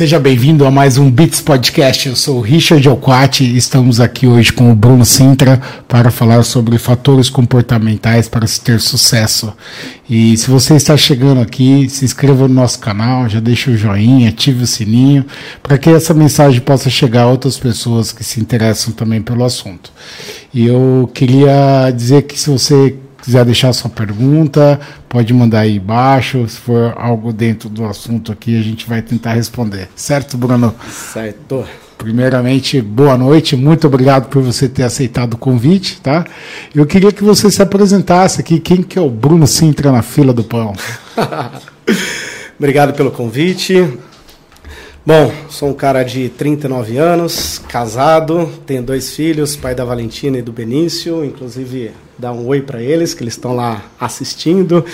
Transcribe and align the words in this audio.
Seja 0.00 0.18
bem-vindo 0.18 0.64
a 0.64 0.70
mais 0.70 0.96
um 0.96 1.10
Beats 1.10 1.42
Podcast. 1.42 2.08
Eu 2.08 2.16
sou 2.16 2.38
o 2.38 2.40
Richard 2.40 2.88
Alquati 2.88 3.44
e 3.44 3.58
estamos 3.58 4.00
aqui 4.00 4.26
hoje 4.26 4.50
com 4.50 4.72
o 4.72 4.74
Bruno 4.74 5.04
Sintra 5.04 5.60
para 5.86 6.10
falar 6.10 6.42
sobre 6.42 6.78
fatores 6.78 7.28
comportamentais 7.28 8.26
para 8.26 8.46
se 8.46 8.62
ter 8.62 8.80
sucesso. 8.80 9.52
E 10.08 10.34
se 10.38 10.50
você 10.50 10.74
está 10.74 10.96
chegando 10.96 11.42
aqui, 11.42 11.86
se 11.90 12.06
inscreva 12.06 12.48
no 12.48 12.54
nosso 12.54 12.78
canal, 12.78 13.28
já 13.28 13.40
deixa 13.40 13.70
o 13.70 13.76
joinha, 13.76 14.30
ative 14.30 14.64
o 14.64 14.66
sininho, 14.66 15.22
para 15.62 15.76
que 15.76 15.90
essa 15.90 16.14
mensagem 16.14 16.62
possa 16.62 16.88
chegar 16.88 17.24
a 17.24 17.28
outras 17.28 17.58
pessoas 17.58 18.10
que 18.10 18.24
se 18.24 18.40
interessam 18.40 18.94
também 18.94 19.20
pelo 19.20 19.44
assunto. 19.44 19.92
E 20.54 20.66
eu 20.66 21.10
queria 21.12 21.90
dizer 21.94 22.22
que 22.22 22.40
se 22.40 22.48
você 22.48 22.96
quiser 23.22 23.44
deixar 23.44 23.72
sua 23.72 23.90
pergunta, 23.90 24.80
pode 25.08 25.32
mandar 25.32 25.60
aí 25.60 25.76
embaixo. 25.76 26.46
Se 26.48 26.56
for 26.56 26.94
algo 26.96 27.32
dentro 27.32 27.68
do 27.68 27.84
assunto 27.84 28.32
aqui, 28.32 28.58
a 28.58 28.62
gente 28.62 28.88
vai 28.88 29.02
tentar 29.02 29.34
responder. 29.34 29.88
Certo, 29.94 30.36
Bruno? 30.36 30.74
Certo. 30.90 31.64
Primeiramente, 32.00 32.80
boa 32.80 33.18
noite, 33.18 33.54
muito 33.54 33.86
obrigado 33.86 34.30
por 34.30 34.42
você 34.42 34.66
ter 34.66 34.84
aceitado 34.84 35.34
o 35.34 35.36
convite, 35.36 36.00
tá? 36.00 36.24
Eu 36.74 36.86
queria 36.86 37.12
que 37.12 37.22
você 37.22 37.50
se 37.50 37.60
apresentasse 37.60 38.40
aqui, 38.40 38.58
quem 38.58 38.82
que 38.82 38.98
é 38.98 39.02
o 39.02 39.10
Bruno 39.10 39.46
Sintra 39.46 39.92
na 39.92 40.00
fila 40.00 40.32
do 40.32 40.42
pão? 40.42 40.72
obrigado 42.58 42.94
pelo 42.94 43.10
convite. 43.10 43.86
Bom, 45.04 45.30
sou 45.50 45.68
um 45.68 45.74
cara 45.74 46.02
de 46.02 46.30
39 46.30 46.96
anos, 46.96 47.60
casado, 47.68 48.50
tenho 48.64 48.82
dois 48.82 49.14
filhos, 49.14 49.54
pai 49.54 49.74
da 49.74 49.84
Valentina 49.84 50.38
e 50.38 50.42
do 50.42 50.52
Benício, 50.52 51.22
inclusive 51.22 51.90
dar 52.20 52.32
um 52.32 52.46
oi 52.46 52.60
para 52.60 52.82
eles, 52.82 53.14
que 53.14 53.22
eles 53.22 53.34
estão 53.34 53.56
lá 53.56 53.82
assistindo. 53.98 54.84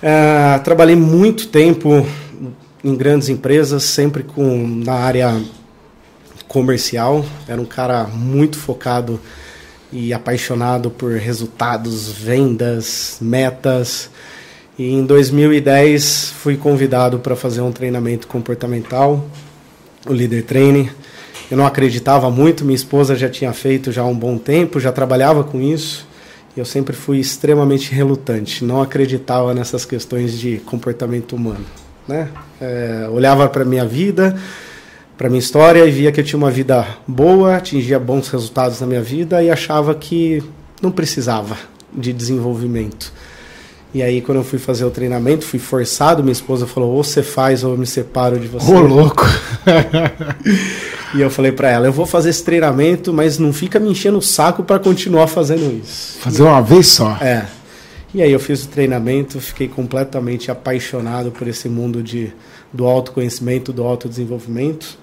É, 0.00 0.58
trabalhei 0.60 0.94
muito 0.94 1.48
tempo 1.48 2.06
em 2.84 2.94
grandes 2.94 3.28
empresas, 3.28 3.82
sempre 3.82 4.22
com 4.22 4.66
na 4.66 4.94
área 4.94 5.42
comercial. 6.46 7.24
Era 7.48 7.60
um 7.60 7.64
cara 7.64 8.04
muito 8.04 8.56
focado 8.56 9.20
e 9.92 10.14
apaixonado 10.14 10.88
por 10.88 11.14
resultados, 11.14 12.12
vendas, 12.12 13.18
metas. 13.20 14.08
E 14.78 14.92
em 14.92 15.04
2010 15.04 16.32
fui 16.38 16.56
convidado 16.56 17.18
para 17.18 17.34
fazer 17.34 17.60
um 17.60 17.72
treinamento 17.72 18.28
comportamental, 18.28 19.26
o 20.06 20.12
Leader 20.12 20.44
Training. 20.44 20.90
Eu 21.50 21.56
não 21.56 21.66
acreditava 21.66 22.30
muito, 22.30 22.64
minha 22.64 22.76
esposa 22.76 23.16
já 23.16 23.28
tinha 23.28 23.52
feito 23.52 23.90
já 23.90 24.02
há 24.02 24.06
um 24.06 24.16
bom 24.16 24.36
tempo, 24.38 24.78
já 24.78 24.92
trabalhava 24.92 25.42
com 25.42 25.60
isso 25.60 26.05
eu 26.56 26.64
sempre 26.64 26.96
fui 26.96 27.18
extremamente 27.18 27.92
relutante, 27.92 28.64
não 28.64 28.80
acreditava 28.80 29.52
nessas 29.52 29.84
questões 29.84 30.38
de 30.38 30.58
comportamento 30.58 31.36
humano. 31.36 31.64
Né? 32.08 32.28
É, 32.60 33.08
olhava 33.10 33.48
para 33.48 33.64
minha 33.64 33.84
vida, 33.84 34.36
para 35.18 35.28
minha 35.28 35.38
história 35.38 35.84
e 35.84 35.90
via 35.90 36.12
que 36.12 36.20
eu 36.20 36.24
tinha 36.24 36.38
uma 36.38 36.50
vida 36.50 36.86
boa, 37.06 37.56
atingia 37.56 37.98
bons 37.98 38.28
resultados 38.28 38.80
na 38.80 38.86
minha 38.86 39.02
vida 39.02 39.42
e 39.42 39.50
achava 39.50 39.94
que 39.94 40.42
não 40.80 40.90
precisava 40.90 41.56
de 41.92 42.12
desenvolvimento. 42.12 43.12
E 43.94 44.02
aí, 44.02 44.20
quando 44.20 44.38
eu 44.38 44.44
fui 44.44 44.58
fazer 44.58 44.84
o 44.84 44.90
treinamento, 44.90 45.44
fui 45.44 45.58
forçado. 45.58 46.22
Minha 46.22 46.32
esposa 46.32 46.66
falou: 46.66 46.92
ou 46.92 47.02
você 47.02 47.22
faz 47.22 47.64
ou 47.64 47.72
eu 47.72 47.78
me 47.78 47.86
separo 47.86 48.38
de 48.38 48.46
você. 48.46 48.70
Ô, 48.70 48.80
louco! 48.80 49.24
e 51.14 51.20
eu 51.20 51.30
falei 51.30 51.52
para 51.52 51.70
ela: 51.70 51.86
eu 51.86 51.92
vou 51.92 52.06
fazer 52.06 52.30
esse 52.30 52.42
treinamento, 52.42 53.12
mas 53.12 53.38
não 53.38 53.52
fica 53.52 53.78
me 53.78 53.90
enchendo 53.90 54.18
o 54.18 54.22
saco 54.22 54.62
para 54.62 54.78
continuar 54.78 55.26
fazendo 55.26 55.80
isso. 55.82 56.18
Fazer 56.18 56.42
uma 56.42 56.60
vez 56.60 56.86
só? 56.88 57.16
É. 57.20 57.46
E 58.14 58.22
aí, 58.22 58.32
eu 58.32 58.40
fiz 58.40 58.64
o 58.64 58.68
treinamento, 58.68 59.40
fiquei 59.40 59.68
completamente 59.68 60.50
apaixonado 60.50 61.30
por 61.30 61.46
esse 61.46 61.68
mundo 61.68 62.02
de, 62.02 62.32
do 62.72 62.86
autoconhecimento, 62.86 63.72
do 63.72 63.82
autodesenvolvimento. 63.82 64.98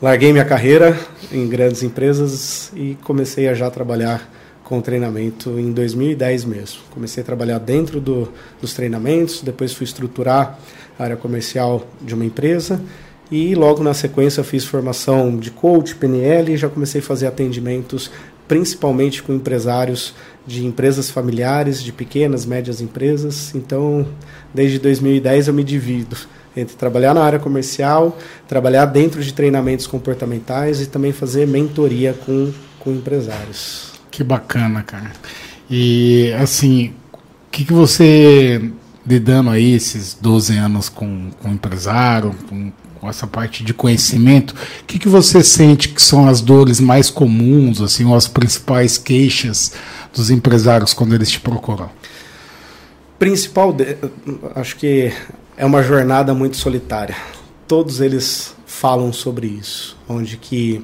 Larguei 0.00 0.32
minha 0.32 0.44
carreira 0.44 0.98
em 1.30 1.46
grandes 1.48 1.82
empresas 1.82 2.72
e 2.74 2.96
comecei 3.04 3.48
a 3.48 3.54
já 3.54 3.70
trabalhar 3.70 4.30
com 4.64 4.80
treinamento 4.80 5.58
em 5.58 5.72
2010 5.72 6.44
mesmo. 6.46 6.80
Comecei 6.90 7.22
a 7.22 7.26
trabalhar 7.26 7.58
dentro 7.58 8.00
do, 8.00 8.32
dos 8.60 8.72
treinamentos, 8.72 9.42
depois 9.42 9.72
fui 9.72 9.84
estruturar 9.84 10.58
a 10.98 11.04
área 11.04 11.16
comercial 11.16 11.86
de 12.00 12.14
uma 12.14 12.24
empresa 12.24 12.80
e 13.34 13.52
logo 13.56 13.82
na 13.82 13.92
sequência 13.92 14.44
fiz 14.44 14.64
formação 14.64 15.36
de 15.36 15.50
coach, 15.50 15.96
PNL 15.96 16.52
e 16.52 16.56
já 16.56 16.68
comecei 16.68 17.00
a 17.00 17.04
fazer 17.04 17.26
atendimentos 17.26 18.08
principalmente 18.46 19.24
com 19.24 19.34
empresários 19.34 20.14
de 20.46 20.64
empresas 20.64 21.10
familiares, 21.10 21.82
de 21.82 21.90
pequenas, 21.90 22.46
médias 22.46 22.80
empresas. 22.80 23.52
Então, 23.52 24.06
desde 24.54 24.78
2010 24.78 25.48
eu 25.48 25.54
me 25.54 25.64
divido 25.64 26.16
entre 26.56 26.76
trabalhar 26.76 27.12
na 27.12 27.24
área 27.24 27.40
comercial, 27.40 28.16
trabalhar 28.46 28.84
dentro 28.86 29.20
de 29.20 29.34
treinamentos 29.34 29.88
comportamentais 29.88 30.80
e 30.80 30.86
também 30.86 31.10
fazer 31.10 31.44
mentoria 31.44 32.14
com, 32.24 32.52
com 32.78 32.92
empresários. 32.92 33.94
Que 34.12 34.22
bacana, 34.22 34.84
cara. 34.84 35.10
E 35.68 36.32
assim, 36.40 36.94
o 37.12 37.50
que, 37.50 37.64
que 37.64 37.72
você 37.72 38.70
lidando 39.04 39.50
aí 39.50 39.74
esses 39.74 40.14
12 40.14 40.56
anos 40.56 40.88
com, 40.88 41.30
com 41.42 41.48
empresário, 41.50 42.32
com, 42.48 42.70
com 43.04 43.10
essa 43.10 43.26
parte 43.26 43.62
de 43.62 43.74
conhecimento, 43.74 44.54
o 44.80 44.84
que, 44.86 44.98
que 44.98 45.10
você 45.10 45.44
sente 45.44 45.90
que 45.90 46.00
são 46.00 46.26
as 46.26 46.40
dores 46.40 46.80
mais 46.80 47.10
comuns, 47.10 47.82
assim, 47.82 48.06
ou 48.06 48.14
as 48.14 48.26
principais 48.26 48.96
queixas 48.96 49.72
dos 50.10 50.30
empresários 50.30 50.94
quando 50.94 51.14
eles 51.14 51.30
te 51.30 51.38
procuram? 51.38 51.90
Principal, 53.18 53.74
de, 53.74 53.98
acho 54.54 54.76
que 54.76 55.12
é 55.54 55.66
uma 55.66 55.82
jornada 55.82 56.32
muito 56.32 56.56
solitária. 56.56 57.14
Todos 57.68 58.00
eles 58.00 58.54
falam 58.64 59.12
sobre 59.12 59.48
isso, 59.48 59.98
onde 60.08 60.38
que 60.38 60.82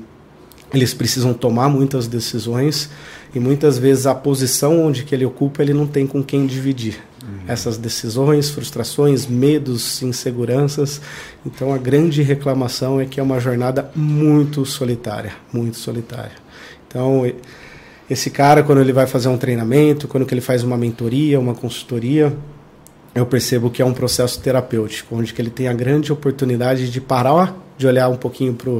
eles 0.75 0.93
precisam 0.93 1.33
tomar 1.33 1.71
muitas 1.71 2.07
decisões 2.07 2.91
e 3.35 3.41
muitas 3.41 3.79
vezes 3.79 4.07
a 4.07 4.15
posição 4.15 4.85
onde 4.85 5.05
que 5.05 5.15
ele 5.15 5.25
ocupa 5.25 5.63
ele 5.63 5.73
não 5.73 5.87
tem 5.87 6.07
com 6.07 6.23
quem 6.23 6.47
dividir 6.47 6.99
uhum. 7.23 7.41
essas 7.47 7.77
decisões, 7.77 8.51
frustrações, 8.51 9.27
medos, 9.27 10.03
inseguranças. 10.03 11.01
Então 11.47 11.73
a 11.73 11.79
grande 11.79 12.23
reclamação 12.23 13.01
é 13.01 13.07
que 13.07 13.21
é 13.21 13.23
uma 13.23 13.39
jornada 13.39 13.91
muito 13.95 14.65
solitária, 14.65 15.33
muito 15.53 15.77
solitária. 15.77 16.37
Então 16.89 17.23
esse 18.09 18.31
cara 18.31 18.63
quando 18.63 18.81
ele 18.81 18.93
vai 18.93 19.07
fazer 19.07 19.29
um 19.29 19.39
treinamento, 19.39 20.09
quando 20.09 20.27
ele 20.31 20.41
faz 20.41 20.65
uma 20.65 20.77
mentoria, 20.77 21.39
uma 21.39 21.55
consultoria, 21.55 22.37
eu 23.15 23.27
percebo 23.27 23.71
que 23.71 23.83
é 23.83 23.85
um 23.85 23.93
processo 23.93 24.41
terapêutico, 24.41 25.17
onde 25.17 25.33
que 25.33 25.43
ele 25.43 25.51
tem 25.51 25.69
a 25.69 25.73
grande 25.73 26.13
oportunidade 26.13 26.91
de 26.91 27.01
parar, 27.01 27.57
de 27.77 27.87
olhar 27.87 28.09
um 28.09 28.17
pouquinho 28.17 28.55
para 28.55 28.71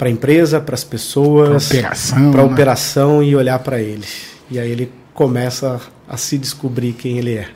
para 0.00 0.08
a 0.08 0.10
empresa, 0.10 0.58
para 0.58 0.74
as 0.74 0.82
pessoas, 0.82 1.68
para 1.68 1.76
operação, 1.76 2.32
né? 2.32 2.42
operação 2.42 3.22
e 3.22 3.36
olhar 3.36 3.58
para 3.58 3.82
ele. 3.82 4.06
E 4.50 4.58
aí 4.58 4.70
ele 4.70 4.90
começa 5.12 5.78
a 6.08 6.16
se 6.16 6.38
descobrir 6.38 6.94
quem 6.94 7.18
ele 7.18 7.34
é. 7.34 7.48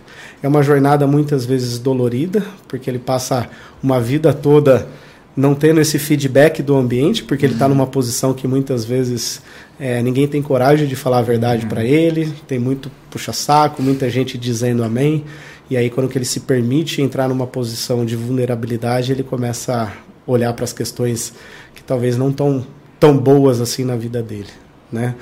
É 0.43 0.47
uma 0.47 0.63
jornada 0.63 1.07
muitas 1.07 1.47
vezes 1.47 1.79
dolorida, 1.79 2.45
porque 2.69 2.91
ele 2.91 2.99
passa 2.99 3.49
uma 3.83 3.99
vida 3.99 4.31
toda 4.35 4.87
não 5.35 5.55
tendo 5.55 5.81
esse 5.81 5.99
feedback 5.99 6.63
do 6.63 6.77
ambiente, 6.77 7.25
porque 7.25 7.47
ele 7.47 7.55
está 7.55 7.67
numa 7.67 7.87
posição 7.87 8.35
que 8.35 8.47
muitas 8.47 8.85
vezes 8.85 9.41
é, 9.81 10.03
ninguém 10.03 10.29
tem 10.29 10.43
coragem 10.43 10.87
de 10.87 10.95
falar 10.95 11.21
a 11.21 11.23
verdade 11.23 11.65
para 11.65 11.83
ele, 11.83 12.31
tem 12.47 12.59
muito 12.59 12.91
puxa-saco, 13.11 13.83
muita 13.83 14.11
gente 14.11 14.37
dizendo 14.37 14.85
amém, 14.85 15.25
e 15.71 15.79
aí 15.79 15.89
quando 15.89 16.11
que 16.11 16.19
ele 16.19 16.27
se 16.27 16.41
permite 16.41 17.01
entrar 17.01 17.27
numa 17.27 17.47
posição 17.47 18.05
de 18.05 18.15
vulnerabilidade, 18.15 19.13
ele 19.13 19.23
começa 19.23 19.91
olhar 20.27 20.53
para 20.53 20.65
as 20.65 20.73
questões 20.73 21.33
que 21.75 21.83
talvez 21.83 22.17
não 22.17 22.33
tão 22.33 22.67
tão 22.99 23.19
boas 23.19 23.61
assim 23.61 23.85
na 23.85 23.97
vida 23.97 24.23
dele, 24.23 24.49
né? 24.91 25.15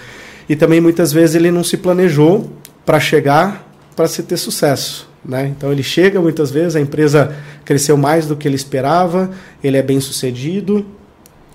E 0.49 0.55
também 0.55 0.81
muitas 0.81 1.13
vezes 1.13 1.35
ele 1.35 1.51
não 1.51 1.65
se 1.65 1.77
planejou 1.77 2.51
para 2.85 3.01
chegar 3.01 3.69
para 3.97 4.07
se 4.07 4.23
ter 4.23 4.37
sucesso, 4.37 5.09
né? 5.25 5.49
Então 5.49 5.73
ele 5.73 5.83
chega 5.83 6.21
muitas 6.21 6.51
vezes, 6.51 6.76
a 6.76 6.81
empresa 6.81 7.35
cresceu 7.65 7.97
mais 7.97 8.26
do 8.26 8.37
que 8.37 8.47
ele 8.47 8.56
esperava, 8.56 9.31
ele 9.62 9.76
é 9.76 9.82
bem 9.82 10.00
sucedido 10.00 10.87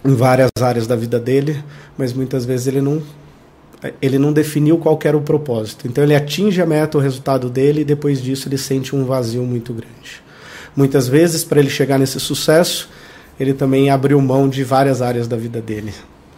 em 0.04 0.14
várias 0.14 0.50
áreas 0.62 0.88
da 0.88 0.96
vida 0.96 1.20
dele, 1.20 1.64
mas 1.98 2.14
muitas 2.14 2.46
vezes 2.46 2.68
ele 2.68 2.82
não 2.82 3.02
ele 4.02 4.18
não 4.18 4.34
definiu 4.34 4.78
qual 4.78 5.00
era 5.04 5.16
o 5.16 5.22
propósito. 5.22 5.88
Então 5.88 6.04
ele 6.04 6.16
atinge 6.16 6.62
a 6.62 6.66
meta, 6.66 6.98
o 6.98 7.02
resultado 7.02 7.50
dele, 7.50 7.82
e 7.82 7.86
depois 7.86 8.22
disso 8.22 8.48
ele 8.48 8.58
sente 8.58 8.96
um 8.96 9.06
vazio 9.06 9.44
muito 9.44 9.72
grande. 9.72 10.24
Muitas 10.76 11.08
vezes, 11.08 11.44
para 11.44 11.60
ele 11.60 11.70
chegar 11.70 11.98
nesse 11.98 12.20
sucesso, 12.20 12.90
ele 13.40 13.54
também 13.54 13.90
abriu 13.90 14.20
mão 14.22 14.50
de 14.50 14.64
várias 14.64 15.02
áreas 15.02 15.28
da 15.28 15.38
vida 15.38 15.62
dele. 15.62 15.94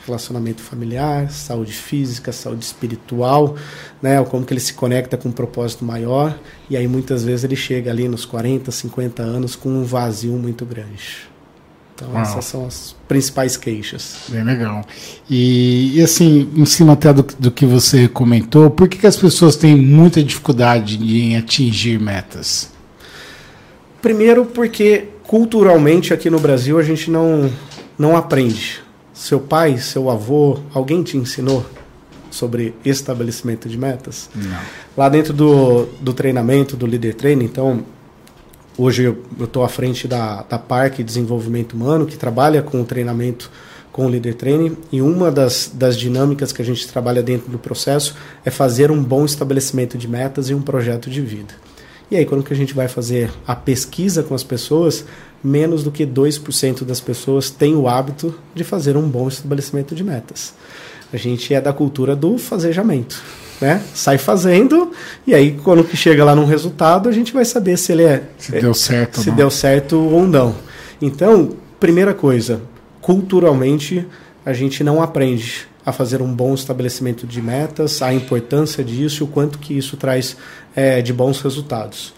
Relacionamento 0.05 0.61
familiar, 0.61 1.29
saúde 1.29 1.73
física, 1.73 2.31
saúde 2.31 2.65
espiritual, 2.65 3.55
né? 4.01 4.23
Como 4.23 4.45
que 4.45 4.53
ele 4.53 4.59
se 4.59 4.73
conecta 4.73 5.17
com 5.17 5.29
um 5.29 5.31
propósito 5.31 5.85
maior. 5.85 6.37
E 6.69 6.75
aí 6.75 6.87
muitas 6.87 7.23
vezes 7.23 7.43
ele 7.43 7.55
chega 7.55 7.91
ali 7.91 8.07
nos 8.07 8.25
40, 8.25 8.71
50 8.71 9.21
anos 9.21 9.55
com 9.55 9.69
um 9.69 9.83
vazio 9.83 10.33
muito 10.33 10.65
grande. 10.65 11.29
Então 11.99 12.13
Uau. 12.13 12.21
essas 12.21 12.45
são 12.45 12.65
as 12.65 12.95
principais 13.07 13.57
queixas. 13.57 14.15
Bem 14.29 14.43
legal. 14.43 14.85
E, 15.29 15.97
e 15.97 16.01
assim, 16.01 16.49
em 16.55 16.65
cima 16.65 16.93
até 16.93 17.11
do, 17.11 17.23
do, 17.37 17.51
que 17.51 17.65
você 17.65 18.07
comentou, 18.07 18.69
por 18.69 18.87
que, 18.87 18.97
que 18.97 19.07
as 19.07 19.17
pessoas 19.17 19.57
têm 19.57 19.75
muita 19.75 20.23
dificuldade 20.23 20.97
em 20.97 21.35
atingir 21.35 21.99
metas? 21.99 22.71
Primeiro 24.01 24.45
porque 24.45 25.09
culturalmente 25.29 26.11
aqui 26.11 26.27
no 26.27 26.39
Brasil 26.39 26.79
a 26.79 26.81
gente 26.81 27.11
não, 27.11 27.51
não 27.99 28.17
aprende. 28.17 28.81
Seu 29.13 29.39
pai, 29.39 29.77
seu 29.77 30.09
avô, 30.09 30.57
alguém 30.73 31.03
te 31.03 31.17
ensinou 31.17 31.63
sobre 32.31 32.73
estabelecimento 32.83 33.69
de 33.69 33.77
metas? 33.77 34.27
Não. 34.33 34.57
Lá 34.97 35.07
dentro 35.07 35.31
do, 35.31 35.85
do 36.01 36.13
treinamento, 36.13 36.75
do 36.75 36.87
líder 36.87 37.13
training, 37.13 37.45
então, 37.45 37.85
hoje 38.75 39.03
eu 39.03 39.23
estou 39.39 39.63
à 39.63 39.69
frente 39.69 40.07
da, 40.07 40.41
da 40.49 40.57
Parque 40.57 41.03
Desenvolvimento 41.03 41.73
Humano, 41.73 42.07
que 42.07 42.17
trabalha 42.17 42.63
com 42.63 42.81
o 42.81 42.83
treinamento 42.83 43.51
com 43.91 44.07
o 44.07 44.09
líder 44.09 44.33
training, 44.33 44.75
e 44.91 44.99
uma 44.99 45.29
das, 45.29 45.69
das 45.71 45.95
dinâmicas 45.95 46.51
que 46.51 46.63
a 46.63 46.65
gente 46.65 46.87
trabalha 46.87 47.21
dentro 47.21 47.51
do 47.51 47.59
processo 47.59 48.15
é 48.43 48.49
fazer 48.49 48.89
um 48.89 49.03
bom 49.03 49.25
estabelecimento 49.25 49.95
de 49.95 50.07
metas 50.07 50.49
e 50.49 50.55
um 50.55 50.61
projeto 50.61 51.07
de 51.07 51.21
vida. 51.21 51.53
E 52.11 52.15
aí, 52.15 52.25
quando 52.25 52.43
que 52.43 52.53
a 52.53 52.55
gente 52.55 52.73
vai 52.73 52.87
fazer 52.87 53.31
a 53.45 53.55
pesquisa 53.55 54.23
com 54.23 54.33
as 54.33 54.43
pessoas, 54.43 55.05
menos 55.43 55.83
do 55.83 55.91
que 55.91 56.05
2% 56.05 56.83
das 56.83 56.99
pessoas 56.99 57.49
têm 57.49 57.75
o 57.75 57.87
hábito 57.87 58.33
de 58.53 58.63
fazer 58.63 58.97
um 58.97 59.07
bom 59.07 59.27
estabelecimento 59.27 59.95
de 59.95 60.03
metas. 60.03 60.53
A 61.11 61.17
gente 61.17 61.53
é 61.53 61.61
da 61.61 61.73
cultura 61.73 62.15
do 62.15 62.37
fazejamento. 62.37 63.21
Né? 63.61 63.83
Sai 63.93 64.17
fazendo 64.17 64.93
e 65.27 65.33
aí 65.33 65.59
quando 65.61 65.83
que 65.83 65.97
chega 65.97 66.23
lá 66.23 66.33
num 66.33 66.45
resultado 66.45 67.09
a 67.09 67.11
gente 67.11 67.33
vai 67.33 67.43
saber 67.43 67.77
se 67.77 67.91
ele 67.91 68.03
é 68.03 68.23
se 68.37 68.53
deu 68.53 68.73
certo, 68.73 69.19
se 69.19 69.31
deu 69.31 69.51
certo 69.51 69.97
ou 69.97 70.25
não. 70.25 70.55
Então, 71.01 71.57
primeira 71.77 72.13
coisa, 72.13 72.61
culturalmente 73.01 74.07
a 74.45 74.53
gente 74.53 74.81
não 74.81 75.03
aprende 75.03 75.67
a 75.89 75.93
fazer 75.93 76.21
um 76.21 76.33
bom 76.33 76.53
estabelecimento 76.53 77.27
de 77.27 77.41
metas, 77.41 78.01
a 78.01 78.13
importância 78.13 78.83
disso 78.83 79.23
e 79.23 79.25
o 79.25 79.27
quanto 79.27 79.59
que 79.59 79.77
isso 79.77 79.97
traz 79.97 80.37
é, 80.75 81.01
de 81.01 81.13
bons 81.13 81.41
resultados. 81.41 82.13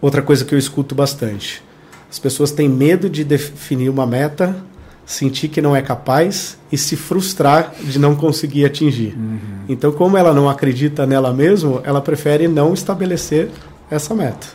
Outra 0.00 0.22
coisa 0.22 0.44
que 0.44 0.54
eu 0.54 0.58
escuto 0.58 0.94
bastante: 0.94 1.62
as 2.10 2.18
pessoas 2.18 2.52
têm 2.52 2.68
medo 2.68 3.08
de 3.08 3.24
definir 3.24 3.88
uma 3.88 4.06
meta 4.06 4.64
sentir 5.08 5.48
que 5.48 5.62
não 5.62 5.74
é 5.74 5.80
capaz 5.80 6.58
e 6.70 6.76
se 6.76 6.94
frustrar 6.94 7.72
de 7.82 7.98
não 7.98 8.14
conseguir 8.14 8.66
atingir. 8.66 9.16
Uhum. 9.16 9.38
Então, 9.66 9.90
como 9.90 10.18
ela 10.18 10.34
não 10.34 10.50
acredita 10.50 11.06
nela 11.06 11.32
mesma, 11.32 11.80
ela 11.82 12.02
prefere 12.02 12.46
não 12.46 12.74
estabelecer 12.74 13.48
essa 13.90 14.14
meta. 14.14 14.46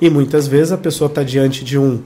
E 0.00 0.08
muitas 0.08 0.48
vezes 0.48 0.72
a 0.72 0.78
pessoa 0.78 1.08
está 1.08 1.22
diante 1.22 1.62
de 1.62 1.78
um. 1.78 2.00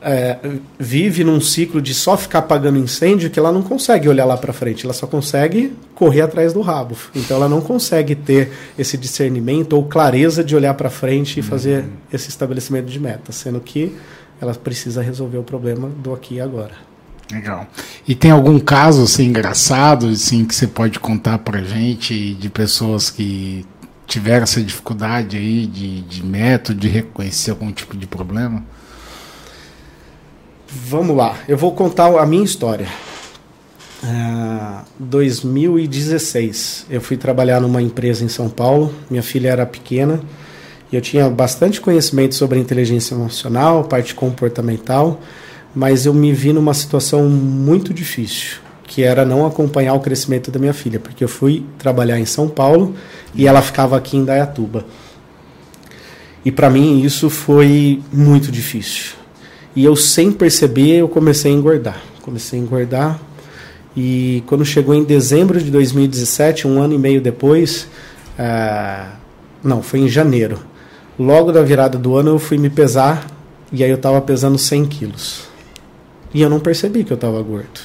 É, 0.00 0.38
vive 0.78 1.24
num 1.24 1.40
ciclo 1.40 1.82
de 1.82 1.92
só 1.92 2.16
ficar 2.16 2.38
apagando 2.38 2.78
incêndio 2.78 3.30
que 3.30 3.38
ela 3.38 3.50
não 3.50 3.62
consegue 3.62 4.08
olhar 4.08 4.24
lá 4.24 4.36
para 4.36 4.52
frente, 4.52 4.84
ela 4.84 4.94
só 4.94 5.08
consegue 5.08 5.72
correr 5.94 6.20
atrás 6.20 6.52
do 6.52 6.60
rabo. 6.60 6.96
Então 7.14 7.36
ela 7.36 7.48
não 7.48 7.60
consegue 7.60 8.14
ter 8.14 8.52
esse 8.78 8.96
discernimento 8.96 9.72
ou 9.72 9.84
clareza 9.84 10.44
de 10.44 10.54
olhar 10.54 10.74
para 10.74 10.88
frente 10.88 11.40
e 11.40 11.42
fazer 11.42 11.82
uhum. 11.82 11.90
esse 12.12 12.28
estabelecimento 12.28 12.86
de 12.86 13.00
meta, 13.00 13.32
sendo 13.32 13.60
que 13.60 13.96
ela 14.40 14.54
precisa 14.54 15.02
resolver 15.02 15.38
o 15.38 15.42
problema 15.42 15.88
do 15.88 16.14
aqui 16.14 16.36
e 16.36 16.40
agora. 16.40 16.88
Legal. 17.30 17.66
E 18.06 18.14
tem 18.14 18.30
algum 18.30 18.58
caso 18.58 19.02
assim 19.02 19.26
engraçado 19.26 20.06
assim 20.08 20.44
que 20.44 20.54
você 20.54 20.66
pode 20.66 20.98
contar 20.98 21.38
pra 21.38 21.60
gente 21.60 22.34
de 22.34 22.48
pessoas 22.48 23.10
que 23.10 23.66
tiveram 24.06 24.44
essa 24.44 24.62
dificuldade 24.62 25.36
aí 25.36 25.66
de, 25.66 26.00
de 26.00 26.24
método 26.24 26.80
de 26.80 26.88
reconhecer 26.88 27.50
algum 27.50 27.70
tipo 27.70 27.96
de 27.96 28.06
problema? 28.06 28.64
Vamos 30.70 31.16
lá, 31.16 31.36
eu 31.48 31.56
vou 31.56 31.72
contar 31.72 32.18
a 32.18 32.26
minha 32.26 32.44
história. 32.44 32.86
Uh, 34.02 34.84
2016, 34.98 36.86
eu 36.88 37.00
fui 37.00 37.16
trabalhar 37.16 37.60
numa 37.60 37.82
empresa 37.82 38.24
em 38.24 38.28
São 38.28 38.48
Paulo. 38.48 38.94
Minha 39.10 39.22
filha 39.22 39.48
era 39.48 39.66
pequena 39.66 40.20
eu 40.90 41.00
tinha 41.02 41.28
bastante 41.28 41.80
conhecimento 41.80 42.34
sobre 42.34 42.58
inteligência 42.58 43.14
emocional, 43.14 43.84
parte 43.84 44.14
comportamental, 44.14 45.20
mas 45.74 46.06
eu 46.06 46.14
me 46.14 46.32
vi 46.32 46.52
numa 46.52 46.72
situação 46.72 47.28
muito 47.28 47.92
difícil, 47.92 48.58
que 48.84 49.02
era 49.02 49.24
não 49.24 49.46
acompanhar 49.46 49.92
o 49.92 50.00
crescimento 50.00 50.50
da 50.50 50.58
minha 50.58 50.72
filha, 50.72 50.98
porque 50.98 51.22
eu 51.22 51.28
fui 51.28 51.64
trabalhar 51.78 52.18
em 52.18 52.24
São 52.24 52.48
Paulo 52.48 52.94
e 53.34 53.46
ela 53.46 53.60
ficava 53.60 53.98
aqui 53.98 54.16
em 54.16 54.24
Dayatuba. 54.24 54.86
E 56.42 56.50
para 56.50 56.70
mim 56.70 57.02
isso 57.02 57.28
foi 57.28 58.00
muito 58.10 58.50
difícil. 58.50 59.17
E 59.78 59.84
eu 59.84 59.94
sem 59.94 60.32
perceber, 60.32 60.96
eu 60.96 61.08
comecei 61.08 61.52
a 61.52 61.54
engordar. 61.54 62.02
Comecei 62.22 62.58
a 62.58 62.62
engordar 62.62 63.20
e 63.96 64.42
quando 64.48 64.64
chegou 64.64 64.92
em 64.92 65.04
dezembro 65.04 65.60
de 65.60 65.70
2017, 65.70 66.66
um 66.66 66.82
ano 66.82 66.94
e 66.94 66.98
meio 66.98 67.20
depois, 67.20 67.86
uh, 68.36 69.08
não, 69.62 69.80
foi 69.80 70.00
em 70.00 70.08
janeiro, 70.08 70.58
Logo 71.16 71.52
da 71.52 71.62
virada 71.62 71.96
do 71.96 72.16
ano 72.16 72.30
eu 72.30 72.38
fui 72.40 72.58
me 72.58 72.68
pesar 72.68 73.24
e 73.72 73.84
aí 73.84 73.90
eu 73.90 73.96
estava 73.96 74.20
pesando 74.20 74.58
100 74.58 74.86
quilos. 74.86 75.44
E 76.34 76.42
eu 76.42 76.50
não 76.50 76.58
percebi 76.58 77.04
que 77.04 77.12
eu 77.12 77.16
estava 77.16 77.40
gordo. 77.42 77.80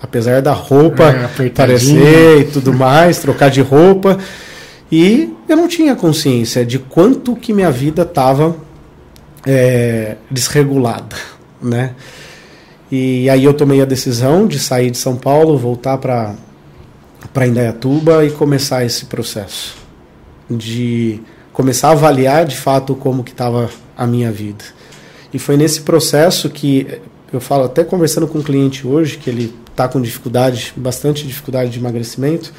Apesar 0.00 0.40
da 0.40 0.52
roupa 0.52 1.04
é, 1.04 1.48
parecer 1.50 2.40
e 2.40 2.44
tudo 2.44 2.72
mais, 2.72 3.18
trocar 3.18 3.50
de 3.50 3.60
roupa. 3.60 4.18
E 4.90 5.32
eu 5.48 5.56
não 5.56 5.66
tinha 5.66 5.96
consciência 5.96 6.64
de 6.64 6.78
quanto 6.78 7.34
que 7.36 7.52
minha 7.52 7.70
vida 7.70 8.02
estava 8.02 8.56
é, 9.46 10.16
desregulada, 10.30 11.16
né? 11.62 11.94
E 12.90 13.28
aí 13.28 13.44
eu 13.44 13.52
tomei 13.52 13.82
a 13.82 13.84
decisão 13.84 14.46
de 14.46 14.58
sair 14.58 14.90
de 14.90 14.98
São 14.98 15.16
Paulo, 15.16 15.58
voltar 15.58 15.98
para 15.98 16.34
para 17.32 17.46
Indaiatuba 17.46 18.24
e 18.24 18.30
começar 18.30 18.84
esse 18.84 19.04
processo 19.06 19.76
de 20.48 21.20
começar 21.52 21.88
a 21.88 21.92
avaliar 21.92 22.46
de 22.46 22.56
fato 22.56 22.94
como 22.94 23.22
que 23.22 23.32
estava 23.32 23.68
a 23.96 24.06
minha 24.06 24.30
vida. 24.30 24.64
E 25.32 25.38
foi 25.38 25.56
nesse 25.56 25.82
processo 25.82 26.48
que 26.48 27.00
eu 27.32 27.40
falo, 27.40 27.64
até 27.64 27.84
conversando 27.84 28.26
com 28.26 28.38
um 28.38 28.42
cliente 28.42 28.86
hoje, 28.86 29.18
que 29.18 29.28
ele 29.28 29.54
está 29.70 29.86
com 29.86 30.00
dificuldade, 30.00 30.72
bastante 30.76 31.26
dificuldade 31.26 31.70
de 31.70 31.78
emagrecimento, 31.78 32.52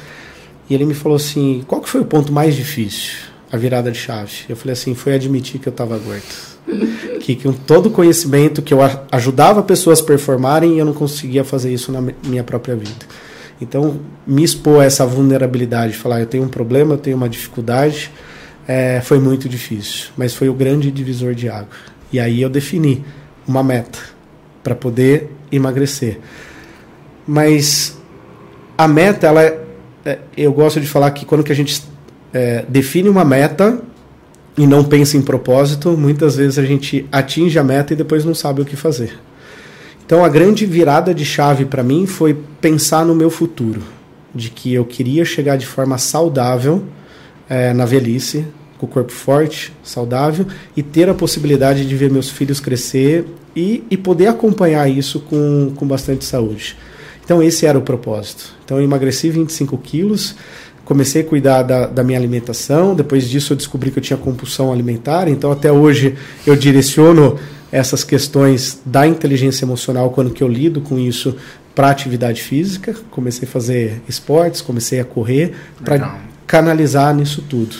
e 0.68 0.74
ele 0.74 0.84
me 0.84 0.94
falou 0.94 1.16
assim, 1.16 1.64
qual 1.66 1.80
que 1.80 1.88
foi 1.88 2.00
o 2.00 2.04
ponto 2.04 2.32
mais 2.32 2.54
difícil, 2.54 3.29
a 3.50 3.56
virada 3.56 3.90
de 3.90 3.98
chave? 3.98 4.32
Eu 4.48 4.56
falei 4.56 4.72
assim, 4.72 4.94
foi 4.94 5.14
admitir 5.14 5.60
que 5.60 5.68
eu 5.68 5.72
estava 5.72 5.98
gordo. 5.98 6.22
que 7.20 7.36
com 7.36 7.52
todo 7.52 7.86
o 7.86 7.90
conhecimento 7.90 8.62
que 8.62 8.72
eu 8.72 8.78
ajudava 9.10 9.62
pessoas 9.62 10.00
a 10.00 10.04
performarem, 10.04 10.78
eu 10.78 10.84
não 10.84 10.92
conseguia 10.92 11.44
fazer 11.44 11.72
isso 11.72 11.90
na 11.92 12.00
minha 12.24 12.44
própria 12.44 12.76
vida. 12.76 13.06
Então, 13.60 14.00
me 14.26 14.42
expor 14.42 14.80
a 14.80 14.84
essa 14.84 15.04
vulnerabilidade, 15.04 15.94
falar, 15.94 16.20
eu 16.20 16.26
tenho 16.26 16.44
um 16.44 16.48
problema, 16.48 16.94
eu 16.94 16.98
tenho 16.98 17.16
uma 17.16 17.28
dificuldade, 17.28 18.10
é, 18.66 19.00
foi 19.02 19.18
muito 19.18 19.48
difícil, 19.48 20.08
mas 20.16 20.34
foi 20.34 20.48
o 20.48 20.54
grande 20.54 20.90
divisor 20.90 21.34
de 21.34 21.48
água. 21.48 21.68
E 22.12 22.18
aí 22.18 22.40
eu 22.40 22.48
defini 22.48 23.04
uma 23.46 23.62
meta 23.62 23.98
para 24.62 24.74
poder 24.74 25.30
emagrecer. 25.52 26.20
Mas 27.26 27.98
a 28.78 28.88
meta, 28.88 29.26
ela 29.26 29.42
é, 29.42 29.58
é, 30.04 30.18
eu 30.36 30.52
gosto 30.52 30.80
de 30.80 30.86
falar 30.86 31.10
que 31.10 31.26
quando 31.26 31.44
que 31.44 31.52
a 31.52 31.54
gente 31.54 31.82
é, 32.32 32.64
define 32.68 33.08
uma 33.08 33.24
meta 33.24 33.80
e 34.56 34.66
não 34.66 34.84
pensa 34.84 35.16
em 35.16 35.22
propósito, 35.22 35.90
muitas 35.90 36.36
vezes 36.36 36.58
a 36.58 36.64
gente 36.64 37.06
atinge 37.10 37.58
a 37.58 37.64
meta 37.64 37.92
e 37.92 37.96
depois 37.96 38.24
não 38.24 38.34
sabe 38.34 38.60
o 38.60 38.64
que 38.64 38.76
fazer. 38.76 39.18
Então 40.04 40.24
a 40.24 40.28
grande 40.28 40.66
virada 40.66 41.14
de 41.14 41.24
chave 41.24 41.64
para 41.64 41.82
mim 41.82 42.06
foi 42.06 42.36
pensar 42.60 43.04
no 43.04 43.14
meu 43.14 43.30
futuro, 43.30 43.82
de 44.34 44.50
que 44.50 44.74
eu 44.74 44.84
queria 44.84 45.24
chegar 45.24 45.56
de 45.56 45.66
forma 45.66 45.98
saudável 45.98 46.84
é, 47.48 47.72
na 47.72 47.84
velhice, 47.84 48.44
com 48.76 48.86
o 48.86 48.88
corpo 48.88 49.12
forte, 49.12 49.72
saudável 49.82 50.46
e 50.76 50.82
ter 50.82 51.08
a 51.08 51.14
possibilidade 51.14 51.86
de 51.86 51.94
ver 51.94 52.10
meus 52.10 52.30
filhos 52.30 52.60
crescer 52.60 53.26
e, 53.54 53.84
e 53.90 53.96
poder 53.96 54.28
acompanhar 54.28 54.88
isso 54.88 55.20
com, 55.20 55.72
com 55.76 55.86
bastante 55.86 56.24
saúde. 56.24 56.76
Então, 57.22 57.42
esse 57.42 57.66
era 57.66 57.78
o 57.78 57.82
propósito. 57.82 58.54
Então, 58.64 58.78
eu 58.78 58.84
emagreci 58.84 59.30
25 59.30 59.78
quilos, 59.78 60.34
comecei 60.90 61.22
a 61.22 61.24
cuidar 61.24 61.62
da, 61.62 61.86
da, 61.86 62.02
minha 62.02 62.18
alimentação. 62.18 62.96
Depois 62.96 63.30
disso, 63.30 63.52
eu 63.52 63.56
descobri 63.56 63.92
que 63.92 64.00
eu 64.00 64.02
tinha 64.02 64.16
compulsão 64.16 64.72
alimentar. 64.72 65.28
Então, 65.28 65.52
até 65.52 65.70
hoje, 65.70 66.16
eu 66.44 66.56
direciono 66.56 67.38
essas 67.70 68.02
questões 68.02 68.80
da 68.84 69.06
inteligência 69.06 69.64
emocional 69.64 70.10
quando 70.10 70.32
que 70.32 70.42
eu 70.42 70.48
lido 70.48 70.80
com 70.80 70.98
isso 70.98 71.36
para 71.76 71.90
atividade 71.90 72.42
física. 72.42 72.92
Comecei 73.08 73.46
a 73.46 73.50
fazer 73.52 74.02
esportes, 74.08 74.60
comecei 74.60 74.98
a 74.98 75.04
correr 75.04 75.52
para 75.84 76.18
canalizar 76.44 77.14
nisso 77.14 77.44
tudo. 77.48 77.76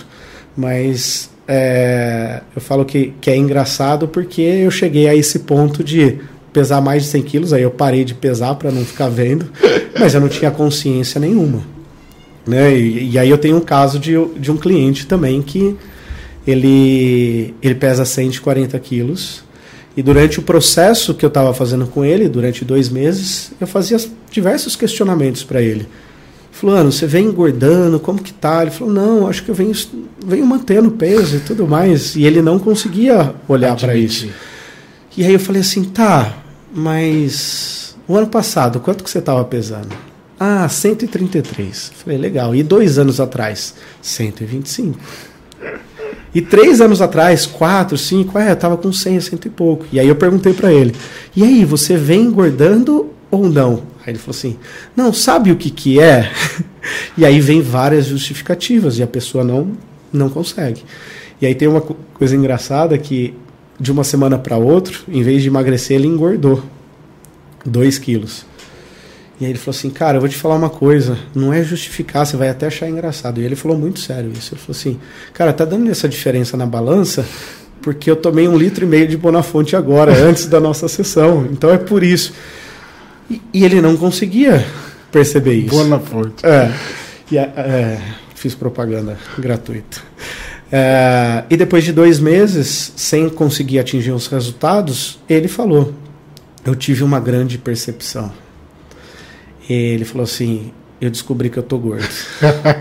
Mas 0.56 1.30
é, 1.48 2.42
eu 2.54 2.62
falo 2.62 2.84
que, 2.84 3.12
que 3.20 3.28
é 3.28 3.36
engraçado 3.36 4.06
porque 4.06 4.40
eu 4.40 4.70
cheguei 4.70 5.08
a 5.08 5.16
esse 5.16 5.40
ponto 5.40 5.82
de 5.82 6.20
pesar 6.52 6.80
mais 6.80 7.02
de 7.02 7.08
100 7.08 7.22
quilos, 7.22 7.52
aí 7.52 7.62
eu 7.62 7.72
parei 7.72 8.04
de 8.04 8.14
pesar 8.14 8.54
para 8.54 8.70
não 8.70 8.84
ficar 8.84 9.08
vendo, 9.08 9.50
mas 9.98 10.14
eu 10.14 10.20
não 10.20 10.28
tinha 10.28 10.52
consciência 10.52 11.20
nenhuma. 11.20 11.79
Né? 12.46 12.76
E, 12.76 13.10
e, 13.12 13.18
aí 13.18 13.28
eu 13.28 13.38
tenho 13.38 13.56
um 13.56 13.60
caso 13.60 13.98
de, 13.98 14.12
de 14.38 14.50
um 14.50 14.56
cliente 14.56 15.06
também 15.06 15.42
que 15.42 15.76
ele, 16.46 17.54
ele 17.62 17.74
pesa 17.74 18.04
140 18.04 18.78
quilos 18.78 19.44
e 19.96 20.02
durante 20.02 20.38
o 20.38 20.42
processo 20.42 21.14
que 21.14 21.24
eu 21.24 21.28
estava 21.28 21.52
fazendo 21.52 21.86
com 21.86 22.04
ele, 22.04 22.28
durante 22.28 22.64
dois 22.64 22.88
meses, 22.88 23.52
eu 23.60 23.66
fazia 23.66 23.98
diversos 24.30 24.76
questionamentos 24.76 25.42
para 25.42 25.60
ele. 25.60 25.86
Fulano, 26.52 26.92
você 26.92 27.06
vem 27.06 27.26
engordando, 27.26 27.98
como 27.98 28.22
que 28.22 28.32
tá? 28.32 28.62
Ele 28.62 28.70
falou, 28.70 28.92
não, 28.92 29.26
acho 29.26 29.42
que 29.42 29.50
eu 29.50 29.54
venho, 29.54 29.72
venho 30.24 30.46
mantendo 30.46 30.90
peso 30.92 31.36
e 31.36 31.40
tudo 31.40 31.66
mais. 31.66 32.14
E 32.14 32.24
ele 32.24 32.40
não 32.40 32.58
conseguia 32.58 33.34
olhar 33.48 33.76
para 33.76 33.96
isso. 33.96 34.28
E 35.16 35.24
aí 35.24 35.32
eu 35.32 35.40
falei 35.40 35.60
assim, 35.60 35.84
tá, 35.84 36.36
mas 36.72 37.96
o 38.06 38.16
ano 38.16 38.28
passado, 38.28 38.78
quanto 38.80 39.02
que 39.02 39.10
você 39.10 39.18
estava 39.18 39.44
pesando? 39.44 39.88
Ah, 40.42 40.66
133. 40.66 41.92
Falei, 41.96 42.16
legal. 42.16 42.54
E 42.54 42.62
dois 42.62 42.98
anos 42.98 43.20
atrás? 43.20 43.74
125. 44.00 44.98
E 46.34 46.40
três 46.40 46.80
anos 46.80 47.02
atrás, 47.02 47.44
quatro, 47.44 47.98
cinco, 47.98 48.38
é, 48.38 48.52
eu 48.52 48.56
tava 48.56 48.76
com 48.78 48.90
100, 48.90 49.20
cento 49.20 49.46
e 49.46 49.50
pouco. 49.50 49.84
E 49.92 50.00
aí 50.00 50.08
eu 50.08 50.16
perguntei 50.16 50.54
para 50.54 50.72
ele, 50.72 50.94
e 51.36 51.42
aí, 51.42 51.64
você 51.64 51.96
vem 51.96 52.22
engordando 52.22 53.10
ou 53.30 53.48
não? 53.50 53.82
Aí 54.06 54.12
ele 54.12 54.18
falou 54.18 54.30
assim, 54.30 54.56
não, 54.96 55.12
sabe 55.12 55.50
o 55.50 55.56
que 55.56 55.70
que 55.70 56.00
é? 56.00 56.30
e 57.18 57.26
aí 57.26 57.40
vem 57.40 57.60
várias 57.60 58.06
justificativas 58.06 58.98
e 58.98 59.02
a 59.02 59.06
pessoa 59.06 59.44
não, 59.44 59.72
não 60.12 60.30
consegue. 60.30 60.84
E 61.42 61.46
aí 61.46 61.54
tem 61.54 61.68
uma 61.68 61.80
coisa 61.80 62.34
engraçada 62.34 62.96
que 62.96 63.34
de 63.78 63.90
uma 63.90 64.04
semana 64.04 64.38
para 64.38 64.56
outra, 64.56 64.94
em 65.08 65.22
vez 65.22 65.42
de 65.42 65.48
emagrecer, 65.48 65.96
ele 65.96 66.06
engordou 66.06 66.62
2 67.66 67.98
quilos. 67.98 68.46
E 69.40 69.46
aí 69.46 69.52
ele 69.52 69.58
falou 69.58 69.76
assim, 69.76 69.88
cara, 69.88 70.18
eu 70.18 70.20
vou 70.20 70.28
te 70.28 70.36
falar 70.36 70.54
uma 70.54 70.68
coisa, 70.68 71.18
não 71.34 71.50
é 71.50 71.64
justificar, 71.64 72.26
você 72.26 72.36
vai 72.36 72.50
até 72.50 72.66
achar 72.66 72.88
engraçado. 72.88 73.40
E 73.40 73.44
ele 73.44 73.56
falou 73.56 73.78
muito 73.78 73.98
sério 73.98 74.30
isso. 74.32 74.52
Ele 74.52 74.60
falou 74.60 74.78
assim, 74.78 75.00
cara, 75.32 75.50
tá 75.50 75.64
dando 75.64 75.90
essa 75.90 76.06
diferença 76.06 76.58
na 76.58 76.66
balança 76.66 77.24
porque 77.80 78.10
eu 78.10 78.16
tomei 78.16 78.46
um 78.46 78.58
litro 78.58 78.84
e 78.84 78.86
meio 78.86 79.08
de 79.08 79.16
Bonafonte 79.16 79.74
agora, 79.74 80.12
antes 80.22 80.46
da 80.46 80.60
nossa 80.60 80.88
sessão. 80.88 81.48
Então 81.50 81.70
é 81.70 81.78
por 81.78 82.02
isso. 82.02 82.34
E, 83.30 83.40
e 83.54 83.64
ele 83.64 83.80
não 83.80 83.96
conseguia 83.96 84.62
perceber 85.10 85.54
isso. 85.54 85.70
Bonafonte. 85.70 86.44
É. 86.44 86.70
E, 87.32 87.38
é, 87.38 87.98
fiz 88.34 88.54
propaganda 88.54 89.16
gratuita. 89.38 90.02
É, 90.70 91.44
e 91.48 91.56
depois 91.56 91.82
de 91.82 91.92
dois 91.92 92.20
meses, 92.20 92.92
sem 92.94 93.28
conseguir 93.30 93.78
atingir 93.78 94.12
os 94.12 94.26
resultados, 94.26 95.18
ele 95.26 95.48
falou: 95.48 95.94
Eu 96.62 96.74
tive 96.74 97.02
uma 97.02 97.18
grande 97.18 97.56
percepção 97.56 98.30
ele 99.72 100.04
falou 100.04 100.24
assim: 100.24 100.72
eu 101.00 101.10
descobri 101.10 101.48
que 101.48 101.58
eu 101.58 101.62
tô 101.62 101.78
gordo. 101.78 102.06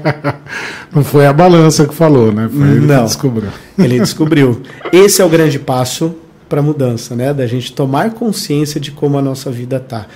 Não 0.93 1.03
foi 1.03 1.25
a 1.25 1.31
balança 1.31 1.87
que 1.87 1.93
falou, 1.93 2.31
né? 2.31 2.49
Foi 2.51 2.67
ele 2.67 2.85
Não, 2.85 2.97
que 2.97 3.05
descobriu. 3.05 3.49
Ele 3.77 3.99
descobriu. 3.99 4.61
Esse 4.91 5.21
é 5.21 5.25
o 5.25 5.29
grande 5.29 5.57
passo 5.57 6.15
para 6.49 6.59
a 6.59 6.63
mudança, 6.63 7.15
né? 7.15 7.33
Da 7.33 7.47
gente 7.47 7.71
tomar 7.71 8.11
consciência 8.11 8.79
de 8.79 8.91
como 8.91 9.17
a 9.17 9.21
nossa 9.21 9.49
vida 9.49 9.79
tá. 9.79 10.07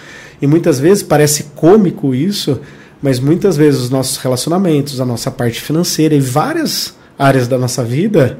E 0.41 0.47
muitas 0.47 0.79
vezes 0.79 1.01
parece 1.01 1.43
cômico 1.55 2.13
isso, 2.13 2.59
mas 3.01 3.19
muitas 3.19 3.55
vezes 3.55 3.81
os 3.81 3.89
nossos 3.89 4.17
relacionamentos, 4.17 4.99
a 4.99 5.05
nossa 5.05 5.31
parte 5.31 5.61
financeira 5.61 6.13
e 6.13 6.19
várias 6.19 6.95
áreas 7.17 7.47
da 7.47 7.57
nossa 7.57 7.83
vida, 7.83 8.37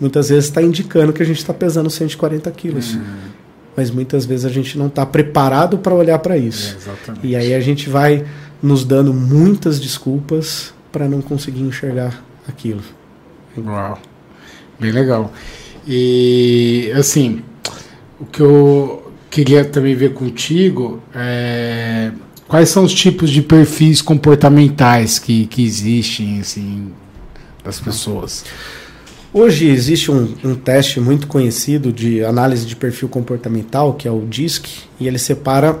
muitas 0.00 0.30
vezes 0.30 0.46
está 0.46 0.60
indicando 0.60 1.12
que 1.12 1.22
a 1.22 1.26
gente 1.26 1.38
está 1.38 1.54
pesando 1.54 1.88
140 1.88 2.50
quilos. 2.50 2.94
Uhum 2.94 3.33
mas 3.76 3.90
muitas 3.90 4.24
vezes 4.24 4.44
a 4.44 4.48
gente 4.48 4.78
não 4.78 4.86
está 4.86 5.04
preparado 5.04 5.78
para 5.78 5.94
olhar 5.94 6.18
para 6.18 6.36
isso. 6.36 6.76
É, 7.08 7.12
e 7.22 7.36
aí 7.36 7.54
a 7.54 7.60
gente 7.60 7.88
vai 7.88 8.24
nos 8.62 8.84
dando 8.84 9.12
muitas 9.12 9.80
desculpas 9.80 10.72
para 10.90 11.08
não 11.08 11.20
conseguir 11.20 11.62
enxergar 11.62 12.24
aquilo. 12.48 12.82
Uau, 13.58 13.98
bem 14.78 14.92
legal. 14.92 15.32
E 15.86 16.92
assim, 16.96 17.42
o 18.18 18.24
que 18.24 18.40
eu 18.40 19.12
queria 19.30 19.64
também 19.64 19.94
ver 19.94 20.14
contigo 20.14 21.02
é 21.14 22.12
quais 22.46 22.68
são 22.68 22.84
os 22.84 22.94
tipos 22.94 23.30
de 23.30 23.42
perfis 23.42 24.00
comportamentais 24.00 25.18
que, 25.18 25.46
que 25.46 25.64
existem 25.64 26.40
assim 26.40 26.92
das 27.64 27.80
pessoas. 27.80 28.44
Hoje 29.36 29.68
existe 29.68 30.12
um, 30.12 30.32
um, 30.44 30.54
teste 30.54 31.00
muito 31.00 31.26
conhecido 31.26 31.92
de 31.92 32.24
análise 32.24 32.64
de 32.64 32.76
perfil 32.76 33.08
comportamental, 33.08 33.94
que 33.94 34.06
é 34.06 34.10
o 34.10 34.20
DISC, 34.20 34.64
e 35.00 35.08
ele 35.08 35.18
separa 35.18 35.76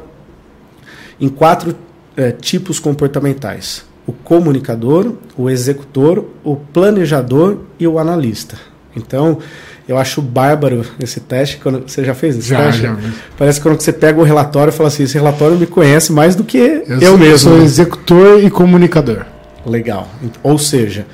em 1.20 1.28
quatro 1.28 1.76
é, 2.16 2.32
tipos 2.32 2.80
comportamentais: 2.80 3.84
o 4.04 4.12
comunicador, 4.12 5.12
o 5.38 5.48
executor, 5.48 6.24
o 6.42 6.56
planejador 6.56 7.58
e 7.78 7.86
o 7.86 7.96
analista. 7.96 8.56
Então, 8.96 9.38
eu 9.86 9.96
acho 9.98 10.20
bárbaro 10.20 10.84
esse 10.98 11.20
teste. 11.20 11.58
Quando, 11.58 11.88
você 11.88 12.02
já 12.02 12.12
fez 12.12 12.36
esse 12.36 12.48
já, 12.48 12.58
teste? 12.58 12.82
Já, 12.82 12.98
Parece 13.38 13.60
que 13.60 13.68
quando 13.68 13.80
você 13.80 13.92
pega 13.92 14.20
o 14.20 14.24
relatório 14.24 14.72
e 14.72 14.76
fala 14.76 14.88
assim: 14.88 15.04
esse 15.04 15.14
relatório 15.14 15.56
me 15.56 15.66
conhece 15.66 16.12
mais 16.12 16.34
do 16.34 16.42
que 16.42 16.58
eu, 16.58 16.82
eu 16.88 17.00
sou, 17.00 17.18
mesmo. 17.18 17.24
Eu 17.24 17.38
sou 17.38 17.62
executor 17.62 18.42
e 18.42 18.50
comunicador. 18.50 19.26
Legal. 19.64 20.08
Ou 20.42 20.58
seja, 20.58 21.06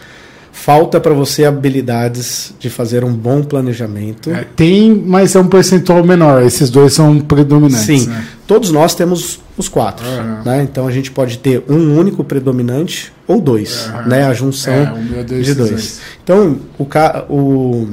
falta 0.62 1.00
para 1.00 1.14
você 1.14 1.44
habilidades 1.46 2.54
de 2.58 2.68
fazer 2.68 3.02
um 3.02 3.12
bom 3.12 3.42
planejamento. 3.42 4.30
É, 4.30 4.44
tem, 4.54 4.94
mas 4.94 5.34
é 5.34 5.40
um 5.40 5.46
percentual 5.46 6.04
menor. 6.04 6.42
Esses 6.42 6.68
dois 6.68 6.92
são 6.92 7.18
predominantes. 7.18 8.02
Sim, 8.02 8.06
né? 8.06 8.26
todos 8.46 8.70
nós 8.70 8.94
temos 8.94 9.40
os 9.56 9.68
quatro. 9.68 10.06
Uhum. 10.06 10.42
Né? 10.44 10.62
Então 10.62 10.86
a 10.86 10.90
gente 10.90 11.10
pode 11.10 11.38
ter 11.38 11.64
um 11.66 11.98
único 11.98 12.22
predominante 12.22 13.10
ou 13.26 13.40
dois, 13.40 13.86
uhum. 13.86 14.08
né? 14.08 14.24
a 14.24 14.34
junção 14.34 14.74
é, 14.74 15.22
de 15.22 15.54
dois. 15.54 15.56
dois. 15.56 16.00
Então 16.22 16.58
o, 16.78 16.86
o, 17.30 17.88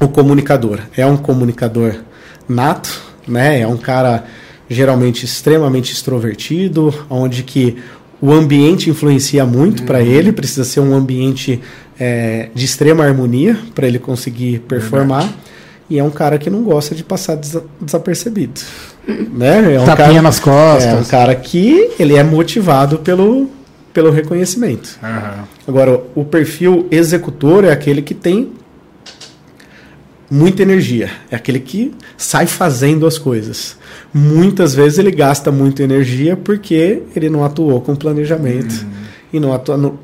o 0.00 0.08
comunicador 0.08 0.80
é 0.96 1.06
um 1.06 1.16
comunicador 1.16 1.94
nato, 2.48 2.90
né? 3.26 3.60
é 3.60 3.68
um 3.68 3.76
cara 3.76 4.24
geralmente 4.68 5.24
extremamente 5.24 5.92
extrovertido, 5.92 6.92
onde 7.08 7.44
que 7.44 7.76
o 8.24 8.32
ambiente 8.32 8.88
influencia 8.88 9.44
muito 9.44 9.80
uhum. 9.80 9.86
para 9.86 10.00
ele, 10.00 10.32
precisa 10.32 10.64
ser 10.64 10.80
um 10.80 10.94
ambiente 10.94 11.60
é, 11.98 12.48
de 12.54 12.64
extrema 12.64 13.04
harmonia 13.04 13.58
para 13.74 13.86
ele 13.86 13.98
conseguir 13.98 14.60
performar. 14.60 15.22
Verdade. 15.22 15.44
E 15.88 15.98
é 15.98 16.04
um 16.04 16.10
cara 16.10 16.38
que 16.38 16.48
não 16.48 16.62
gosta 16.62 16.94
de 16.94 17.04
passar 17.04 17.38
desapercebido. 17.80 18.60
Né? 19.06 19.74
É 19.74 19.80
um 19.80 19.84
Tapinha 19.84 20.08
cara, 20.08 20.22
nas 20.22 20.40
costas. 20.40 20.92
É 20.92 20.96
um 20.96 21.04
cara 21.04 21.34
que 21.34 21.90
ele 21.98 22.16
é 22.16 22.22
motivado 22.22 22.98
pelo, 23.00 23.50
pelo 23.92 24.10
reconhecimento. 24.10 24.98
Uhum. 25.02 25.44
Agora, 25.68 26.00
o 26.14 26.24
perfil 26.24 26.88
executor 26.90 27.64
é 27.64 27.70
aquele 27.70 28.00
que 28.00 28.14
tem 28.14 28.50
muita 30.30 30.62
energia. 30.62 31.10
É 31.30 31.36
aquele 31.36 31.60
que 31.60 31.94
sai 32.16 32.46
fazendo 32.46 33.06
as 33.06 33.18
coisas. 33.18 33.76
Muitas 34.12 34.74
vezes 34.74 34.98
ele 34.98 35.10
gasta 35.10 35.52
muita 35.52 35.82
energia 35.82 36.34
porque 36.34 37.02
ele 37.14 37.28
não 37.28 37.44
atuou 37.44 37.82
com 37.82 37.94
planejamento 37.94 38.72
uhum. 38.72 39.03
E 39.34 39.40
não 39.40 39.52
atua 39.52 39.76
no, 39.76 39.98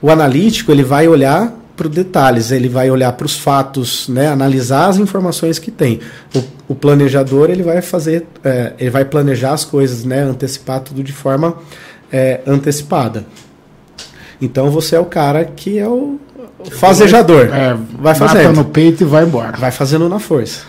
o 0.00 0.10
analítico 0.10 0.72
ele 0.72 0.82
vai 0.82 1.06
olhar 1.06 1.52
para 1.76 1.88
os 1.88 1.94
detalhes, 1.94 2.50
ele 2.50 2.68
vai 2.68 2.90
olhar 2.90 3.12
para 3.12 3.26
os 3.26 3.36
fatos, 3.36 4.08
né, 4.08 4.28
analisar 4.28 4.88
as 4.88 4.96
informações 4.96 5.58
que 5.58 5.70
tem. 5.70 6.00
O, 6.34 6.42
o 6.68 6.74
planejador 6.74 7.50
ele 7.50 7.62
vai 7.62 7.82
fazer, 7.82 8.26
é, 8.44 8.72
ele 8.78 8.90
vai 8.90 9.04
planejar 9.04 9.52
as 9.52 9.64
coisas, 9.64 10.04
né, 10.04 10.22
antecipar 10.22 10.80
tudo 10.80 11.02
de 11.02 11.12
forma 11.12 11.56
é, 12.12 12.40
antecipada. 12.46 13.26
Então 14.40 14.70
você 14.70 14.96
é 14.96 15.00
o 15.00 15.04
cara 15.04 15.44
que 15.44 15.78
é 15.78 15.88
o 15.88 16.18
fazejador. 16.70 17.48
É, 17.52 17.76
vai 17.98 18.14
fazendo 18.14 18.52
no 18.52 18.64
peito 18.64 19.02
e 19.02 19.06
vai 19.06 19.24
embora. 19.24 19.56
Vai 19.56 19.70
fazendo 19.70 20.08
na 20.08 20.18
força. 20.18 20.62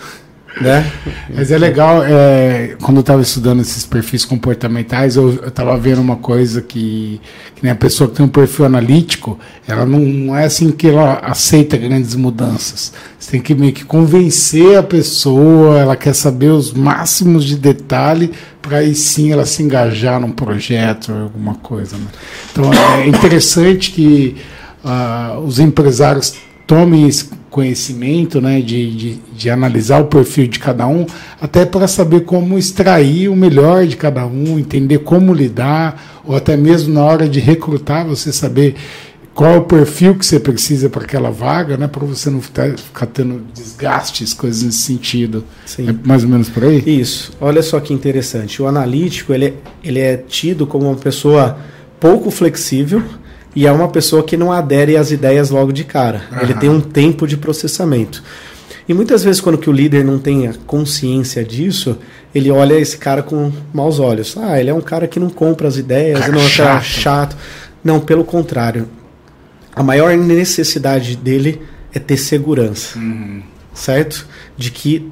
Né? 0.61 0.89
Mas 1.33 1.51
é 1.51 1.57
legal, 1.57 2.01
é, 2.03 2.75
quando 2.81 2.97
eu 2.97 3.01
estava 3.01 3.21
estudando 3.21 3.61
esses 3.61 3.85
perfis 3.85 4.23
comportamentais, 4.23 5.17
eu 5.17 5.47
estava 5.47 5.77
vendo 5.77 5.99
uma 5.99 6.15
coisa 6.15 6.61
que, 6.61 7.19
que 7.53 7.61
nem 7.61 7.73
a 7.73 7.75
pessoa 7.75 8.09
que 8.09 8.15
tem 8.15 8.25
um 8.25 8.29
perfil 8.29 8.65
analítico, 8.65 9.37
ela 9.67 9.85
não, 9.85 9.99
não, 9.99 10.35
é 10.35 10.45
assim 10.45 10.71
que 10.71 10.87
ela 10.87 11.15
aceita 11.15 11.75
grandes 11.75 12.15
mudanças. 12.15 12.93
Você 13.19 13.31
tem 13.31 13.41
que 13.41 13.53
meio 13.53 13.73
que 13.73 13.83
convencer 13.83 14.77
a 14.77 14.83
pessoa, 14.83 15.77
ela 15.77 15.95
quer 15.95 16.15
saber 16.15 16.51
os 16.51 16.71
máximos 16.71 17.43
de 17.43 17.57
detalhe 17.57 18.31
para 18.61 18.77
aí 18.77 18.95
sim 18.95 19.31
ela 19.31 19.45
se 19.45 19.61
engajar 19.61 20.19
num 20.19 20.31
projeto, 20.31 21.11
alguma 21.11 21.55
coisa. 21.55 21.97
Né? 21.97 22.07
Então 22.51 22.73
é 22.73 23.07
interessante 23.07 23.91
que 23.91 24.37
uh, 24.83 25.39
os 25.39 25.59
empresários 25.59 26.33
tomem 26.65 27.07
esse 27.07 27.29
conhecimento, 27.55 28.41
né, 28.41 28.59
de, 28.59 28.93
de, 28.93 29.19
de, 29.33 29.49
analisar 29.49 30.01
o 30.01 30.07
perfil 30.07 30.45
de 30.45 30.59
cada 30.59 30.85
um, 30.85 31.05
até 31.39 31.65
para 31.65 31.87
saber 31.87 32.25
como 32.25 32.57
extrair 32.57 33.29
o 33.29 33.35
melhor 33.35 33.87
de 33.87 33.95
cada 33.95 34.25
um, 34.25 34.59
entender 34.59 34.97
como 34.97 35.33
lidar, 35.33 36.21
ou 36.25 36.35
até 36.35 36.57
mesmo 36.57 36.93
na 36.93 37.01
hora 37.01 37.29
de 37.29 37.39
recrutar, 37.39 38.05
você 38.05 38.33
saber 38.33 38.75
qual 39.33 39.53
é 39.53 39.57
o 39.57 39.61
perfil 39.61 40.15
que 40.15 40.25
você 40.25 40.37
precisa 40.37 40.89
para 40.89 41.05
aquela 41.05 41.31
vaga, 41.31 41.77
né, 41.77 41.87
para 41.87 42.05
você 42.05 42.29
não 42.29 42.41
ficar, 42.41 42.77
ficar, 42.77 43.05
tendo 43.05 43.41
desgastes, 43.53 44.33
coisas 44.33 44.61
nesse 44.61 44.79
sentido. 44.79 45.45
Sim. 45.65 45.87
É 45.87 45.95
mais 46.05 46.25
ou 46.25 46.29
menos 46.29 46.49
por 46.49 46.65
aí? 46.65 46.83
Isso. 46.85 47.31
Olha 47.39 47.63
só 47.63 47.79
que 47.79 47.93
interessante. 47.93 48.61
O 48.61 48.67
analítico 48.67 49.33
ele 49.33 49.45
é, 49.45 49.53
ele 49.81 49.99
é 50.01 50.17
tido 50.17 50.67
como 50.67 50.87
uma 50.87 50.97
pessoa 50.97 51.57
pouco 52.01 52.29
flexível, 52.29 53.01
e 53.55 53.65
é 53.65 53.71
uma 53.71 53.87
pessoa 53.87 54.23
que 54.23 54.35
não 54.35 54.51
adere 54.51 54.97
às 54.97 55.11
ideias 55.11 55.49
logo 55.49 55.71
de 55.71 55.83
cara. 55.83 56.23
Uhum. 56.31 56.39
Ele 56.41 56.53
tem 56.55 56.69
um 56.69 56.81
tempo 56.81 57.25
de 57.27 57.37
processamento. 57.37 58.21
E 58.87 58.93
muitas 58.93 59.23
vezes, 59.23 59.41
quando 59.41 59.57
que 59.57 59.69
o 59.69 59.73
líder 59.73 60.03
não 60.03 60.19
tem 60.19 60.47
a 60.47 60.53
consciência 60.67 61.43
disso, 61.43 61.97
ele 62.33 62.51
olha 62.51 62.75
esse 62.75 62.97
cara 62.97 63.23
com 63.23 63.51
maus 63.73 63.99
olhos. 63.99 64.35
Ah, 64.37 64.59
ele 64.59 64.69
é 64.69 64.73
um 64.73 64.81
cara 64.81 65.07
que 65.07 65.19
não 65.19 65.29
compra 65.29 65.67
as 65.67 65.77
ideias, 65.77 66.19
Cara 66.19 66.31
não 66.31 66.41
é 66.41 66.47
chato. 66.47 66.83
chato. 66.83 67.37
Não, 67.83 67.99
pelo 67.99 68.23
contrário. 68.23 68.87
A 69.75 69.81
maior 69.81 70.15
necessidade 70.15 71.15
dele 71.15 71.61
é 71.93 71.99
ter 71.99 72.17
segurança, 72.17 72.99
certo? 73.73 74.27
De 74.55 74.69
que 74.69 75.11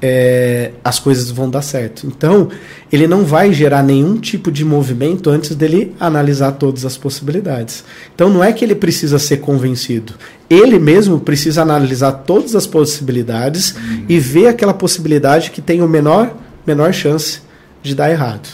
é, 0.00 0.72
as 0.84 0.98
coisas 0.98 1.30
vão 1.30 1.50
dar 1.50 1.62
certo. 1.62 2.06
Então, 2.06 2.48
ele 2.90 3.06
não 3.06 3.24
vai 3.24 3.52
gerar 3.52 3.82
nenhum 3.82 4.16
tipo 4.16 4.50
de 4.50 4.64
movimento 4.64 5.28
antes 5.28 5.54
dele 5.54 5.94
analisar 5.98 6.52
todas 6.52 6.84
as 6.84 6.96
possibilidades. 6.96 7.84
Então, 8.14 8.30
não 8.30 8.42
é 8.42 8.52
que 8.52 8.64
ele 8.64 8.74
precisa 8.74 9.18
ser 9.18 9.38
convencido. 9.38 10.14
Ele 10.48 10.78
mesmo 10.78 11.20
precisa 11.20 11.62
analisar 11.62 12.12
todas 12.12 12.54
as 12.54 12.66
possibilidades 12.66 13.74
e 14.08 14.18
ver 14.18 14.46
aquela 14.48 14.72
possibilidade 14.72 15.50
que 15.50 15.60
tem 15.60 15.82
o 15.82 15.88
menor, 15.88 16.34
menor 16.66 16.92
chance 16.92 17.40
de 17.82 17.94
dar 17.94 18.10
errado. 18.10 18.48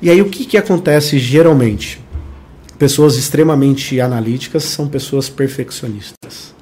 E 0.00 0.08
aí, 0.08 0.20
o 0.20 0.28
que, 0.28 0.44
que 0.44 0.56
acontece 0.56 1.18
geralmente? 1.18 2.00
Pessoas 2.78 3.16
extremamente 3.16 4.00
analíticas 4.00 4.64
são 4.64 4.86
pessoas 4.86 5.28
perfeccionistas. 5.28 6.54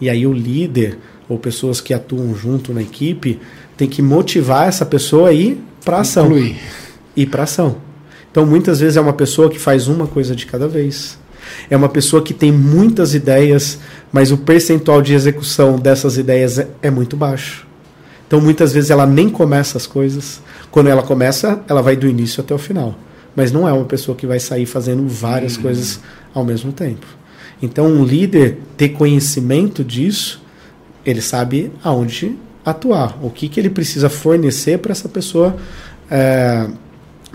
E 0.00 0.08
aí 0.08 0.26
o 0.26 0.32
líder 0.32 0.98
ou 1.30 1.38
pessoas 1.38 1.80
que 1.80 1.94
atuam 1.94 2.34
junto 2.34 2.74
na 2.74 2.82
equipe 2.82 3.40
tem 3.76 3.88
que 3.88 4.02
motivar 4.02 4.68
essa 4.68 4.84
pessoa 4.84 5.28
a 5.28 5.32
ir 5.32 5.62
para 5.84 6.00
ação. 6.00 6.26
Incluir. 6.26 6.56
Ir 7.16 7.26
para 7.26 7.44
ação. 7.44 7.76
Então 8.30 8.44
muitas 8.44 8.80
vezes 8.80 8.96
é 8.96 9.00
uma 9.00 9.12
pessoa 9.12 9.48
que 9.48 9.58
faz 9.58 9.86
uma 9.86 10.08
coisa 10.08 10.34
de 10.34 10.44
cada 10.44 10.66
vez. 10.66 11.16
É 11.70 11.76
uma 11.76 11.88
pessoa 11.88 12.22
que 12.22 12.34
tem 12.34 12.50
muitas 12.50 13.14
ideias, 13.14 13.78
mas 14.12 14.32
o 14.32 14.38
percentual 14.38 15.00
de 15.00 15.14
execução 15.14 15.78
dessas 15.78 16.18
ideias 16.18 16.58
é, 16.58 16.68
é 16.82 16.90
muito 16.90 17.16
baixo. 17.16 17.66
Então 18.26 18.40
muitas 18.40 18.72
vezes 18.72 18.90
ela 18.90 19.06
nem 19.06 19.30
começa 19.30 19.78
as 19.78 19.86
coisas. 19.86 20.42
Quando 20.70 20.88
ela 20.88 21.02
começa, 21.02 21.62
ela 21.68 21.80
vai 21.80 21.96
do 21.96 22.08
início 22.08 22.40
até 22.40 22.52
o 22.52 22.58
final. 22.58 22.96
Mas 23.36 23.52
não 23.52 23.68
é 23.68 23.72
uma 23.72 23.84
pessoa 23.84 24.16
que 24.16 24.26
vai 24.26 24.40
sair 24.40 24.66
fazendo 24.66 25.06
várias 25.06 25.56
coisas 25.56 26.00
ao 26.34 26.44
mesmo 26.44 26.72
tempo. 26.72 27.06
Então 27.62 27.86
um 27.86 28.04
líder 28.04 28.58
ter 28.76 28.90
conhecimento 28.90 29.84
disso, 29.84 30.39
ele 31.10 31.20
sabe 31.20 31.72
aonde 31.82 32.36
atuar, 32.64 33.18
o 33.22 33.30
que, 33.30 33.48
que 33.48 33.58
ele 33.58 33.70
precisa 33.70 34.08
fornecer 34.08 34.78
para 34.78 34.92
essa 34.92 35.08
pessoa 35.08 35.56
é, 36.10 36.66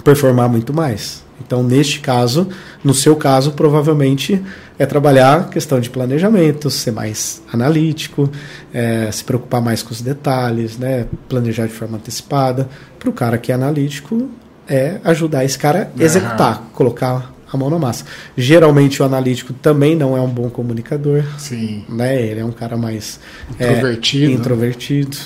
performar 0.03 0.50
muito 0.50 0.74
mais. 0.74 1.24
Então, 1.46 1.62
neste 1.62 2.00
caso, 2.00 2.48
no 2.84 2.94
seu 2.94 3.15
caso, 3.15 3.51
provavelmente 3.51 4.41
é 4.79 4.86
trabalhar 4.86 5.50
questão 5.50 5.79
de 5.79 5.89
planejamento, 5.89 6.70
ser 6.70 6.91
mais 6.91 7.41
analítico, 7.51 8.29
é, 8.74 9.10
se 9.12 9.24
preocupar 9.24 9.62
mais 9.62 9.84
com 9.84 9.91
os 9.91 10.01
detalhes, 10.01 10.77
né, 10.77 11.05
planejar 11.27 11.67
de 11.67 11.74
forma 11.74 11.98
antecipada. 11.98 12.70
Para 12.98 13.10
o 13.10 13.13
cara 13.13 13.38
que 13.38 13.51
é 13.51 13.55
analítico, 13.55 14.29
é 14.67 15.00
ajudar 15.03 15.44
esse 15.44 15.58
cara 15.58 15.91
a 15.98 16.03
executar, 16.03 16.63
colocar 16.74 17.35
a 17.56 17.58
mão 17.58 17.70
na 17.70 17.80
massa. 17.80 18.06
Geralmente, 18.38 19.02
o 19.02 19.06
analítico 19.06 19.54
também 19.54 19.96
não 19.96 20.16
é 20.16 20.22
um 20.22 20.30
bom 20.30 20.50
comunicador 20.50 21.24
Sim. 21.38 21.84
né? 21.90 22.22
Ele 22.22 22.40
é 22.40 22.46
um 22.46 22.52
cara 22.52 22.78
mais 22.78 23.20
é, 23.60 23.72
Introvertido. 23.72 24.32
introvertido. 24.32 25.18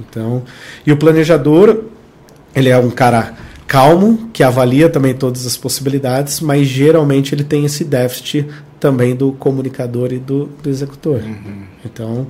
Então, 0.00 0.42
e 0.86 0.92
o 0.92 0.96
planejador, 0.96 1.84
ele 2.54 2.68
é 2.68 2.76
um 2.76 2.90
cara 2.90 3.34
calmo, 3.66 4.30
que 4.32 4.42
avalia 4.42 4.88
também 4.88 5.14
todas 5.14 5.46
as 5.46 5.56
possibilidades, 5.56 6.40
mas 6.40 6.66
geralmente 6.68 7.34
ele 7.34 7.42
tem 7.44 7.64
esse 7.64 7.84
déficit 7.84 8.46
também 8.78 9.16
do 9.16 9.32
comunicador 9.32 10.12
e 10.12 10.18
do, 10.18 10.46
do 10.62 10.68
executor. 10.68 11.20
Então, 11.84 12.26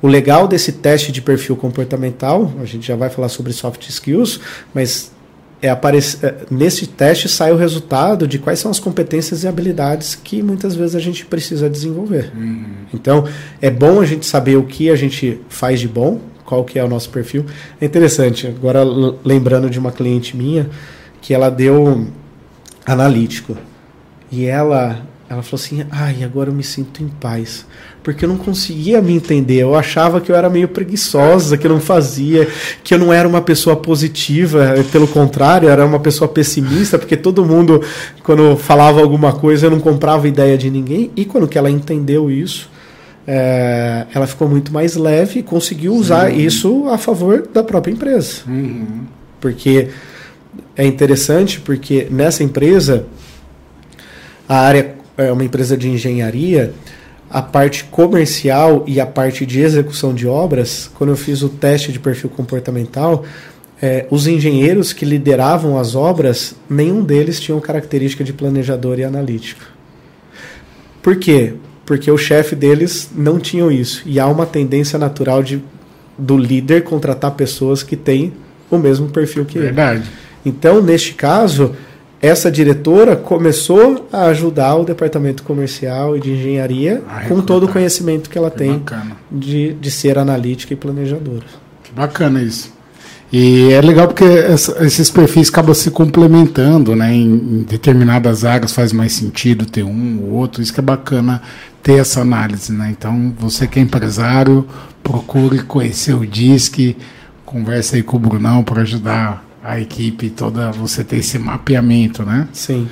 o 0.00 0.06
legal 0.06 0.48
desse 0.48 0.72
teste 0.72 1.12
de 1.12 1.20
perfil 1.20 1.56
comportamental, 1.56 2.52
a 2.60 2.64
gente 2.64 2.86
já 2.86 2.96
vai 2.96 3.10
falar 3.10 3.28
sobre 3.28 3.52
soft 3.52 3.86
skills, 3.88 4.40
mas 4.72 5.12
é 5.62 5.68
aparec- 5.68 6.18
é, 6.22 6.34
nesse 6.50 6.86
teste 6.86 7.28
sai 7.28 7.52
o 7.52 7.56
resultado 7.56 8.26
de 8.26 8.38
quais 8.38 8.58
são 8.58 8.70
as 8.70 8.78
competências 8.78 9.42
e 9.42 9.48
habilidades 9.48 10.14
que 10.14 10.42
muitas 10.42 10.74
vezes 10.74 10.96
a 10.96 11.00
gente 11.00 11.26
precisa 11.26 11.68
desenvolver. 11.68 12.32
Então, 12.94 13.26
é 13.60 13.70
bom 13.70 14.00
a 14.00 14.06
gente 14.06 14.24
saber 14.26 14.56
o 14.56 14.64
que 14.64 14.90
a 14.90 14.96
gente 14.96 15.40
faz 15.48 15.80
de 15.80 15.88
bom, 15.88 16.20
qual 16.44 16.64
que 16.64 16.78
é 16.78 16.84
o 16.84 16.88
nosso 16.88 17.10
perfil. 17.10 17.44
É 17.80 17.84
interessante, 17.84 18.46
agora 18.46 18.82
lembrando 19.24 19.68
de 19.68 19.78
uma 19.78 19.92
cliente 19.92 20.36
minha, 20.36 20.68
que 21.20 21.34
ela 21.34 21.50
deu 21.50 22.08
analítico. 22.86 23.56
E 24.32 24.46
ela, 24.46 25.06
ela 25.28 25.42
falou 25.42 25.62
assim: 25.62 25.84
ai, 25.90 26.24
agora 26.24 26.50
eu 26.50 26.54
me 26.54 26.62
sinto 26.64 27.02
em 27.02 27.08
paz. 27.08 27.66
Porque 28.02 28.24
eu 28.24 28.28
não 28.28 28.36
conseguia 28.36 29.00
me 29.02 29.14
entender. 29.14 29.58
Eu 29.58 29.74
achava 29.74 30.20
que 30.20 30.32
eu 30.32 30.36
era 30.36 30.48
meio 30.48 30.68
preguiçosa, 30.68 31.56
que 31.56 31.66
eu 31.66 31.70
não 31.70 31.80
fazia, 31.80 32.48
que 32.82 32.94
eu 32.94 32.98
não 32.98 33.12
era 33.12 33.28
uma 33.28 33.42
pessoa 33.42 33.76
positiva. 33.76 34.74
Pelo 34.90 35.06
contrário, 35.06 35.68
eu 35.68 35.72
era 35.72 35.84
uma 35.84 36.00
pessoa 36.00 36.26
pessimista, 36.26 36.98
porque 36.98 37.16
todo 37.16 37.44
mundo, 37.44 37.82
quando 38.22 38.56
falava 38.56 39.00
alguma 39.00 39.32
coisa, 39.32 39.66
eu 39.66 39.70
não 39.70 39.80
comprava 39.80 40.26
ideia 40.26 40.56
de 40.56 40.70
ninguém. 40.70 41.10
E 41.14 41.24
quando 41.26 41.46
que 41.46 41.58
ela 41.58 41.70
entendeu 41.70 42.30
isso, 42.30 42.70
é, 43.26 44.06
ela 44.14 44.26
ficou 44.26 44.48
muito 44.48 44.72
mais 44.72 44.96
leve 44.96 45.40
e 45.40 45.42
conseguiu 45.42 45.94
usar 45.94 46.30
isso 46.30 46.88
a 46.88 46.98
favor 46.98 47.46
da 47.52 47.62
própria 47.62 47.92
empresa. 47.92 48.42
Porque 49.40 49.88
é 50.76 50.86
interessante, 50.86 51.60
porque 51.60 52.08
nessa 52.10 52.42
empresa, 52.42 53.06
a 54.48 54.58
área 54.58 54.94
é 55.16 55.30
uma 55.30 55.44
empresa 55.44 55.76
de 55.76 55.88
engenharia, 55.88 56.72
a 57.30 57.40
parte 57.40 57.84
comercial 57.84 58.84
e 58.88 59.00
a 59.00 59.06
parte 59.06 59.46
de 59.46 59.60
execução 59.60 60.12
de 60.12 60.26
obras, 60.26 60.90
quando 60.94 61.10
eu 61.10 61.16
fiz 61.16 61.42
o 61.42 61.48
teste 61.48 61.92
de 61.92 62.00
perfil 62.00 62.28
comportamental, 62.28 63.24
é, 63.80 64.06
os 64.10 64.26
engenheiros 64.26 64.92
que 64.92 65.04
lideravam 65.04 65.78
as 65.78 65.94
obras, 65.94 66.56
nenhum 66.68 67.02
deles 67.02 67.40
tinham 67.40 67.60
característica 67.60 68.24
de 68.24 68.32
planejador 68.32 68.98
e 68.98 69.04
analítico. 69.04 69.62
Por 71.00 71.16
quê? 71.16 71.54
Porque 71.86 72.10
o 72.10 72.18
chefe 72.18 72.54
deles 72.54 73.10
não 73.14 73.38
tinham 73.38 73.70
isso. 73.70 74.02
E 74.04 74.20
há 74.20 74.26
uma 74.26 74.44
tendência 74.44 74.98
natural 74.98 75.42
de, 75.42 75.62
do 76.18 76.36
líder 76.36 76.82
contratar 76.82 77.30
pessoas 77.32 77.82
que 77.82 77.96
têm 77.96 78.32
o 78.70 78.76
mesmo 78.76 79.08
perfil 79.08 79.44
que 79.44 79.56
ele. 79.56 79.66
Verdade. 79.66 80.04
Então, 80.44 80.82
neste 80.82 81.14
caso, 81.14 81.74
essa 82.22 82.50
diretora 82.50 83.16
começou 83.16 84.06
a 84.12 84.24
ajudar 84.26 84.74
o 84.76 84.84
departamento 84.84 85.42
comercial 85.42 86.16
e 86.16 86.20
de 86.20 86.32
engenharia 86.32 87.02
A 87.08 87.22
com 87.26 87.40
todo 87.40 87.64
o 87.64 87.68
conhecimento 87.68 88.28
que 88.28 88.36
ela 88.36 88.50
Que 88.50 88.58
tem 88.58 88.72
bacana. 88.78 89.16
de, 89.30 89.72
de 89.74 89.90
ser 89.90 90.18
analítica 90.18 90.72
e 90.74 90.76
planejadora. 90.76 91.44
Que 91.82 91.92
bacana 91.92 92.42
isso. 92.42 92.72
E 93.32 93.72
é 93.72 93.80
legal 93.80 94.08
porque 94.08 94.24
essa- 94.24 94.84
esses 94.84 95.08
perfis 95.08 95.48
acabam 95.50 95.72
se 95.72 95.90
complementando, 95.92 96.96
né? 96.96 97.14
Em, 97.14 97.26
em 97.32 97.62
determinadas 97.62 98.44
áreas 98.44 98.72
faz 98.72 98.92
mais 98.92 99.12
sentido 99.12 99.64
ter 99.64 99.84
um 99.84 100.20
ou 100.24 100.32
outro. 100.32 100.60
Isso 100.60 100.74
que 100.74 100.80
é 100.80 100.82
bacana 100.82 101.40
ter 101.82 102.00
essa 102.00 102.20
análise, 102.22 102.72
né? 102.72 102.88
Então, 102.90 103.32
você 103.38 103.66
que 103.68 103.78
é 103.78 103.82
empresário, 103.82 104.66
procure 105.02 105.60
conhecer 105.62 106.12
o 106.14 106.26
DISC, 106.26 106.96
converse 107.46 107.94
aí 107.96 108.02
com 108.02 108.16
o 108.16 108.20
Brunão 108.20 108.64
para 108.64 108.82
ajudar 108.82 109.44
a 109.62 109.78
equipe 109.80 110.30
toda, 110.30 110.70
você 110.70 111.04
ter 111.04 111.16
esse 111.16 111.38
mapeamento, 111.38 112.22
né? 112.24 112.48
Sim. 112.52 112.88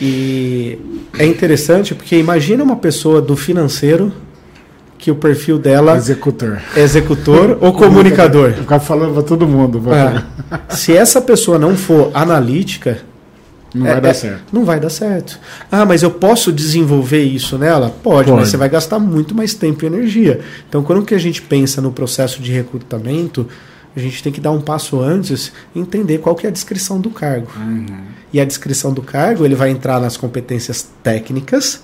E 0.00 0.78
é 1.18 1.26
interessante 1.26 1.94
porque 1.94 2.16
imagina 2.18 2.62
uma 2.62 2.76
pessoa 2.76 3.20
do 3.20 3.36
financeiro 3.36 4.12
que 4.96 5.10
o 5.10 5.14
perfil 5.14 5.58
dela 5.58 5.96
Executor. 5.96 6.58
é 6.76 6.80
executor 6.80 7.58
ou 7.60 7.72
comunicador. 7.74 8.52
Ficar 8.52 8.80
falando 8.80 9.14
para 9.14 9.22
todo 9.22 9.46
mundo. 9.46 9.82
É. 9.92 10.24
Se 10.74 10.96
essa 10.96 11.20
pessoa 11.20 11.58
não 11.58 11.76
for 11.76 12.10
analítica, 12.14 12.98
Não 13.74 13.86
É, 13.86 13.92
vai 13.92 14.00
dar 14.00 14.08
é, 14.08 14.14
certo. 14.14 14.42
Não 14.52 14.64
vai 14.64 14.80
dar 14.80 14.88
certo. 14.90 15.38
Ah, 15.70 15.84
mas 15.84 16.02
eu 16.02 16.10
posso 16.10 16.50
desenvolver 16.50 17.22
isso 17.22 17.58
nela? 17.58 17.90
Pode, 18.02 18.28
Pode. 18.30 18.40
mas 18.40 18.48
você 18.48 18.56
vai 18.56 18.68
gastar 18.68 18.98
muito 18.98 19.34
mais 19.34 19.52
tempo 19.52 19.84
e 19.84 19.86
energia. 19.86 20.40
Então, 20.68 20.82
quando 20.82 21.04
que 21.04 21.14
a 21.14 21.18
gente 21.18 21.42
pensa 21.42 21.80
no 21.82 21.92
processo 21.92 22.40
de 22.40 22.50
recrutamento, 22.50 23.46
a 23.96 24.00
gente 24.00 24.22
tem 24.22 24.32
que 24.32 24.40
dar 24.40 24.50
um 24.50 24.60
passo 24.60 25.00
antes 25.00 25.52
e 25.74 25.80
entender 25.80 26.18
qual 26.18 26.34
que 26.34 26.46
é 26.46 26.50
a 26.50 26.52
descrição 26.52 27.00
do 27.00 27.10
cargo. 27.10 27.48
E 28.32 28.40
a 28.40 28.44
descrição 28.44 28.92
do 28.92 29.02
cargo, 29.02 29.44
ele 29.44 29.54
vai 29.54 29.70
entrar 29.70 30.00
nas 30.00 30.16
competências 30.16 30.88
técnicas 31.02 31.82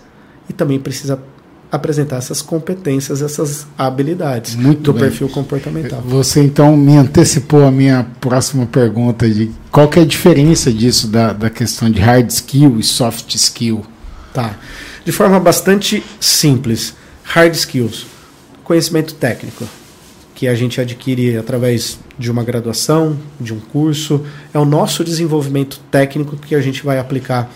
e 0.49 0.53
também 0.53 0.79
precisa 0.79 1.19
apresentar 1.75 2.19
essas 2.19 2.41
competências, 2.41 3.21
essas 3.21 3.67
habilidades 3.77 4.55
Muito 4.55 4.81
do 4.83 4.93
bem. 4.93 5.03
perfil 5.03 5.29
comportamental. 5.29 6.01
Você 6.03 6.41
então 6.41 6.77
me 6.77 6.97
antecipou 6.97 7.65
a 7.65 7.71
minha 7.71 8.07
próxima 8.21 8.65
pergunta 8.65 9.29
de 9.29 9.51
qual 9.73 9.89
que 9.89 9.99
é 9.99 10.03
a 10.03 10.07
diferença 10.07 10.73
disso 10.73 11.09
da, 11.09 11.33
da 11.33 11.51
questão 11.51 11.91
de 11.91 12.01
hard 12.01 12.31
skill 12.31 12.79
e 12.79 12.83
soft 12.85 13.35
skill. 13.35 13.85
Tá. 14.33 14.57
De 15.05 15.11
forma 15.11 15.41
bastante 15.41 16.05
simples. 16.21 16.95
Hard 17.25 17.55
skills. 17.55 18.07
Conhecimento 18.63 19.15
técnico. 19.15 19.65
Que 20.35 20.49
a 20.49 20.55
gente 20.55 20.81
adquire 20.81 21.37
através 21.37 21.99
de 22.19 22.31
uma 22.31 22.43
graduação, 22.43 23.17
de 23.41 23.55
um 23.55 23.61
curso. 23.61 24.25
É 24.53 24.59
o 24.59 24.65
nosso 24.65 25.05
desenvolvimento 25.05 25.81
técnico 25.91 26.37
que 26.37 26.55
a 26.55 26.61
gente 26.61 26.85
vai 26.85 26.99
aplicar 26.99 27.51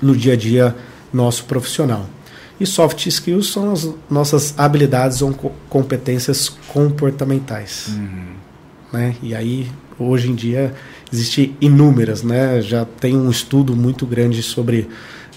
no 0.00 0.16
dia 0.16 0.34
a 0.34 0.36
dia 0.36 0.76
nosso 1.12 1.44
profissional. 1.44 2.06
E 2.60 2.66
soft 2.66 3.06
skills 3.06 3.52
são 3.52 3.72
as 3.72 3.88
nossas 4.10 4.54
habilidades 4.58 5.22
ou 5.22 5.32
competências 5.68 6.48
comportamentais. 6.48 7.88
Uhum. 7.88 8.26
Né? 8.92 9.14
E 9.22 9.34
aí, 9.34 9.68
hoje 9.98 10.30
em 10.30 10.34
dia, 10.34 10.74
existem 11.12 11.56
inúmeras, 11.60 12.22
né? 12.22 12.60
Já 12.60 12.84
tem 12.84 13.16
um 13.16 13.30
estudo 13.30 13.76
muito 13.76 14.04
grande 14.06 14.42
sobre 14.42 14.88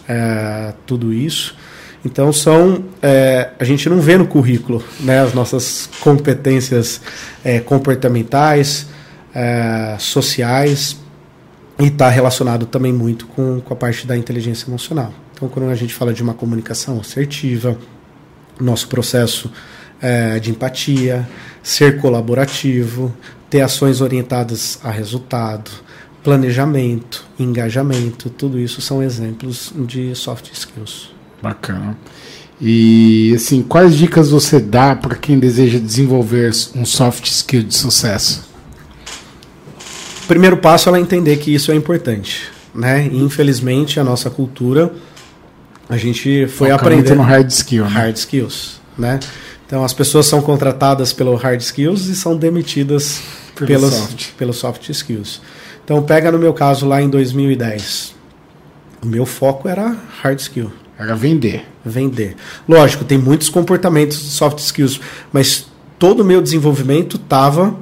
é, 0.07 0.73
tudo 0.85 1.13
isso. 1.13 1.55
Então 2.03 2.33
são 2.33 2.83
é, 3.01 3.51
a 3.59 3.63
gente 3.63 3.87
não 3.87 4.01
vê 4.01 4.17
no 4.17 4.27
currículo 4.27 4.83
né, 4.99 5.21
as 5.21 5.33
nossas 5.33 5.87
competências 5.99 6.99
é, 7.43 7.59
comportamentais, 7.59 8.87
é, 9.33 9.95
sociais 9.99 10.97
e 11.79 11.85
está 11.85 12.09
relacionado 12.09 12.65
também 12.65 12.91
muito 12.91 13.27
com, 13.27 13.61
com 13.61 13.73
a 13.73 13.77
parte 13.77 14.07
da 14.07 14.17
inteligência 14.17 14.67
emocional. 14.67 15.13
Então 15.33 15.47
quando 15.47 15.69
a 15.69 15.75
gente 15.75 15.93
fala 15.93 16.11
de 16.11 16.23
uma 16.23 16.33
comunicação 16.33 16.99
assertiva, 16.99 17.77
nosso 18.59 18.87
processo 18.87 19.51
é, 20.01 20.39
de 20.39 20.49
empatia, 20.49 21.27
ser 21.61 21.99
colaborativo, 22.01 23.13
ter 23.49 23.61
ações 23.61 24.01
orientadas 24.01 24.79
a 24.83 24.89
resultado, 24.89 25.69
planejamento, 26.23 27.25
engajamento, 27.37 28.29
tudo 28.29 28.59
isso 28.59 28.81
são 28.81 29.03
exemplos 29.03 29.71
de 29.75 30.15
soft 30.15 30.51
skills. 30.51 31.20
Bacana. 31.41 31.97
E 32.59 33.33
assim, 33.35 33.63
quais 33.63 33.95
dicas 33.95 34.29
você 34.29 34.59
dá 34.59 34.95
para 34.95 35.15
quem 35.15 35.39
deseja 35.39 35.79
desenvolver 35.79 36.51
um 36.75 36.85
soft 36.85 37.25
skill 37.25 37.63
de 37.63 37.73
sucesso? 37.75 38.47
O 40.23 40.27
primeiro 40.27 40.57
passo 40.57 40.87
é 40.87 40.89
ela 40.91 40.99
entender 40.99 41.37
que 41.37 41.53
isso 41.53 41.71
é 41.71 41.75
importante, 41.75 42.49
né? 42.73 43.09
E, 43.11 43.17
infelizmente 43.17 43.99
a 43.99 44.03
nossa 44.03 44.29
cultura 44.29 44.93
a 45.89 45.97
gente 45.97 46.47
foi 46.47 46.69
Foca 46.69 46.75
aprender 46.75 47.15
no 47.15 47.23
hard 47.23 47.49
skill, 47.49 47.83
né? 47.83 47.89
hard 47.89 48.15
skills, 48.15 48.79
né? 48.97 49.19
Então 49.65 49.83
as 49.83 49.93
pessoas 49.93 50.27
são 50.27 50.41
contratadas 50.41 51.11
pelo 51.11 51.35
hard 51.35 51.59
skills 51.59 52.05
e 52.05 52.15
são 52.15 52.37
demitidas 52.37 53.21
pelo 53.55 53.67
pelos 53.67 53.93
soft. 53.93 54.29
pelos 54.37 54.57
soft 54.57 54.89
skills. 54.89 55.41
Então 55.83 56.01
pega 56.03 56.31
no 56.31 56.37
meu 56.37 56.53
caso 56.53 56.87
lá 56.87 57.01
em 57.01 57.09
2010. 57.09 58.13
O 59.03 59.07
meu 59.07 59.25
foco 59.25 59.67
era 59.67 59.97
hard 60.21 60.39
skill. 60.39 60.71
Era 61.01 61.15
vender. 61.15 61.65
Vender. 61.83 62.35
Lógico, 62.69 63.03
tem 63.03 63.17
muitos 63.17 63.49
comportamentos 63.49 64.21
de 64.21 64.29
soft 64.29 64.59
skills, 64.59 65.01
mas 65.33 65.65
todo 65.97 66.21
o 66.21 66.25
meu 66.25 66.41
desenvolvimento 66.41 67.15
estava 67.15 67.75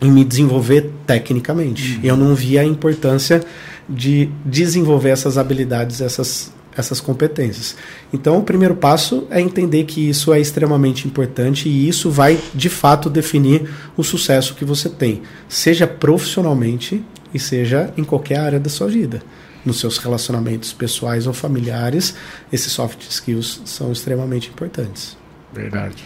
em 0.00 0.10
me 0.10 0.24
desenvolver 0.24 0.90
tecnicamente. 1.06 1.94
Uhum. 1.94 2.00
Eu 2.02 2.16
não 2.16 2.34
via 2.34 2.62
a 2.62 2.64
importância 2.64 3.44
de 3.88 4.28
desenvolver 4.44 5.10
essas 5.10 5.38
habilidades, 5.38 6.00
essas, 6.00 6.52
essas 6.76 7.00
competências. 7.00 7.76
Então, 8.12 8.38
o 8.38 8.42
primeiro 8.42 8.74
passo 8.74 9.24
é 9.30 9.40
entender 9.40 9.84
que 9.84 10.08
isso 10.08 10.32
é 10.32 10.40
extremamente 10.40 11.06
importante 11.06 11.68
e 11.68 11.88
isso 11.88 12.10
vai, 12.10 12.36
de 12.52 12.68
fato, 12.68 13.08
definir 13.08 13.70
o 13.96 14.02
sucesso 14.02 14.56
que 14.56 14.64
você 14.64 14.88
tem, 14.88 15.22
seja 15.48 15.86
profissionalmente 15.86 17.04
e 17.32 17.38
seja 17.38 17.94
em 17.96 18.02
qualquer 18.02 18.40
área 18.40 18.58
da 18.58 18.68
sua 18.68 18.88
vida 18.88 19.22
nos 19.64 19.78
seus 19.78 19.98
relacionamentos 19.98 20.72
pessoais 20.72 21.26
ou 21.26 21.32
familiares, 21.32 22.14
esses 22.52 22.72
soft 22.72 23.02
skills 23.08 23.62
são 23.64 23.92
extremamente 23.92 24.48
importantes. 24.48 25.16
Verdade. 25.52 26.02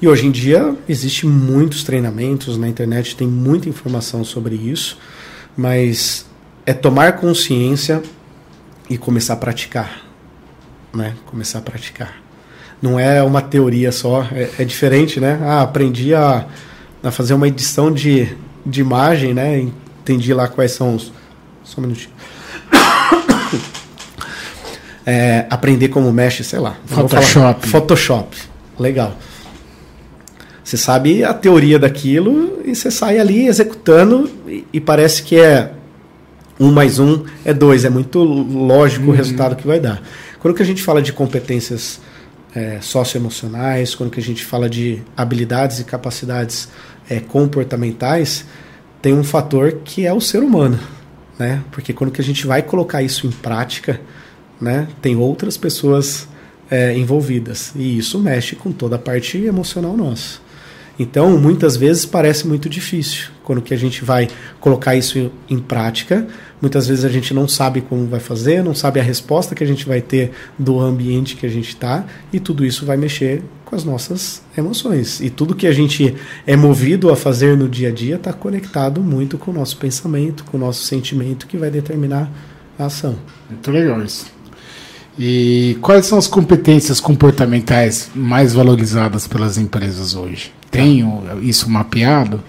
E 0.00 0.08
hoje 0.08 0.26
em 0.26 0.30
dia 0.30 0.74
existe 0.88 1.26
muitos 1.26 1.84
treinamentos 1.84 2.56
na 2.56 2.68
internet, 2.68 3.16
tem 3.16 3.28
muita 3.28 3.68
informação 3.68 4.24
sobre 4.24 4.54
isso, 4.54 4.98
mas 5.56 6.26
é 6.66 6.72
tomar 6.72 7.16
consciência 7.18 8.02
e 8.88 8.98
começar 8.98 9.34
a 9.34 9.36
praticar, 9.36 10.02
né? 10.92 11.14
Começar 11.26 11.58
a 11.58 11.62
praticar. 11.62 12.22
Não 12.82 12.98
é 12.98 13.22
uma 13.22 13.40
teoria 13.40 13.92
só, 13.92 14.22
é, 14.32 14.50
é 14.58 14.64
diferente, 14.64 15.20
né? 15.20 15.38
Ah, 15.42 15.62
aprendi 15.62 16.14
a, 16.14 16.46
a 17.02 17.10
fazer 17.10 17.34
uma 17.34 17.48
edição 17.48 17.90
de, 17.90 18.36
de 18.64 18.80
imagem, 18.80 19.32
né? 19.32 19.58
Entendi 19.58 20.34
lá 20.34 20.48
quais 20.48 20.72
são 20.72 20.96
os. 20.96 21.12
Só 21.62 21.80
um 21.80 21.84
minutinho 21.84 22.12
é, 25.06 25.46
aprender 25.50 25.88
como 25.88 26.12
mexe, 26.12 26.44
sei 26.44 26.58
lá. 26.58 26.76
Photoshop. 26.86 27.68
Photoshop. 27.68 28.36
Legal. 28.78 29.16
Você 30.62 30.76
sabe 30.76 31.22
a 31.22 31.34
teoria 31.34 31.78
daquilo 31.78 32.60
e 32.64 32.74
você 32.74 32.90
sai 32.90 33.18
ali 33.18 33.46
executando 33.46 34.30
e, 34.48 34.64
e 34.72 34.80
parece 34.80 35.22
que 35.22 35.36
é 35.36 35.72
um 36.58 36.72
mais 36.72 36.98
um 36.98 37.24
é 37.44 37.52
dois. 37.52 37.84
É 37.84 37.90
muito 37.90 38.22
lógico 38.22 39.06
uhum. 39.06 39.12
o 39.12 39.14
resultado 39.14 39.56
que 39.56 39.66
vai 39.66 39.78
dar. 39.78 40.02
Quando 40.40 40.54
que 40.54 40.62
a 40.62 40.66
gente 40.66 40.82
fala 40.82 41.02
de 41.02 41.12
competências 41.12 42.00
é, 42.54 42.78
socioemocionais, 42.80 43.94
quando 43.94 44.10
que 44.10 44.20
a 44.20 44.22
gente 44.22 44.44
fala 44.44 44.68
de 44.68 45.02
habilidades 45.16 45.80
e 45.80 45.84
capacidades 45.84 46.68
é, 47.10 47.20
comportamentais, 47.20 48.44
tem 49.02 49.12
um 49.12 49.24
fator 49.24 49.80
que 49.84 50.06
é 50.06 50.12
o 50.12 50.20
ser 50.20 50.42
humano. 50.42 50.78
Né? 51.38 51.62
Porque 51.72 51.92
quando 51.92 52.10
que 52.10 52.20
a 52.20 52.24
gente 52.24 52.46
vai 52.46 52.62
colocar 52.62 53.02
isso 53.02 53.26
em 53.26 53.30
prática, 53.30 54.00
né? 54.60 54.88
Tem 55.02 55.16
outras 55.16 55.56
pessoas 55.56 56.28
é, 56.70 56.96
envolvidas 56.96 57.72
e 57.76 57.98
isso 57.98 58.18
mexe 58.18 58.56
com 58.56 58.72
toda 58.72 58.96
a 58.96 58.98
parte 58.98 59.38
emocional 59.38 59.96
nossa. 59.96 60.42
Então, 60.98 61.36
muitas 61.40 61.76
vezes 61.76 62.06
parece 62.06 62.46
muito 62.46 62.68
difícil 62.68 63.30
quando 63.42 63.60
que 63.60 63.74
a 63.74 63.76
gente 63.76 64.04
vai 64.04 64.28
colocar 64.60 64.94
isso 64.94 65.30
em 65.50 65.58
prática. 65.58 66.26
Muitas 66.60 66.86
vezes 66.86 67.04
a 67.04 67.08
gente 67.08 67.34
não 67.34 67.48
sabe 67.48 67.80
como 67.80 68.06
vai 68.06 68.20
fazer, 68.20 68.62
não 68.62 68.74
sabe 68.74 69.00
a 69.00 69.02
resposta 69.02 69.56
que 69.56 69.64
a 69.64 69.66
gente 69.66 69.86
vai 69.86 70.00
ter 70.00 70.30
do 70.56 70.80
ambiente 70.80 71.34
que 71.36 71.44
a 71.44 71.48
gente 71.48 71.70
está, 71.70 72.06
e 72.32 72.38
tudo 72.38 72.64
isso 72.64 72.86
vai 72.86 72.96
mexer 72.96 73.42
com 73.74 73.76
as 73.76 73.84
nossas 73.84 74.42
emoções. 74.56 75.20
E 75.20 75.28
tudo 75.28 75.54
que 75.54 75.66
a 75.66 75.72
gente 75.72 76.14
é 76.46 76.56
movido 76.56 77.10
a 77.10 77.16
fazer 77.16 77.56
no 77.56 77.68
dia 77.68 77.88
a 77.88 77.92
dia 77.92 78.14
está 78.14 78.32
conectado 78.32 79.00
muito 79.00 79.36
com 79.36 79.50
o 79.50 79.54
nosso 79.54 79.76
pensamento, 79.76 80.44
com 80.44 80.56
o 80.56 80.60
nosso 80.60 80.84
sentimento, 80.84 81.46
que 81.46 81.56
vai 81.56 81.70
determinar 81.70 82.30
a 82.78 82.86
ação. 82.86 83.16
Muito 83.50 83.70
legal 83.70 84.00
isso. 84.02 84.26
E 85.18 85.76
quais 85.80 86.06
são 86.06 86.18
as 86.18 86.26
competências 86.26 87.00
comportamentais 87.00 88.10
mais 88.14 88.52
valorizadas 88.52 89.26
pelas 89.26 89.58
empresas 89.58 90.14
hoje? 90.14 90.52
Tem 90.70 91.04
isso 91.42 91.68
mapeado? 91.68 92.40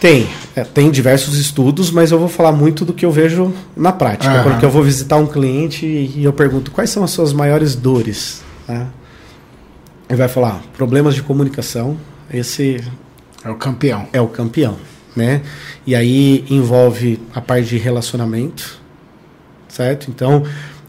Tem, 0.00 0.28
é, 0.54 0.62
tem 0.62 0.90
diversos 0.92 1.36
estudos, 1.36 1.90
mas 1.90 2.12
eu 2.12 2.18
vou 2.20 2.28
falar 2.28 2.52
muito 2.52 2.84
do 2.84 2.92
que 2.92 3.04
eu 3.04 3.10
vejo 3.10 3.52
na 3.76 3.90
prática. 3.90 4.32
Uhum. 4.32 4.42
Quando 4.44 4.62
eu 4.62 4.70
vou 4.70 4.82
visitar 4.82 5.16
um 5.16 5.26
cliente 5.26 5.84
e 5.84 6.22
eu 6.22 6.32
pergunto 6.32 6.70
quais 6.70 6.90
são 6.90 7.02
as 7.02 7.10
suas 7.10 7.32
maiores 7.32 7.74
dores, 7.74 8.42
né? 8.68 8.86
Ele 10.08 10.18
vai 10.18 10.28
falar 10.28 10.62
problemas 10.76 11.14
de 11.14 11.22
comunicação. 11.22 11.96
Esse 12.32 12.82
é 13.44 13.50
o 13.50 13.56
campeão. 13.56 14.06
É 14.12 14.20
o 14.20 14.28
campeão, 14.28 14.76
né? 15.14 15.42
E 15.86 15.94
aí 15.94 16.44
envolve 16.50 17.20
a 17.34 17.40
parte 17.40 17.68
de 17.68 17.78
relacionamento, 17.78 18.78
certo? 19.68 20.10
Então 20.10 20.44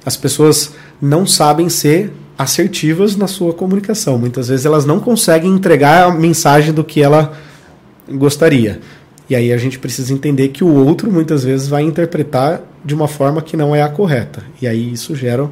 as 0.05 0.15
pessoas 0.15 0.73
não 1.01 1.25
sabem 1.25 1.69
ser 1.69 2.11
assertivas 2.37 3.15
na 3.15 3.27
sua 3.27 3.53
comunicação. 3.53 4.17
Muitas 4.17 4.47
vezes 4.47 4.65
elas 4.65 4.85
não 4.85 4.99
conseguem 4.99 5.51
entregar 5.51 6.05
a 6.05 6.11
mensagem 6.11 6.73
do 6.73 6.83
que 6.83 7.01
ela 7.01 7.33
gostaria. 8.09 8.79
E 9.29 9.35
aí 9.35 9.53
a 9.53 9.57
gente 9.57 9.77
precisa 9.77 10.13
entender 10.13 10.47
que 10.47 10.63
o 10.63 10.73
outro 10.73 11.11
muitas 11.11 11.43
vezes 11.43 11.67
vai 11.67 11.83
interpretar 11.83 12.61
de 12.83 12.95
uma 12.95 13.07
forma 13.07 13.41
que 13.41 13.55
não 13.55 13.75
é 13.75 13.83
a 13.83 13.89
correta. 13.89 14.43
E 14.61 14.67
aí 14.67 14.93
isso 14.93 15.15
gera 15.15 15.49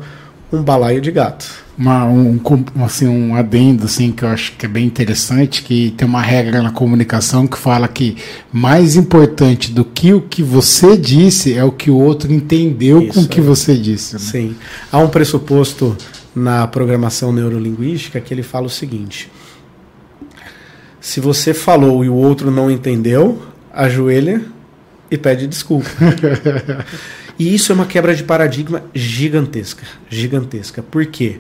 um 0.52 0.62
balaio 0.62 1.02
de 1.02 1.12
gato. 1.12 1.68
Uma, 1.78 2.06
um, 2.06 2.40
assim, 2.84 3.08
um 3.08 3.36
adendo 3.36 3.86
assim, 3.86 4.12
que 4.12 4.24
eu 4.24 4.30
acho 4.30 4.54
que 4.54 4.66
é 4.66 4.70
bem 4.70 4.86
interessante, 4.86 5.62
que 5.62 5.94
tem 5.96 6.08
uma 6.08 6.22
regra 6.22 6.64
na 6.64 6.72
comunicação 6.72 7.46
que 7.46 7.58
fala 7.58 7.88
que 7.88 8.18
mais 8.52 8.96
importante 8.96 9.72
do 9.72 9.86
que 9.86 10.12
o 10.14 10.22
que 10.22 10.42
você 10.42 10.98
disse 10.98 11.54
é 11.54 11.64
o 11.64 11.72
que 11.72 11.92
o 11.92 11.98
outro 11.98 12.34
entendeu 12.34 13.04
Isso, 13.04 13.14
com 13.14 13.22
o 13.22 13.28
que 13.28 13.40
você 13.40 13.78
disse. 13.78 14.14
Né? 14.14 14.20
Sim. 14.20 14.56
Há 14.92 14.98
um 14.98 15.10
pressuposto 15.10 15.96
na 16.36 16.66
programação 16.66 17.32
neurolinguística 17.32 18.20
que 18.20 18.34
ele 18.34 18.44
fala 18.44 18.66
o 18.66 18.72
seguinte: 18.72 19.30
se 21.00 21.20
você 21.20 21.54
falou 21.54 22.04
e 22.04 22.10
o 22.10 22.16
outro 22.16 22.50
não 22.50 22.72
entendeu, 22.72 23.40
ajoelha 23.72 24.44
e 25.12 25.18
pede 25.18 25.46
desculpa. 25.46 25.90
E 27.40 27.54
isso 27.54 27.72
é 27.72 27.76
uma 27.76 27.86
quebra 27.86 28.16
de 28.16 28.24
paradigma 28.24 28.84
gigantesca. 28.94 29.86
Gigantesca. 30.10 30.82
Por 30.82 31.06
quê? 31.06 31.40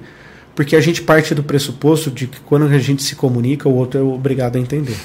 Porque 0.55 0.75
a 0.75 0.81
gente 0.81 1.01
parte 1.01 1.33
do 1.33 1.43
pressuposto 1.43 2.11
de 2.11 2.27
que 2.27 2.39
quando 2.41 2.65
a 2.65 2.79
gente 2.79 3.03
se 3.03 3.15
comunica, 3.15 3.69
o 3.69 3.75
outro 3.75 3.99
é 3.99 4.03
obrigado 4.03 4.55
a 4.55 4.59
entender. 4.59 4.97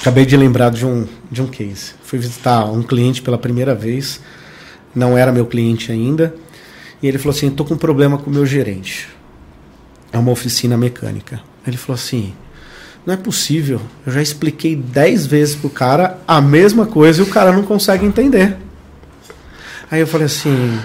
Acabei 0.00 0.24
de 0.24 0.36
lembrar 0.36 0.70
de 0.70 0.86
um, 0.86 1.06
de 1.30 1.42
um 1.42 1.46
case. 1.46 1.92
Fui 2.02 2.18
visitar 2.18 2.64
um 2.64 2.82
cliente 2.82 3.22
pela 3.22 3.38
primeira 3.38 3.74
vez, 3.74 4.20
não 4.94 5.16
era 5.16 5.32
meu 5.32 5.46
cliente 5.46 5.90
ainda, 5.90 6.34
e 7.02 7.06
ele 7.06 7.18
falou 7.18 7.34
assim: 7.34 7.48
estou 7.48 7.66
com 7.66 7.74
um 7.74 7.78
problema 7.78 8.18
com 8.18 8.30
o 8.30 8.32
meu 8.32 8.44
gerente. 8.44 9.08
É 10.12 10.18
uma 10.18 10.30
oficina 10.30 10.76
mecânica. 10.76 11.40
Ele 11.66 11.76
falou 11.76 11.94
assim: 11.94 12.34
não 13.06 13.14
é 13.14 13.16
possível, 13.16 13.80
eu 14.06 14.12
já 14.12 14.20
expliquei 14.20 14.76
dez 14.76 15.26
vezes 15.26 15.54
pro 15.54 15.70
cara 15.70 16.18
a 16.28 16.40
mesma 16.40 16.86
coisa 16.86 17.20
e 17.20 17.24
o 17.24 17.28
cara 17.28 17.52
não 17.52 17.62
consegue 17.62 18.04
entender. 18.04 18.56
Aí 19.90 20.00
eu 20.00 20.06
falei 20.06 20.26
assim: 20.26 20.78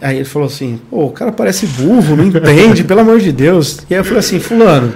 Aí 0.00 0.16
ele 0.16 0.24
falou 0.24 0.46
assim: 0.46 0.80
pô, 0.90 1.06
o 1.06 1.10
cara 1.10 1.30
parece 1.30 1.66
burro, 1.66 2.16
não 2.16 2.24
entende, 2.24 2.82
pelo 2.84 3.00
amor 3.00 3.20
de 3.20 3.30
Deus. 3.30 3.78
E 3.88 3.94
aí 3.94 4.00
eu 4.00 4.04
falei 4.04 4.18
assim: 4.18 4.40
Fulano, 4.40 4.92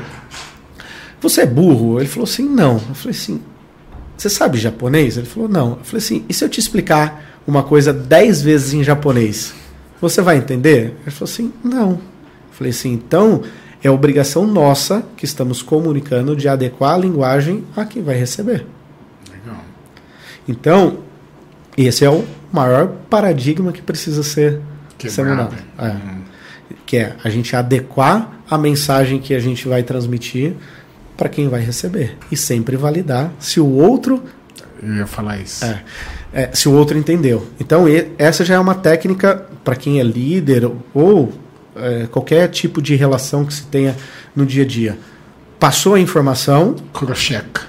você 1.21 1.43
é 1.43 1.47
burro? 1.47 2.01
Ele 2.01 2.09
falou 2.09 2.25
assim: 2.25 2.49
não. 2.49 2.75
Eu 2.89 2.95
falei 2.95 3.17
assim: 3.17 3.41
você 4.17 4.29
sabe 4.29 4.59
japonês? 4.59 5.17
Ele 5.17 5.27
falou: 5.27 5.49
não. 5.49 5.71
Eu 5.71 5.85
falei 5.85 5.99
assim: 5.99 6.25
e 6.29 6.35
se 6.35 6.45
eu 6.45 6.49
te 6.49 6.59
explicar 6.59 7.41
uma 7.47 7.63
coisa 7.63 7.93
dez 7.93 8.43
vezes 8.43 8.75
em 8.75 8.83
japonês? 8.83 9.55
Você 10.01 10.21
vai 10.21 10.39
entender? 10.39 10.97
Ele 11.03 11.11
falou 11.11 11.31
assim: 11.31 11.53
não. 11.63 11.91
Eu 11.91 12.01
falei 12.53 12.71
assim: 12.71 12.93
então 12.93 13.43
é 13.83 13.91
obrigação 13.91 14.47
nossa 14.47 15.05
que 15.17 15.25
estamos 15.25 15.63
comunicando 15.63 16.35
de 16.35 16.49
adequar 16.49 16.95
a 16.95 16.99
linguagem 16.99 17.65
a 17.77 17.85
quem 17.85 18.03
vai 18.03 18.17
receber. 18.17 18.67
Legal. 19.31 19.63
Então, 20.49 20.99
esse 21.77 22.05
é 22.05 22.11
o 22.11 22.25
maior 22.53 22.89
paradigma 23.11 23.73
que 23.73 23.83
precisa 23.83 24.23
ser 24.23 24.61
seminal. 25.09 25.51
É. 25.79 25.89
Uhum. 25.89 26.21
Que 26.85 26.99
é 26.99 27.17
a 27.23 27.29
gente 27.29 27.55
adequar 27.55 28.41
a 28.49 28.57
mensagem 28.57 29.19
que 29.19 29.35
a 29.35 29.41
gente 29.41 29.69
vai 29.69 29.83
transmitir 29.83 30.55
para 31.17 31.29
quem 31.29 31.49
vai 31.49 31.61
receber. 31.61 32.17
E 32.31 32.37
sempre 32.37 32.77
validar 32.77 33.33
se 33.39 33.61
o 33.61 33.69
outro. 33.69 34.23
Eu 34.83 34.95
ia 34.95 35.07
falar 35.07 35.39
isso. 35.39 35.65
É, 35.65 35.83
é, 36.33 36.51
se 36.53 36.69
o 36.69 36.73
outro 36.73 36.99
entendeu. 36.99 37.47
Então, 37.59 37.87
essa 38.19 38.45
já 38.45 38.55
é 38.55 38.59
uma 38.59 38.75
técnica 38.75 39.47
para 39.65 39.75
quem 39.75 39.99
é 39.99 40.03
líder 40.03 40.71
ou 40.95 41.33
é, 41.75 42.07
qualquer 42.07 42.49
tipo 42.49 42.81
de 42.81 42.95
relação 42.95 43.45
que 43.45 43.55
se 43.55 43.65
tenha 43.65 43.97
no 44.35 44.45
dia 44.45 44.65
a 44.65 44.67
dia. 44.67 44.99
Passou 45.59 45.95
a 45.95 46.01
informação. 46.01 46.77
Crocheca. 46.93 47.63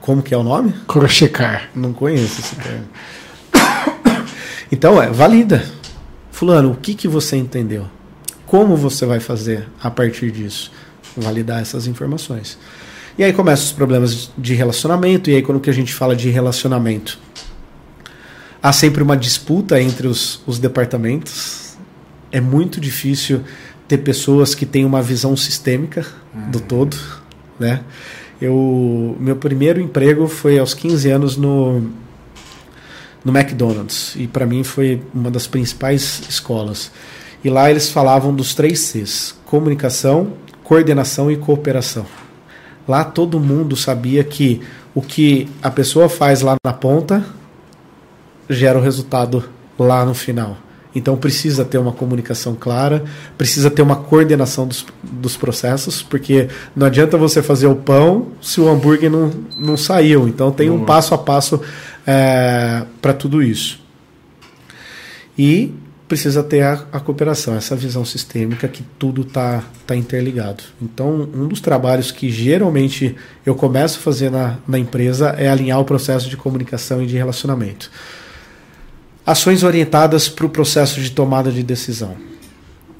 Como 0.00 0.22
que 0.22 0.32
é 0.32 0.36
o 0.36 0.42
nome? 0.42 0.74
Crochecar. 0.88 1.68
Não 1.74 1.92
conheço 1.92 2.40
esse 2.40 2.56
termo. 2.56 2.84
então, 4.70 5.02
é, 5.02 5.10
valida 5.10 5.64
Fulano, 6.40 6.70
o 6.70 6.74
que, 6.74 6.94
que 6.94 7.06
você 7.06 7.36
entendeu? 7.36 7.86
Como 8.46 8.74
você 8.74 9.04
vai 9.04 9.20
fazer 9.20 9.68
a 9.78 9.90
partir 9.90 10.30
disso? 10.30 10.72
Validar 11.14 11.60
essas 11.60 11.86
informações. 11.86 12.58
E 13.18 13.22
aí 13.22 13.30
começam 13.30 13.66
os 13.66 13.72
problemas 13.72 14.30
de 14.38 14.54
relacionamento, 14.54 15.28
e 15.28 15.36
aí 15.36 15.42
quando 15.42 15.60
que 15.60 15.68
a 15.68 15.72
gente 15.74 15.92
fala 15.92 16.16
de 16.16 16.30
relacionamento, 16.30 17.18
há 18.62 18.72
sempre 18.72 19.02
uma 19.02 19.18
disputa 19.18 19.78
entre 19.82 20.06
os, 20.06 20.42
os 20.46 20.58
departamentos. 20.58 21.76
É 22.32 22.40
muito 22.40 22.80
difícil 22.80 23.42
ter 23.86 23.98
pessoas 23.98 24.54
que 24.54 24.64
têm 24.64 24.86
uma 24.86 25.02
visão 25.02 25.36
sistêmica 25.36 26.06
uhum. 26.34 26.50
do 26.52 26.60
todo, 26.60 26.96
né? 27.58 27.82
Eu, 28.40 29.14
meu 29.20 29.36
primeiro 29.36 29.78
emprego 29.78 30.26
foi 30.26 30.58
aos 30.58 30.72
15 30.72 31.10
anos 31.10 31.36
no 31.36 31.82
no 33.24 33.36
McDonald's 33.36 34.14
e 34.16 34.26
para 34.26 34.46
mim 34.46 34.64
foi 34.64 35.02
uma 35.14 35.30
das 35.30 35.46
principais 35.46 36.22
escolas. 36.28 36.90
E 37.42 37.48
lá 37.48 37.70
eles 37.70 37.90
falavam 37.90 38.34
dos 38.34 38.54
três 38.54 38.80
Cs: 38.80 39.34
comunicação, 39.46 40.34
coordenação 40.62 41.30
e 41.30 41.36
cooperação. 41.36 42.06
Lá 42.86 43.04
todo 43.04 43.40
mundo 43.40 43.76
sabia 43.76 44.24
que 44.24 44.60
o 44.94 45.00
que 45.00 45.48
a 45.62 45.70
pessoa 45.70 46.08
faz 46.08 46.40
lá 46.40 46.56
na 46.64 46.72
ponta 46.72 47.24
gera 48.48 48.78
o 48.78 48.82
resultado 48.82 49.44
lá 49.78 50.04
no 50.04 50.14
final. 50.14 50.56
Então 50.94 51.16
precisa 51.16 51.64
ter 51.64 51.78
uma 51.78 51.92
comunicação 51.92 52.56
clara, 52.58 53.04
precisa 53.38 53.70
ter 53.70 53.80
uma 53.80 53.94
coordenação 53.94 54.66
dos, 54.66 54.84
dos 55.02 55.36
processos, 55.36 56.02
porque 56.02 56.48
não 56.74 56.86
adianta 56.86 57.16
você 57.16 57.42
fazer 57.42 57.68
o 57.68 57.76
pão 57.76 58.28
se 58.42 58.60
o 58.60 58.68
hambúrguer 58.68 59.10
não, 59.10 59.30
não 59.56 59.76
saiu. 59.76 60.26
Então 60.26 60.50
tem 60.50 60.68
um 60.68 60.84
passo 60.84 61.14
a 61.14 61.18
passo 61.18 61.60
é, 62.10 62.84
para 63.00 63.12
tudo 63.12 63.40
isso. 63.40 63.80
E 65.38 65.72
precisa 66.08 66.42
ter 66.42 66.62
a, 66.62 66.84
a, 66.92 66.98
cooperação, 66.98 67.54
essa 67.54 67.76
visão 67.76 68.04
sistêmica 68.04 68.66
que 68.66 68.82
tudo 68.98 69.22
está 69.22 69.62
tá 69.86 69.94
interligado. 69.94 70.64
Então, 70.82 71.28
um 71.32 71.46
dos 71.46 71.60
trabalhos 71.60 72.10
que 72.10 72.28
geralmente 72.28 73.14
eu 73.46 73.54
começo 73.54 74.00
a 74.00 74.02
fazer 74.02 74.28
na, 74.28 74.58
na 74.66 74.76
empresa 74.76 75.36
é 75.38 75.48
alinhar 75.48 75.78
o 75.78 75.84
processo 75.84 76.28
de 76.28 76.36
comunicação 76.36 77.00
e 77.00 77.06
de 77.06 77.16
relacionamento. 77.16 77.88
Ações 79.24 79.62
orientadas 79.62 80.28
para 80.28 80.46
o 80.46 80.50
processo 80.50 81.00
de 81.00 81.12
tomada 81.12 81.52
de 81.52 81.62
decisão. 81.62 82.16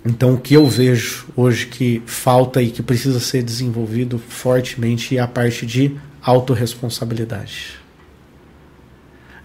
Então, 0.07 0.35
o 0.35 0.39
que 0.39 0.55
eu 0.55 0.67
vejo 0.69 1.27
hoje 1.37 1.67
que 1.67 2.01
falta 2.07 2.63
e 2.63 2.71
que 2.71 2.81
precisa 2.81 3.19
ser 3.19 3.43
desenvolvido 3.43 4.21
fortemente 4.29 5.17
é 5.17 5.21
a 5.21 5.27
parte 5.27 5.67
de 5.67 5.97
autorresponsabilidade 6.23 7.80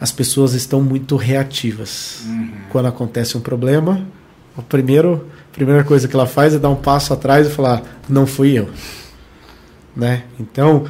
as 0.05 0.11
pessoas 0.11 0.53
estão 0.53 0.83
muito 0.83 1.15
reativas. 1.15 2.19
Uhum. 2.27 2.51
Quando 2.69 2.85
acontece 2.85 3.35
um 3.35 3.41
problema, 3.41 4.05
a 4.55 4.61
primeiro, 4.61 5.27
a 5.51 5.55
primeira 5.55 5.83
coisa 5.83 6.07
que 6.07 6.15
ela 6.15 6.27
faz 6.27 6.53
é 6.53 6.59
dar 6.59 6.69
um 6.69 6.75
passo 6.75 7.11
atrás 7.11 7.47
e 7.47 7.49
falar: 7.49 7.81
não 8.07 8.27
fui 8.27 8.51
eu. 8.51 8.69
Né? 9.95 10.25
Então, 10.39 10.85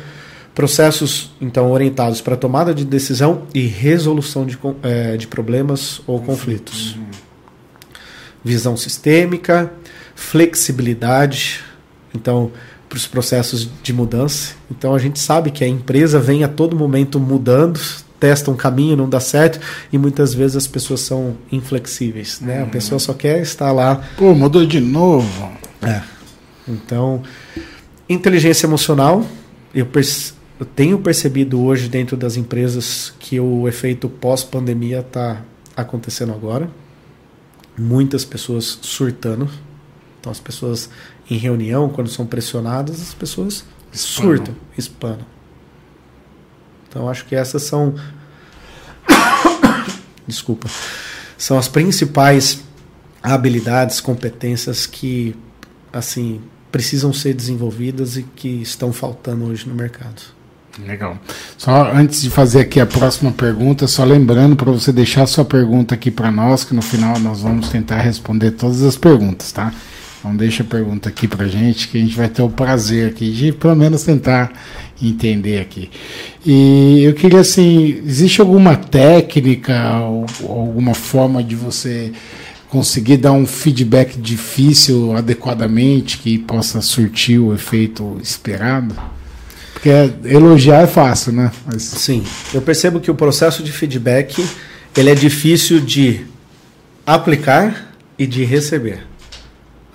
processos 0.54 1.32
então 1.40 1.72
orientados 1.72 2.20
para 2.20 2.36
tomada 2.36 2.76
de 2.76 2.84
decisão 2.84 3.44
e 3.54 3.62
resolução 3.62 4.46
de, 4.46 4.60
é, 4.84 5.16
de 5.16 5.28
problemas 5.28 6.02
ou 6.06 6.22
conflitos. 6.22 6.96
Uhum. 6.96 7.06
Visão 8.44 8.76
sistêmica, 8.76 9.72
flexibilidade. 10.14 11.64
Então, 12.14 12.52
para 12.90 12.98
os 12.98 13.08
processos 13.08 13.70
de 13.82 13.94
mudança. 13.94 14.56
Então 14.70 14.94
a 14.94 15.00
gente 15.00 15.20
sabe 15.20 15.52
que 15.52 15.64
a 15.64 15.68
empresa 15.68 16.20
vem 16.20 16.44
a 16.44 16.48
todo 16.48 16.76
momento 16.76 17.18
mudando, 17.18 17.80
testa 18.20 18.50
um 18.50 18.56
caminho, 18.56 18.96
não 18.96 19.10
dá 19.10 19.20
certo, 19.20 19.60
e 19.92 19.98
muitas 19.98 20.34
vezes 20.34 20.56
as 20.56 20.68
pessoas 20.68 21.02
são 21.02 21.36
inflexíveis, 21.52 22.40
né? 22.42 22.64
A 22.64 22.66
pessoa 22.66 23.00
só 23.00 23.14
quer 23.14 23.42
estar 23.42 23.72
lá. 23.72 24.04
Pô, 24.18 24.34
mudou 24.34 24.66
de 24.66 24.80
novo. 24.80 25.52
É. 25.82 26.02
Então, 26.68 27.22
inteligência 28.10 28.66
emocional, 28.66 29.26
eu, 29.74 29.88
eu 30.60 30.66
tenho 30.66 31.00
percebido 31.00 31.62
hoje 31.62 31.88
dentro 31.88 32.18
das 32.18 32.38
empresas 32.38 33.14
que 33.20 33.40
o 33.40 33.68
efeito 33.68 34.10
pós-pandemia 34.10 35.00
está 35.00 35.42
acontecendo 35.76 36.32
agora. 36.32 36.70
Muitas 37.78 38.24
pessoas 38.24 38.80
surtando. 38.82 39.50
Então, 40.20 40.32
as 40.32 40.40
pessoas 40.40 40.90
em 41.30 41.38
reunião, 41.38 41.90
quando 41.90 42.10
são 42.10 42.26
pressionadas, 42.26 43.02
as 43.02 43.14
pessoas 43.14 43.66
surtam, 43.92 44.56
espanam. 44.78 45.35
Então 46.96 47.10
acho 47.10 47.26
que 47.26 47.36
essas 47.36 47.64
são 47.64 47.94
desculpa, 50.26 50.70
são 51.38 51.58
as 51.58 51.68
principais 51.68 52.64
habilidades, 53.22 54.00
competências 54.00 54.86
que 54.86 55.36
assim 55.92 56.40
precisam 56.72 57.12
ser 57.12 57.34
desenvolvidas 57.34 58.16
e 58.16 58.24
que 58.24 58.62
estão 58.62 58.94
faltando 58.94 59.44
hoje 59.44 59.68
no 59.68 59.76
mercado. 59.76 60.22
Legal. 60.86 61.18
Só 61.58 61.92
antes 61.92 62.22
de 62.22 62.30
fazer 62.30 62.62
aqui 62.62 62.80
a 62.80 62.86
próxima 62.86 63.32
pergunta, 63.34 63.88
só 63.88 64.06
lembrando 64.06 64.56
para 64.56 64.72
você 64.72 64.94
deixar 64.94 65.26
sua 65.26 65.44
pergunta 65.44 65.96
aqui 65.96 66.10
para 66.10 66.32
nós, 66.32 66.64
que 66.64 66.74
no 66.74 66.82
final 66.82 67.20
nós 67.20 67.42
vamos 67.42 67.68
tentar 67.68 68.00
responder 68.00 68.52
todas 68.52 68.82
as 68.84 68.96
perguntas, 68.96 69.52
tá? 69.52 69.74
Então 70.26 70.36
deixa 70.36 70.64
a 70.64 70.66
pergunta 70.66 71.08
aqui 71.08 71.28
para 71.28 71.48
gente, 71.48 71.88
que 71.88 72.00
a 72.00 72.02
gente 72.02 72.16
vai 72.16 72.28
ter 72.28 72.42
o 72.42 72.50
prazer 72.50 73.10
aqui 73.10 73.32
de 73.32 73.52
pelo 73.52 73.76
menos 73.76 74.02
tentar 74.02 74.52
entender 75.00 75.60
aqui. 75.60 75.92
E 76.44 77.04
eu 77.04 77.14
queria 77.14 77.42
assim, 77.42 78.02
existe 78.04 78.42
alguma 78.42 78.76
técnica 78.76 80.00
ou, 80.00 80.26
ou 80.42 80.60
alguma 80.62 80.96
forma 80.96 81.44
de 81.44 81.56
você 81.56 82.12
conseguir 82.70 83.18
dar 83.18 83.34
um 83.34 83.46
feedback 83.46 84.20
difícil 84.20 85.16
adequadamente 85.16 86.18
que 86.18 86.40
possa 86.40 86.82
surtir 86.82 87.38
o 87.38 87.54
efeito 87.54 88.18
esperado? 88.20 88.96
Porque 89.74 89.90
elogiar 90.24 90.82
é 90.82 90.88
fácil, 90.88 91.34
né? 91.34 91.52
Mas... 91.68 91.84
Sim, 91.84 92.24
eu 92.52 92.64
percebo 92.64 93.00
que 93.00 93.12
o 93.12 93.16
processo 93.16 93.62
de 93.62 93.72
feedback 93.72 94.44
ele 94.98 95.12
é 95.12 95.16
difícil 95.16 95.80
de 95.80 96.26
aplicar 97.06 97.94
e 98.18 98.26
de 98.26 98.44
receber 98.44 99.15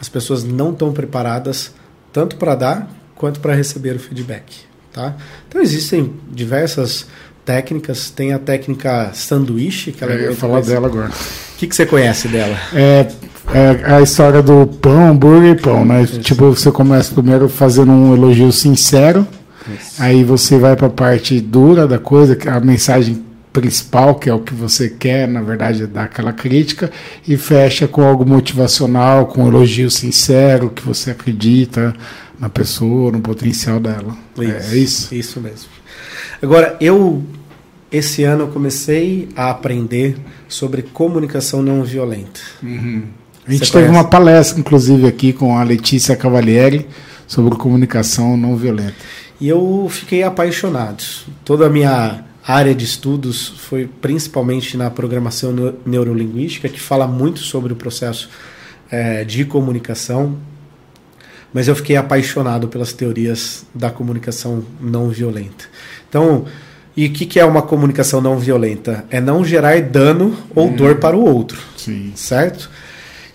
as 0.00 0.08
pessoas 0.08 0.42
não 0.42 0.70
estão 0.70 0.92
preparadas 0.92 1.74
tanto 2.12 2.36
para 2.36 2.54
dar 2.54 2.90
quanto 3.14 3.38
para 3.40 3.54
receber 3.54 3.94
o 3.96 3.98
feedback. 3.98 4.70
Tá? 4.92 5.14
Então 5.48 5.60
existem 5.60 6.14
diversas 6.32 7.06
técnicas, 7.44 8.10
tem 8.10 8.32
a 8.32 8.38
técnica 8.38 9.10
sanduíche, 9.12 9.92
que 9.92 10.02
ela 10.02 10.12
Eu 10.14 10.30
ia 10.30 10.36
falar 10.36 10.62
dela 10.62 10.86
agora. 10.86 11.08
O 11.08 11.58
que, 11.58 11.66
que 11.66 11.76
você 11.76 11.84
conhece 11.84 12.28
dela? 12.28 12.56
É, 12.72 13.06
é, 13.52 13.94
a 13.94 14.00
história 14.00 14.42
do 14.42 14.66
pão, 14.66 15.08
hambúrguer 15.08 15.56
e 15.56 15.60
pão, 15.60 15.84
né? 15.84 16.02
Isso. 16.02 16.20
Tipo, 16.20 16.50
você 16.50 16.70
começa 16.70 17.12
primeiro 17.12 17.48
fazendo 17.48 17.92
um 17.92 18.14
elogio 18.14 18.50
sincero, 18.50 19.26
Isso. 19.68 20.02
aí 20.02 20.24
você 20.24 20.58
vai 20.58 20.74
para 20.74 20.86
a 20.86 20.90
parte 20.90 21.40
dura 21.40 21.86
da 21.86 21.98
coisa, 21.98 22.36
a 22.50 22.60
mensagem 22.60 23.22
principal, 23.52 24.14
que 24.14 24.28
é 24.28 24.34
o 24.34 24.40
que 24.40 24.54
você 24.54 24.88
quer, 24.88 25.26
na 25.26 25.42
verdade, 25.42 25.82
é 25.82 25.86
dar 25.86 26.04
aquela 26.04 26.32
crítica, 26.32 26.90
e 27.26 27.36
fecha 27.36 27.88
com 27.88 28.02
algo 28.02 28.24
motivacional, 28.24 29.26
com 29.26 29.44
um 29.44 29.48
elogio 29.48 29.90
sincero, 29.90 30.70
que 30.70 30.82
você 30.82 31.10
acredita 31.10 31.94
na 32.38 32.48
pessoa, 32.48 33.12
no 33.12 33.20
potencial 33.20 33.80
dela. 33.80 34.16
Isso, 34.38 34.74
é 34.74 34.76
isso? 34.76 35.14
Isso 35.14 35.40
mesmo. 35.40 35.68
Agora, 36.42 36.76
eu, 36.80 37.22
esse 37.92 38.22
ano, 38.22 38.44
eu 38.44 38.48
comecei 38.48 39.28
a 39.36 39.50
aprender 39.50 40.16
sobre 40.48 40.82
comunicação 40.82 41.62
não 41.62 41.82
violenta. 41.82 42.40
Uhum. 42.62 43.02
A 43.46 43.52
gente 43.52 43.66
Você 43.66 43.72
teve 43.72 43.86
conhece? 43.86 44.04
uma 44.04 44.04
palestra, 44.04 44.60
inclusive, 44.60 45.06
aqui 45.06 45.32
com 45.32 45.58
a 45.58 45.62
Letícia 45.62 46.16
Cavalieri 46.16 46.86
sobre 47.26 47.56
comunicação 47.56 48.36
não 48.36 48.56
violenta. 48.56 48.94
E 49.40 49.48
eu 49.48 49.86
fiquei 49.90 50.22
apaixonado. 50.22 51.02
Toda 51.44 51.66
a 51.66 51.70
minha 51.70 52.24
área 52.52 52.74
de 52.74 52.84
estudos 52.84 53.48
foi 53.48 53.86
principalmente 53.86 54.76
na 54.76 54.90
programação 54.90 55.54
neurolinguística, 55.84 56.68
que 56.68 56.80
fala 56.80 57.06
muito 57.06 57.40
sobre 57.40 57.72
o 57.72 57.76
processo 57.76 58.30
é, 58.90 59.24
de 59.24 59.44
comunicação, 59.44 60.36
mas 61.52 61.68
eu 61.68 61.76
fiquei 61.76 61.96
apaixonado 61.96 62.68
pelas 62.68 62.92
teorias 62.92 63.66
da 63.74 63.90
comunicação 63.90 64.64
não 64.80 65.08
violenta. 65.08 65.64
Então, 66.08 66.46
e 66.96 67.06
o 67.06 67.12
que, 67.12 67.26
que, 67.26 67.40
é 67.40 67.44
uma 67.44 67.62
comunicação 67.62 68.20
não 68.20 68.38
violenta? 68.38 69.04
É 69.10 69.20
não 69.20 69.44
gerar 69.44 69.80
dano 69.80 70.36
ou 70.54 70.68
hum, 70.68 70.76
dor 70.76 70.96
para 70.96 71.16
o 71.16 71.24
outro, 71.24 71.60
sim. 71.76 72.12
certo? 72.14 72.70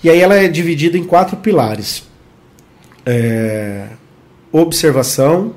E 0.03 0.09
aí 0.09 0.19
ela 0.19 0.35
é 0.35 0.47
dividida 0.47 0.97
em 0.97 1.03
quatro 1.03 1.37
pilares: 1.37 2.03
é, 3.05 3.87
observação, 4.51 5.53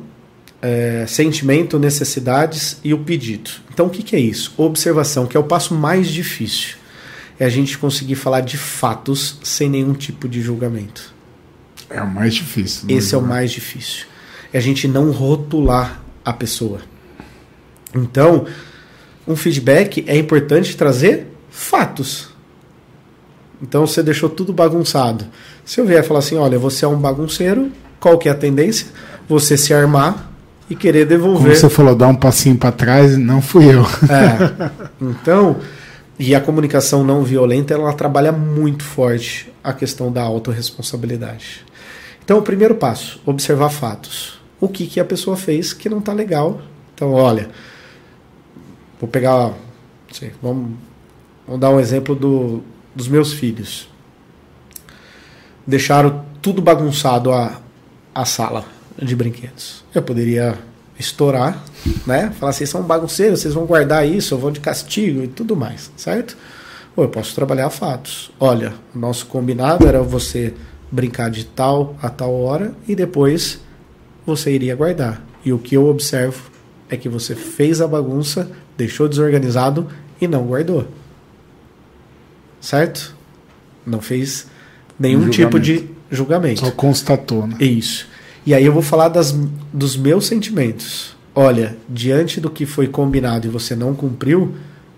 é, 0.61 1.05
sentimento, 1.07 1.79
necessidades 1.79 2.79
e 2.83 2.93
o 2.93 2.99
pedido. 2.99 3.51
Então, 3.73 3.87
o 3.87 3.91
que, 3.91 4.03
que 4.03 4.17
é 4.17 4.21
isso? 4.21 4.53
Observação, 4.57 5.27
que 5.27 5.37
é 5.37 5.41
o 5.41 5.45
passo 5.45 5.75
mais 5.75 6.09
difícil. 6.09 6.77
É 7.39 7.45
a 7.45 7.49
gente 7.49 7.79
conseguir 7.79 8.17
falar 8.17 8.41
de 8.41 8.57
fatos 8.57 9.39
sem 9.45 9.69
nenhum 9.69 9.95
tipo 9.95 10.29
de 10.29 10.43
julgamento. 10.43 11.15
É 11.89 12.03
o 12.03 12.09
mais 12.09 12.35
difícil. 12.35 12.85
Esse 12.89 13.15
é 13.15 13.19
o 13.19 13.23
mais 13.23 13.51
difícil. 13.51 14.07
É 14.53 14.59
a 14.59 14.61
gente 14.61 14.89
não 14.89 15.11
rotular 15.13 16.03
a 16.25 16.33
pessoa. 16.33 16.81
Então, 17.95 18.47
um 19.27 19.37
feedback 19.37 20.05
é 20.07 20.17
importante 20.17 20.77
trazer 20.77 21.29
fatos. 21.51 22.29
Então 23.63 23.87
você 23.87 24.03
deixou 24.03 24.29
tudo 24.29 24.53
bagunçado. 24.53 25.27
Se 25.65 25.81
eu 25.81 25.87
vier 25.87 26.05
falar 26.05 26.21
assim, 26.21 26.37
olha, 26.37 26.59
você 26.59 26.85
é 26.85 26.89
um 26.89 26.99
bagunceiro, 26.99 27.73
qual 27.99 28.19
que 28.19 28.29
é 28.29 28.33
a 28.33 28.35
tendência? 28.35 28.89
Você 29.29 29.57
se 29.57 29.75
armar 29.75 30.28
e 30.71 30.77
querer 30.77 31.07
devolver. 31.07 31.43
Como 31.43 31.57
você 31.57 31.71
falou, 31.71 31.95
dar 31.95 32.09
um 32.09 32.15
passinho 32.15 32.57
para 32.57 32.73
trás, 32.73 33.17
não 33.17 33.41
fui 33.41 33.67
eu. 33.73 33.83
É. 33.83 34.89
Então, 35.01 35.57
e 36.19 36.35
a 36.35 36.41
comunicação 36.41 37.05
não 37.05 37.23
violenta, 37.23 37.73
ela 37.73 37.93
trabalha 37.93 38.33
muito 38.33 38.83
forte 38.83 39.53
a 39.63 39.73
questão 39.73 40.11
da 40.11 40.23
autorresponsabilidade. 40.23 41.65
Então, 42.25 42.39
o 42.39 42.43
primeiro 42.43 42.75
passo, 42.75 43.21
observar 43.25 43.71
fatos. 43.71 44.41
O 44.61 44.69
que, 44.69 44.87
que 44.87 44.99
a 44.99 45.05
pessoa 45.05 45.37
fez 45.37 45.73
que 45.73 45.89
não 45.89 45.99
está 45.99 46.13
legal. 46.13 46.61
Então, 46.95 47.13
olha, 47.13 47.49
vou 49.01 49.09
pegar, 49.09 49.53
sei, 50.13 50.33
vamos, 50.43 50.73
vamos 51.47 51.61
dar 51.61 51.71
um 51.71 51.79
exemplo 51.79 52.17
do, 52.17 52.63
dos 52.95 53.07
meus 53.07 53.33
filhos. 53.33 53.89
Deixaram 55.65 56.25
tudo 56.43 56.61
bagunçado 56.61 57.33
a, 57.33 57.61
a 58.13 58.25
sala 58.25 58.78
de 59.01 59.15
brinquedos. 59.15 59.85
Eu 59.95 60.03
poderia 60.03 60.59
estourar, 60.99 61.63
né? 62.07 62.33
Falar 62.39 62.51
assim, 62.51 62.67
são 62.67 62.83
bagunceiros, 62.83 63.41
vocês 63.41 63.55
vão 63.55 63.65
guardar 63.65 64.07
isso, 64.07 64.35
eu 64.35 64.39
vou 64.39 64.51
de 64.51 64.61
castigo 64.61 65.23
e 65.23 65.29
tudo 65.29 65.55
mais, 65.55 65.91
certo? 65.97 66.37
Ou 66.97 67.05
eu 67.05 67.09
posso 67.09 67.35
trabalhar 67.35 67.71
fatos. 67.71 68.31
Olha, 68.41 68.75
o 68.95 68.99
nosso 68.99 69.27
combinado 69.27 69.87
era 69.87 70.03
você 70.03 70.53
brincar 70.91 71.31
de 71.31 71.45
tal 71.45 71.97
a 72.03 72.09
tal 72.09 72.35
hora 72.35 72.73
e 72.89 72.97
depois 72.97 73.61
você 74.27 74.51
iria 74.51 74.75
guardar. 74.75 75.25
E 75.45 75.53
o 75.53 75.59
que 75.59 75.77
eu 75.77 75.87
observo 75.87 76.51
é 76.91 76.97
que 76.97 77.09
você 77.09 77.35
fez 77.35 77.81
a 77.81 77.87
bagunça, 77.87 78.51
deixou 78.77 79.09
desorganizado 79.09 79.89
e 80.21 80.27
não 80.27 80.47
guardou. 80.47 80.89
Certo? 82.61 83.15
Não 83.87 84.01
fez 84.01 84.49
nenhum 84.99 85.27
um 85.27 85.31
tipo 85.31 85.61
de 85.61 85.89
julgamento. 86.11 86.61
Só 86.61 86.71
constatou, 86.73 87.47
né? 87.47 87.57
Isso. 87.61 88.09
E 88.49 88.55
aí 88.55 88.65
eu 88.65 88.73
vou 88.73 88.81
falar 88.81 89.09
das, 89.09 89.39
dos 89.71 89.95
meus 89.95 90.27
sentimentos. 90.27 91.15
Olha, 91.35 91.77
diante 91.87 92.41
do 92.41 92.49
que 92.49 92.65
foi 92.65 92.89
combinado 92.89 93.47
e 93.47 93.51
você 93.51 93.77
não 93.77 93.95
cumpriu, 93.95 94.55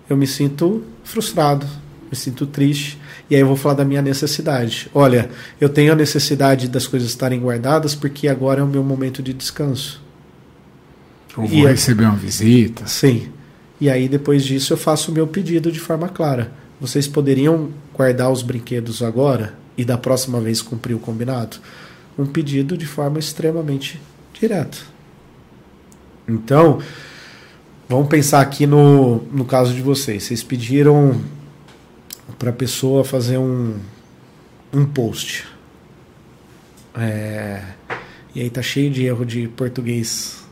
eu 0.08 0.16
me 0.16 0.24
sinto 0.24 0.84
frustrado, 1.02 1.66
me 2.08 2.16
sinto 2.16 2.46
triste. 2.46 2.96
E 3.28 3.34
aí 3.34 3.40
eu 3.40 3.48
vou 3.48 3.56
falar 3.56 3.74
da 3.74 3.84
minha 3.84 4.00
necessidade. 4.00 4.88
Olha, 4.94 5.30
eu 5.60 5.68
tenho 5.68 5.92
a 5.92 5.96
necessidade 5.96 6.68
das 6.68 6.86
coisas 6.86 7.08
estarem 7.08 7.40
guardadas 7.40 7.92
porque 7.92 8.28
agora 8.28 8.60
é 8.60 8.62
o 8.62 8.68
meu 8.68 8.84
momento 8.84 9.20
de 9.20 9.34
descanso. 9.34 10.00
Ou 11.36 11.48
vou 11.48 11.58
e 11.58 11.66
receber 11.66 12.04
uma 12.04 12.14
visita. 12.14 12.86
Sim. 12.86 13.30
E 13.80 13.90
aí 13.90 14.08
depois 14.08 14.44
disso 14.44 14.74
eu 14.74 14.76
faço 14.76 15.10
o 15.10 15.14
meu 15.14 15.26
pedido 15.26 15.72
de 15.72 15.80
forma 15.80 16.08
clara. 16.08 16.52
Vocês 16.80 17.08
poderiam 17.08 17.70
guardar 17.92 18.30
os 18.30 18.42
brinquedos 18.42 19.02
agora 19.02 19.54
e 19.76 19.84
da 19.84 19.98
próxima 19.98 20.40
vez 20.40 20.62
cumprir 20.62 20.94
o 20.94 21.00
combinado? 21.00 21.56
Um 22.20 22.26
pedido 22.26 22.76
de 22.76 22.86
forma 22.86 23.18
extremamente 23.18 24.00
direta. 24.38 24.78
Então, 26.28 26.80
vamos 27.88 28.08
pensar 28.08 28.40
aqui 28.40 28.66
no, 28.66 29.22
no 29.32 29.44
caso 29.44 29.72
de 29.72 29.80
vocês. 29.80 30.24
Vocês 30.24 30.42
pediram 30.42 31.20
para 32.38 32.50
a 32.50 32.52
pessoa 32.52 33.04
fazer 33.04 33.38
um, 33.38 33.78
um 34.72 34.84
post. 34.84 35.46
É, 36.94 37.62
e 38.34 38.42
aí 38.42 38.50
tá 38.50 38.60
cheio 38.60 38.90
de 38.90 39.04
erro 39.04 39.24
de 39.24 39.48
português, 39.48 40.44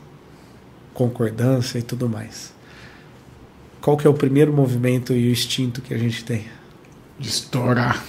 concordância 0.93 1.77
e 1.77 1.83
tudo 1.83 2.09
mais. 2.09 2.51
Qual 3.79 3.95
que 3.95 4.07
é 4.07 4.09
o 4.09 4.13
primeiro 4.13 4.51
movimento 4.51 5.13
e 5.13 5.29
o 5.29 5.31
instinto 5.31 5.81
que 5.81 5.93
a 5.93 5.97
gente 5.97 6.25
tem? 6.25 6.45
De 7.17 7.29
estourar. 7.29 8.03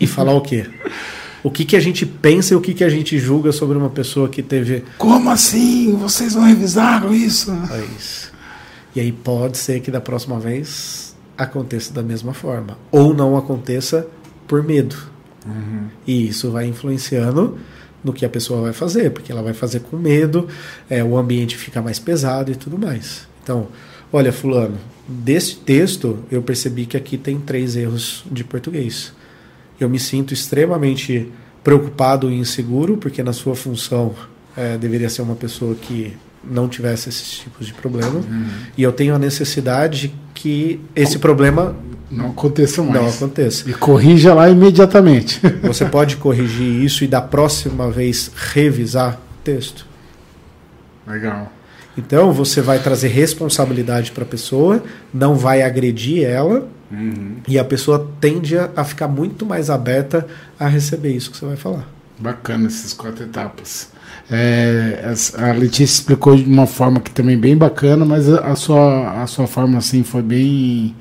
E 0.00 0.06
falar 0.06 0.34
o 0.34 0.40
quê? 0.40 0.66
o 1.44 1.50
que, 1.50 1.66
que 1.66 1.76
a 1.76 1.80
gente 1.80 2.06
pensa 2.06 2.54
e 2.54 2.56
o 2.56 2.60
que, 2.60 2.72
que 2.72 2.82
a 2.82 2.88
gente 2.88 3.18
julga 3.18 3.52
sobre 3.52 3.76
uma 3.76 3.90
pessoa 3.90 4.30
que 4.30 4.42
teve. 4.42 4.82
Como 4.96 5.28
assim? 5.28 5.94
Vocês 5.94 6.34
não 6.34 6.42
revisaram 6.42 7.12
isso? 7.14 7.52
É 7.70 7.84
isso. 7.96 8.32
E 8.96 9.00
aí 9.00 9.12
pode 9.12 9.58
ser 9.58 9.80
que 9.80 9.90
da 9.90 10.00
próxima 10.00 10.40
vez 10.40 11.14
aconteça 11.36 11.92
da 11.92 12.02
mesma 12.02 12.32
forma. 12.32 12.78
Ou 12.90 13.12
não 13.12 13.36
aconteça 13.36 14.06
por 14.48 14.62
medo. 14.62 14.96
Uhum. 15.44 15.88
E 16.06 16.28
isso 16.28 16.50
vai 16.50 16.66
influenciando 16.66 17.58
no 18.02 18.14
que 18.14 18.24
a 18.24 18.28
pessoa 18.28 18.62
vai 18.62 18.72
fazer, 18.72 19.10
porque 19.10 19.30
ela 19.30 19.42
vai 19.42 19.52
fazer 19.52 19.80
com 19.80 19.98
medo, 19.98 20.48
é, 20.88 21.04
o 21.04 21.16
ambiente 21.18 21.58
fica 21.58 21.82
mais 21.82 21.98
pesado 21.98 22.52
e 22.52 22.54
tudo 22.54 22.78
mais. 22.78 23.28
Então, 23.42 23.68
olha, 24.10 24.32
Fulano, 24.32 24.78
desse 25.06 25.56
texto 25.56 26.20
eu 26.30 26.42
percebi 26.42 26.86
que 26.86 26.96
aqui 26.96 27.18
tem 27.18 27.38
três 27.38 27.76
erros 27.76 28.24
de 28.30 28.42
português 28.44 29.12
eu 29.78 29.88
me 29.88 29.98
sinto 29.98 30.32
extremamente 30.32 31.30
preocupado 31.62 32.30
e 32.30 32.34
inseguro, 32.34 32.96
porque 32.96 33.22
na 33.22 33.32
sua 33.32 33.56
função 33.56 34.14
é, 34.56 34.76
deveria 34.76 35.08
ser 35.08 35.22
uma 35.22 35.34
pessoa 35.34 35.74
que 35.74 36.16
não 36.42 36.68
tivesse 36.68 37.08
esses 37.08 37.30
tipos 37.38 37.66
de 37.66 37.72
problema. 37.72 38.16
Uhum. 38.16 38.48
E 38.76 38.82
eu 38.82 38.92
tenho 38.92 39.14
a 39.14 39.18
necessidade 39.18 40.14
que 40.34 40.80
esse 40.94 41.18
problema 41.18 41.74
não 42.10 42.30
aconteça 42.30 42.82
mais. 42.82 42.94
Não 42.94 43.08
aconteça. 43.08 43.68
E 43.68 43.72
corrija 43.72 44.34
lá 44.34 44.48
imediatamente. 44.50 45.40
Você 45.64 45.86
pode 45.86 46.16
corrigir 46.16 46.82
isso 46.82 47.02
e 47.02 47.06
da 47.06 47.22
próxima 47.22 47.90
vez 47.90 48.30
revisar 48.52 49.14
o 49.14 49.42
texto. 49.42 49.86
Legal. 51.06 51.50
Então 51.96 52.32
você 52.32 52.60
vai 52.60 52.80
trazer 52.80 53.06
responsabilidade 53.06 54.10
para 54.10 54.24
a 54.24 54.26
pessoa, 54.26 54.82
não 55.12 55.36
vai 55.36 55.62
agredir 55.62 56.24
ela 56.24 56.66
Uhum. 56.90 57.36
E 57.48 57.58
a 57.58 57.64
pessoa 57.64 58.10
tende 58.20 58.56
a 58.58 58.84
ficar 58.84 59.08
muito 59.08 59.44
mais 59.44 59.70
aberta 59.70 60.26
a 60.58 60.66
receber 60.66 61.14
isso 61.14 61.30
que 61.30 61.36
você 61.36 61.46
vai 61.46 61.56
falar. 61.56 61.88
Bacana 62.18 62.66
essas 62.66 62.92
quatro 62.92 63.24
etapas. 63.24 63.88
É, 64.30 65.12
a 65.36 65.52
Letícia 65.52 65.84
explicou 65.84 66.36
de 66.36 66.44
uma 66.44 66.66
forma 66.66 67.00
que 67.00 67.10
também 67.10 67.36
bem 67.36 67.56
bacana, 67.56 68.04
mas 68.04 68.28
a 68.28 68.54
sua, 68.54 69.22
a 69.22 69.26
sua 69.26 69.46
forma 69.46 69.78
assim 69.78 70.02
foi 70.02 70.22
bem, 70.22 70.94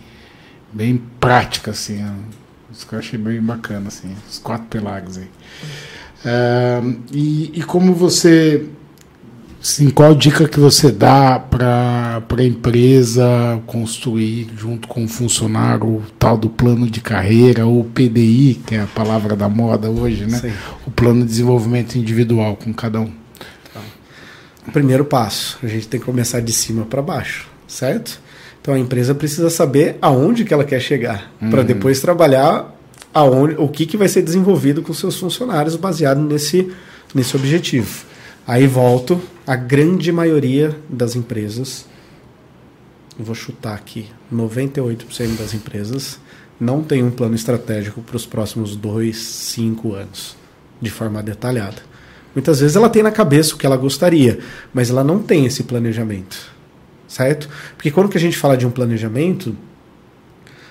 bem 0.71 1.01
prática 1.19 1.71
assim. 1.71 2.03
Isso 2.71 2.87
que 2.87 2.93
eu 2.93 2.99
achei 2.99 3.19
bem 3.19 3.41
bacana 3.41 3.87
assim, 3.87 4.15
os 4.29 4.39
quatro 4.39 4.65
pilares 4.67 5.17
aí. 5.17 5.29
É, 6.25 6.81
e, 7.11 7.59
e 7.59 7.63
como 7.63 7.93
você 7.93 8.65
Sim, 9.63 9.89
qual 9.91 10.13
dica 10.13 10.45
que 10.45 10.59
você 10.59 10.91
dá 10.91 11.39
para 11.39 12.21
a 12.37 12.43
empresa 12.43 13.61
construir 13.65 14.49
junto 14.57 14.89
com 14.89 15.05
o 15.05 15.07
funcionário 15.07 15.87
o 15.87 16.03
tal 16.19 16.37
do 16.37 16.49
plano 16.49 16.85
de 16.89 16.99
carreira, 16.99 17.65
ou 17.65 17.81
PDI, 17.85 18.61
que 18.67 18.75
é 18.75 18.81
a 18.81 18.87
palavra 18.87 19.37
da 19.37 19.47
moda 19.47 19.89
hoje, 19.89 20.25
né? 20.25 20.37
Sim. 20.37 20.51
O 20.85 20.91
plano 20.91 21.21
de 21.21 21.27
desenvolvimento 21.27 21.95
individual 21.95 22.57
com 22.57 22.73
cada 22.73 22.99
um. 22.99 23.09
Tá. 23.73 23.79
Primeiro 24.73 25.05
passo, 25.05 25.57
a 25.63 25.67
gente 25.67 25.87
tem 25.87 25.97
que 25.97 26.05
começar 26.05 26.41
de 26.41 26.51
cima 26.51 26.83
para 26.83 27.01
baixo, 27.01 27.47
certo? 27.65 28.19
Então 28.61 28.73
a 28.73 28.79
empresa 28.79 29.15
precisa 29.15 29.49
saber 29.49 29.97
aonde 30.01 30.43
que 30.43 30.53
ela 30.53 30.65
quer 30.65 30.81
chegar, 30.81 31.31
uhum. 31.41 31.49
para 31.49 31.63
depois 31.63 32.01
trabalhar 32.01 32.77
aonde, 33.13 33.55
o 33.57 33.69
que, 33.69 33.85
que 33.85 33.95
vai 33.95 34.09
ser 34.09 34.23
desenvolvido 34.23 34.81
com 34.81 34.93
seus 34.93 35.17
funcionários 35.17 35.77
baseado 35.77 36.19
nesse, 36.19 36.69
nesse 37.15 37.33
objetivo. 37.37 38.11
Aí 38.45 38.67
volto, 38.67 39.21
a 39.47 39.55
grande 39.55 40.11
maioria 40.11 40.77
das 40.89 41.15
empresas, 41.15 41.85
vou 43.17 43.33
chutar 43.33 43.73
aqui, 43.73 44.07
98% 44.31 45.37
das 45.37 45.53
empresas 45.53 46.19
não 46.59 46.83
tem 46.83 47.03
um 47.03 47.11
plano 47.11 47.35
estratégico 47.35 48.01
para 48.01 48.15
os 48.15 48.25
próximos 48.25 48.75
dois, 48.75 49.17
cinco 49.17 49.93
anos, 49.93 50.35
de 50.81 50.89
forma 50.89 51.21
detalhada. 51.23 51.81
Muitas 52.35 52.59
vezes 52.59 52.75
ela 52.75 52.89
tem 52.89 53.03
na 53.03 53.11
cabeça 53.11 53.53
o 53.53 53.57
que 53.57 53.65
ela 53.65 53.77
gostaria, 53.77 54.39
mas 54.73 54.89
ela 54.89 55.03
não 55.03 55.19
tem 55.19 55.45
esse 55.45 55.63
planejamento, 55.63 56.51
certo? 57.07 57.47
Porque 57.75 57.91
quando 57.91 58.09
que 58.09 58.17
a 58.17 58.21
gente 58.21 58.37
fala 58.37 58.57
de 58.57 58.65
um 58.65 58.71
planejamento, 58.71 59.55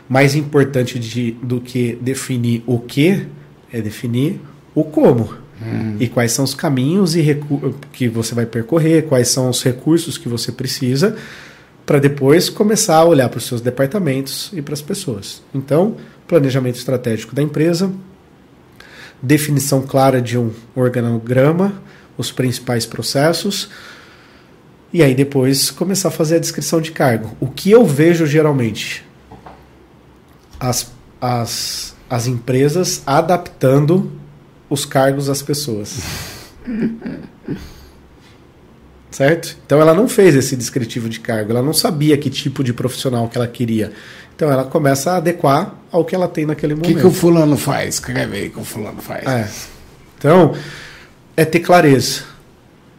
mais 0.09 0.35
importante 0.35 0.99
de, 0.99 1.33
do 1.43 1.61
que 1.61 1.95
definir 2.01 2.63
o 2.67 2.79
que 2.79 3.27
é 3.73 3.81
definir 3.81 4.41
o 4.75 4.85
como. 4.85 5.42
E 6.01 6.09
quais 6.09 6.33
são 6.33 6.45
os 6.45 6.55
caminhos 6.55 7.15
e 7.15 7.41
que 7.93 8.09
você 8.09 8.35
vai 8.35 8.47
percorrer, 8.47 9.03
quais 9.03 9.29
são 9.29 9.49
os 9.49 9.63
recursos 9.63 10.19
que 10.19 10.29
você 10.29 10.51
precisa 10.51 11.17
para 11.85 11.99
depois 11.99 12.49
começar 12.49 12.97
a 12.97 13.05
olhar 13.05 13.29
para 13.29 13.39
os 13.39 13.45
seus 13.45 13.61
departamentos 13.61 14.51
e 14.53 14.63
para 14.63 14.75
as 14.75 14.83
pessoas. 14.83 15.43
Então, 15.55 15.97
planejamento 16.27 16.77
estratégico 16.77 17.35
da 17.35 17.43
empresa, 17.43 17.93
definição 19.21 19.83
clara 19.83 20.21
de 20.21 20.39
um 20.39 20.51
organograma, 20.75 21.83
os 22.17 22.31
principais 22.31 22.87
processos, 22.87 23.69
e 24.93 25.03
aí 25.03 25.15
depois 25.15 25.71
começar 25.71 26.09
a 26.09 26.13
fazer 26.13 26.37
a 26.37 26.39
descrição 26.39 26.81
de 26.81 26.93
cargo. 26.93 27.37
O 27.41 27.49
que 27.49 27.71
eu 27.71 27.85
vejo 27.85 28.27
geralmente? 28.27 29.05
As, 30.61 30.93
as, 31.21 31.97
as 32.09 32.27
empresas 32.27 33.03
adaptando 33.07 34.13
os 34.73 34.87
cargos 34.87 35.29
às 35.29 35.43
pessoas. 35.43 36.01
certo? 39.11 39.57
Então 39.67 39.81
ela 39.81 39.93
não 39.93 40.09
fez 40.09 40.35
esse 40.35 40.57
descritivo 40.57 41.09
de 41.09 41.21
cargo, 41.21 41.51
ela 41.51 41.63
não 41.63 41.75
sabia 41.75 42.17
que 42.17 42.31
tipo 42.31 42.65
de 42.65 42.73
profissional 42.73 43.29
que 43.29 43.37
ela 43.37 43.47
queria. 43.47 43.93
Então 44.35 44.51
ela 44.51 44.65
começa 44.65 45.13
a 45.13 45.17
adequar 45.19 45.75
ao 45.91 46.05
que 46.05 46.15
ela 46.15 46.27
tem 46.27 46.47
naquele 46.47 46.75
momento. 46.75 46.91
O 46.91 46.95
que, 46.95 47.01
que 47.01 47.07
o 47.07 47.13
fulano 47.13 47.57
faz? 47.57 47.97
Escreve 47.97 48.37
aí 48.37 48.49
que 48.49 48.59
o 48.59 48.65
fulano 48.65 49.03
faz. 49.03 49.27
É. 49.27 49.49
Então, 50.19 50.57
é 51.37 51.45
ter 51.45 51.61
clareza. 51.61 52.23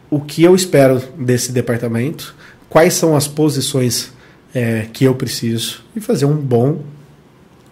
O 0.08 0.20
que 0.20 0.44
eu 0.44 0.54
espero 0.54 1.02
desse 1.18 1.50
departamento, 1.50 2.36
quais 2.68 2.94
são 2.94 3.16
as 3.16 3.26
posições 3.26 4.12
é, 4.54 4.86
que 4.92 5.04
eu 5.04 5.14
preciso 5.16 5.84
e 5.96 6.00
fazer 6.00 6.26
um 6.26 6.36
bom 6.36 6.84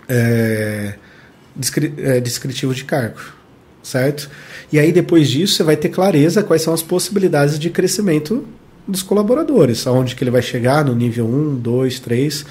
é, 0.08 0.94
descri 1.54 1.94
é, 1.98 2.18
descritivo 2.18 2.74
de 2.74 2.84
cargo 2.84 3.20
certo? 3.82 4.30
E 4.72 4.78
aí 4.78 4.92
depois 4.92 5.28
disso 5.28 5.54
você 5.54 5.62
vai 5.62 5.76
ter 5.76 5.88
clareza 5.88 6.42
quais 6.42 6.62
são 6.62 6.72
as 6.72 6.82
possibilidades 6.82 7.58
de 7.58 7.70
crescimento 7.70 8.44
dos 8.86 9.02
colaboradores, 9.02 9.86
aonde 9.86 10.14
que 10.14 10.24
ele 10.24 10.30
vai 10.30 10.42
chegar 10.42 10.84
no 10.84 10.94
nível 10.94 11.26
1, 11.26 11.56
2, 11.56 12.00
3, 12.00 12.46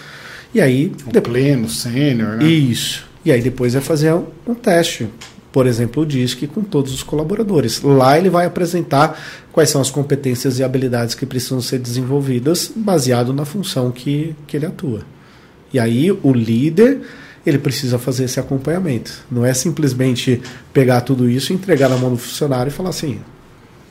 e 0.54 0.62
aí... 0.62 0.92
O 1.06 1.12
de... 1.12 1.22
pleno, 1.22 1.70
sênior, 1.70 2.38
né? 2.38 2.46
Isso. 2.46 3.06
E 3.24 3.32
aí 3.32 3.42
depois 3.42 3.74
vai 3.74 3.82
fazer 3.82 4.14
um, 4.14 4.26
um 4.48 4.54
teste, 4.54 5.08
por 5.52 5.68
exemplo, 5.68 6.04
o 6.04 6.06
DISC 6.06 6.48
com 6.48 6.62
todos 6.62 6.94
os 6.94 7.04
colaboradores. 7.04 7.82
Lá 7.82 8.18
ele 8.18 8.30
vai 8.30 8.46
apresentar 8.46 9.20
quais 9.52 9.70
são 9.70 9.82
as 9.82 9.92
competências 9.92 10.60
e 10.60 10.64
habilidades 10.64 11.16
que 11.16 11.26
precisam 11.26 11.62
ser 11.62 11.80
desenvolvidas 11.80 12.72
baseado 12.76 13.34
na 13.34 13.46
função 13.46 13.92
que, 13.92 14.36
que 14.48 14.58
ele 14.58 14.66
atua. 14.66 15.02
E 15.74 15.80
aí 15.80 16.12
o 16.12 16.34
líder 16.34 17.02
ele 17.46 17.58
precisa 17.58 17.98
fazer 17.98 18.26
esse 18.26 18.40
acompanhamento. 18.40 19.26
Não 19.32 19.46
é 19.46 19.54
simplesmente 19.54 20.42
pegar 20.72 21.02
tudo 21.02 21.30
isso, 21.30 21.54
entregar 21.54 21.90
na 21.90 21.98
mão 21.98 22.12
do 22.12 22.18
funcionário 22.18 22.70
e 22.70 22.74
falar 22.74 22.90
assim: 22.90 23.20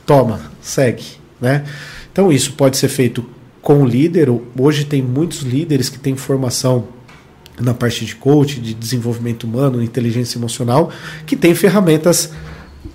toma, 0.05 0.41
segue. 0.61 1.05
Né? 1.39 1.65
Então, 2.11 2.31
isso 2.31 2.53
pode 2.53 2.77
ser 2.77 2.87
feito 2.87 3.25
com 3.61 3.81
o 3.81 3.85
líder. 3.85 4.29
Hoje 4.57 4.85
tem 4.85 5.01
muitos 5.01 5.41
líderes 5.41 5.89
que 5.89 5.99
têm 5.99 6.15
formação 6.15 6.87
na 7.59 7.73
parte 7.73 8.05
de 8.05 8.15
coach, 8.15 8.59
de 8.59 8.73
desenvolvimento 8.73 9.43
humano, 9.43 9.83
inteligência 9.83 10.37
emocional, 10.37 10.91
que 11.25 11.35
têm 11.35 11.53
ferramentas 11.53 12.31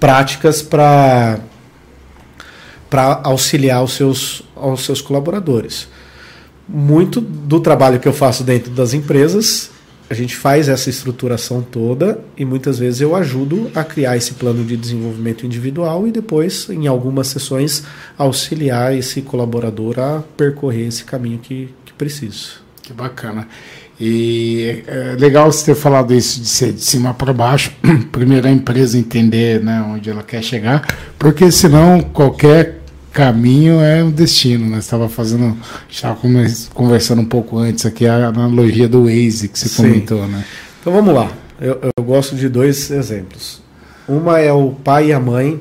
práticas 0.00 0.62
para 0.62 1.40
para 2.88 3.20
auxiliar 3.24 3.82
os 3.82 3.94
seus, 3.94 4.42
os 4.54 4.84
seus 4.84 5.02
colaboradores. 5.02 5.88
Muito 6.68 7.20
do 7.20 7.58
trabalho 7.58 7.98
que 7.98 8.06
eu 8.06 8.12
faço 8.12 8.44
dentro 8.44 8.70
das 8.70 8.94
empresas 8.94 9.70
a 10.08 10.14
gente 10.14 10.36
faz 10.36 10.68
essa 10.68 10.88
estruturação 10.88 11.62
toda 11.62 12.20
e 12.36 12.44
muitas 12.44 12.78
vezes 12.78 13.00
eu 13.00 13.16
ajudo 13.16 13.70
a 13.74 13.82
criar 13.82 14.16
esse 14.16 14.34
plano 14.34 14.64
de 14.64 14.76
desenvolvimento 14.76 15.44
individual 15.44 16.06
e 16.06 16.12
depois, 16.12 16.68
em 16.70 16.86
algumas 16.86 17.26
sessões, 17.26 17.82
auxiliar 18.16 18.94
esse 18.94 19.22
colaborador 19.22 19.98
a 19.98 20.22
percorrer 20.36 20.86
esse 20.86 21.04
caminho 21.04 21.38
que, 21.38 21.70
que 21.84 21.92
precisa. 21.92 22.66
Que 22.82 22.92
bacana. 22.92 23.48
E 23.98 24.82
é 24.86 25.16
legal 25.18 25.50
você 25.50 25.72
ter 25.72 25.74
falado 25.74 26.14
isso 26.14 26.40
de 26.40 26.46
ser 26.46 26.72
de 26.72 26.82
cima 26.82 27.12
para 27.12 27.32
baixo. 27.32 27.72
Primeiro 28.12 28.46
a 28.46 28.50
empresa 28.50 28.96
entender 28.96 29.60
né, 29.62 29.82
onde 29.88 30.08
ela 30.08 30.22
quer 30.22 30.42
chegar, 30.42 30.86
porque 31.18 31.50
senão 31.50 32.00
qualquer 32.00 32.82
caminho 33.16 33.80
é 33.80 34.04
um 34.04 34.10
destino. 34.10 34.68
Né? 34.68 34.78
Estava 34.78 35.08
fazendo, 35.08 35.56
estava 35.88 36.18
conversando 36.74 37.22
um 37.22 37.24
pouco 37.24 37.56
antes 37.56 37.86
aqui 37.86 38.06
a 38.06 38.28
analogia 38.28 38.86
do 38.86 39.04
Waze 39.04 39.48
que 39.48 39.58
você 39.58 39.68
Sim. 39.70 39.84
comentou, 39.84 40.28
né? 40.28 40.44
Então 40.80 40.92
vamos 40.92 41.14
lá. 41.14 41.32
Eu, 41.58 41.80
eu 41.82 42.04
gosto 42.04 42.36
de 42.36 42.46
dois 42.46 42.90
exemplos. 42.90 43.62
Uma 44.06 44.38
é 44.38 44.52
o 44.52 44.72
pai 44.72 45.06
e 45.06 45.12
a 45.14 45.18
mãe 45.18 45.58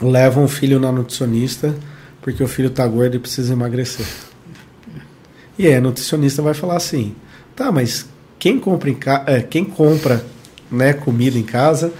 levam 0.00 0.44
o 0.44 0.48
filho 0.48 0.78
na 0.78 0.92
nutricionista 0.92 1.74
porque 2.22 2.42
o 2.42 2.46
filho 2.46 2.68
está 2.68 2.86
gordo 2.86 3.16
e 3.16 3.18
precisa 3.18 3.52
emagrecer. 3.52 4.06
E 5.58 5.66
aí 5.66 5.74
a 5.74 5.80
nutricionista 5.80 6.40
vai 6.40 6.54
falar 6.54 6.76
assim: 6.76 7.16
tá, 7.56 7.72
mas 7.72 8.06
quem 8.38 8.58
compra, 8.60 8.88
em 8.88 8.94
ca... 8.94 9.24
É, 9.26 9.40
quem 9.40 9.64
compra 9.64 10.24
né, 10.70 10.92
comida 10.92 11.36
em 11.36 11.42
casa 11.42 11.92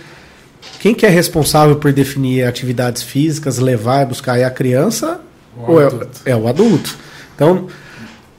quem 0.79 0.95
que 0.95 1.07
é 1.07 1.09
responsável 1.09 1.77
por 1.77 1.93
definir 1.93 2.45
atividades 2.45 3.03
físicas, 3.03 3.59
levar 3.59 4.03
e 4.03 4.07
buscar? 4.07 4.39
É 4.39 4.45
a 4.45 4.51
criança 4.51 5.21
o 5.57 5.73
ou 5.73 5.81
é, 5.81 5.89
é, 6.27 6.37
o 6.37 6.49
adulto? 6.49 6.97
Então, 7.35 7.67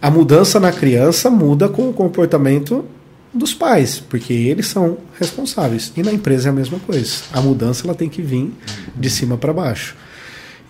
a 0.01 0.09
mudança 0.09 0.59
na 0.59 0.71
criança 0.71 1.29
muda 1.29 1.69
com 1.69 1.89
o 1.89 1.93
comportamento 1.93 2.85
dos 3.33 3.53
pais, 3.53 3.99
porque 3.99 4.33
eles 4.33 4.67
são 4.67 4.97
responsáveis. 5.19 5.91
E 5.95 6.03
na 6.03 6.11
empresa 6.11 6.49
é 6.49 6.51
a 6.51 6.53
mesma 6.53 6.79
coisa. 6.79 7.23
A 7.31 7.41
mudança 7.41 7.85
ela 7.85 7.95
tem 7.95 8.09
que 8.09 8.21
vir 8.21 8.51
de 8.95 9.09
cima 9.09 9.37
para 9.37 9.51
baixo. 9.51 9.95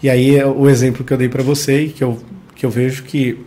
E 0.01 0.09
aí 0.09 0.35
é 0.35 0.45
o 0.45 0.69
exemplo 0.69 1.03
que 1.03 1.13
eu 1.13 1.17
dei 1.17 1.29
para 1.29 1.43
você, 1.43 1.87
que 1.87 2.03
eu, 2.03 2.19
que 2.55 2.65
eu 2.65 2.69
vejo 2.69 3.03
que 3.03 3.39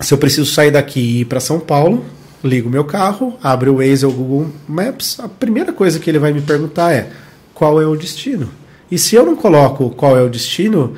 se 0.00 0.14
eu 0.14 0.18
preciso 0.18 0.50
sair 0.52 0.70
daqui 0.70 1.00
e 1.00 1.20
ir 1.20 1.24
para 1.24 1.40
São 1.40 1.58
Paulo, 1.58 2.04
ligo 2.42 2.70
meu 2.70 2.84
carro, 2.84 3.36
abro 3.42 3.72
o 3.72 3.76
Waze 3.76 4.06
ou 4.06 4.12
o 4.12 4.14
Google 4.14 4.52
Maps, 4.68 5.18
a 5.18 5.28
primeira 5.28 5.72
coisa 5.72 5.98
que 5.98 6.08
ele 6.08 6.18
vai 6.18 6.32
me 6.32 6.40
perguntar 6.40 6.92
é 6.92 7.10
qual 7.58 7.82
é 7.82 7.86
o 7.86 7.96
destino. 7.96 8.48
E 8.88 8.96
se 8.96 9.16
eu 9.16 9.26
não 9.26 9.34
coloco 9.34 9.90
qual 9.90 10.16
é 10.16 10.22
o 10.22 10.28
destino, 10.28 10.94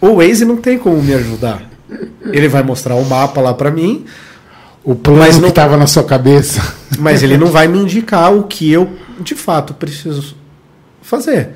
o 0.00 0.14
Waze 0.14 0.46
não 0.46 0.56
tem 0.56 0.78
como 0.78 1.02
me 1.02 1.12
ajudar. 1.12 1.70
Ele 2.32 2.48
vai 2.48 2.62
mostrar 2.62 2.94
o 2.94 3.04
mapa 3.04 3.38
lá 3.38 3.52
para 3.52 3.70
mim, 3.70 4.06
o 4.82 4.94
plano 4.94 5.18
mas 5.18 5.38
não 5.38 5.50
estava 5.50 5.76
na 5.76 5.86
sua 5.86 6.02
cabeça. 6.02 6.74
Mas 6.98 7.22
ele 7.22 7.36
não 7.36 7.48
vai 7.48 7.68
me 7.68 7.78
indicar 7.78 8.34
o 8.34 8.44
que 8.44 8.72
eu 8.72 8.90
de 9.20 9.34
fato 9.34 9.74
preciso 9.74 10.34
fazer. 11.02 11.50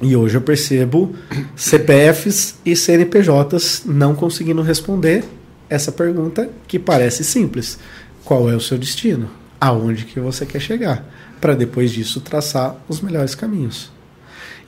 E 0.00 0.16
hoje 0.16 0.34
eu 0.34 0.40
percebo 0.40 1.14
CPFs 1.54 2.56
e 2.64 2.74
CNPJs 2.74 3.82
não 3.84 4.14
conseguindo 4.14 4.62
responder 4.62 5.22
essa 5.68 5.92
pergunta 5.92 6.48
que 6.66 6.78
parece 6.78 7.24
simples. 7.24 7.78
Qual 8.24 8.50
é 8.50 8.56
o 8.56 8.60
seu 8.60 8.78
destino? 8.78 9.28
Aonde 9.60 10.06
que 10.06 10.18
você 10.18 10.46
quer 10.46 10.60
chegar? 10.60 11.04
Para 11.40 11.54
depois 11.54 11.90
disso 11.90 12.20
traçar 12.20 12.76
os 12.88 13.00
melhores 13.00 13.34
caminhos. 13.34 13.90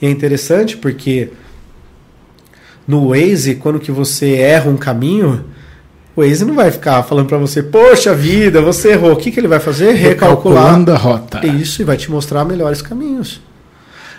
E 0.00 0.06
é 0.06 0.10
interessante 0.10 0.76
porque 0.76 1.30
no 2.86 3.08
Waze, 3.08 3.56
quando 3.56 3.80
que 3.80 3.90
você 3.90 4.34
erra 4.34 4.70
um 4.70 4.76
caminho, 4.76 5.44
o 6.14 6.22
Waze 6.22 6.44
não 6.44 6.54
vai 6.54 6.70
ficar 6.70 7.02
falando 7.02 7.26
para 7.26 7.38
você, 7.38 7.62
poxa 7.62 8.14
vida, 8.14 8.60
você 8.60 8.92
errou. 8.92 9.12
O 9.12 9.16
que, 9.16 9.30
que 9.30 9.40
ele 9.40 9.48
vai 9.48 9.60
fazer? 9.60 9.92
Recalcular 9.92 10.74
a 10.90 10.96
rota. 10.96 11.46
Isso, 11.46 11.82
e 11.82 11.84
vai 11.84 11.96
te 11.96 12.10
mostrar 12.10 12.44
melhores 12.44 12.80
caminhos. 12.80 13.40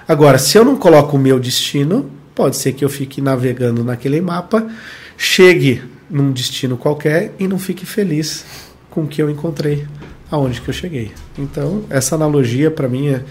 Agora, 0.08 0.38
se 0.38 0.58
eu 0.58 0.66
não 0.66 0.76
coloco 0.76 1.18
o 1.18 1.20
meu 1.20 1.40
destino, 1.40 2.10
pode 2.34 2.56
ser 2.56 2.74
que 2.74 2.84
eu 2.84 2.90
fique 2.90 3.20
navegando 3.22 3.84
naquele 3.84 4.22
mapa, 4.22 4.68
chegue 5.18 5.84
num 6.10 6.32
destino 6.32 6.78
qualquer 6.78 7.34
e 7.40 7.48
não 7.48 7.60
fique 7.60 7.86
feliz 7.86 8.46
com 8.90 9.04
o 9.04 9.08
que 9.08 9.22
eu 9.22 9.30
encontrei 9.30 9.86
aonde 10.32 10.62
que 10.62 10.70
eu 10.70 10.74
cheguei. 10.74 11.12
Então, 11.38 11.84
essa 11.90 12.16
analogia 12.16 12.70
para 12.70 12.88
mim 12.88 13.08
é 13.10 13.24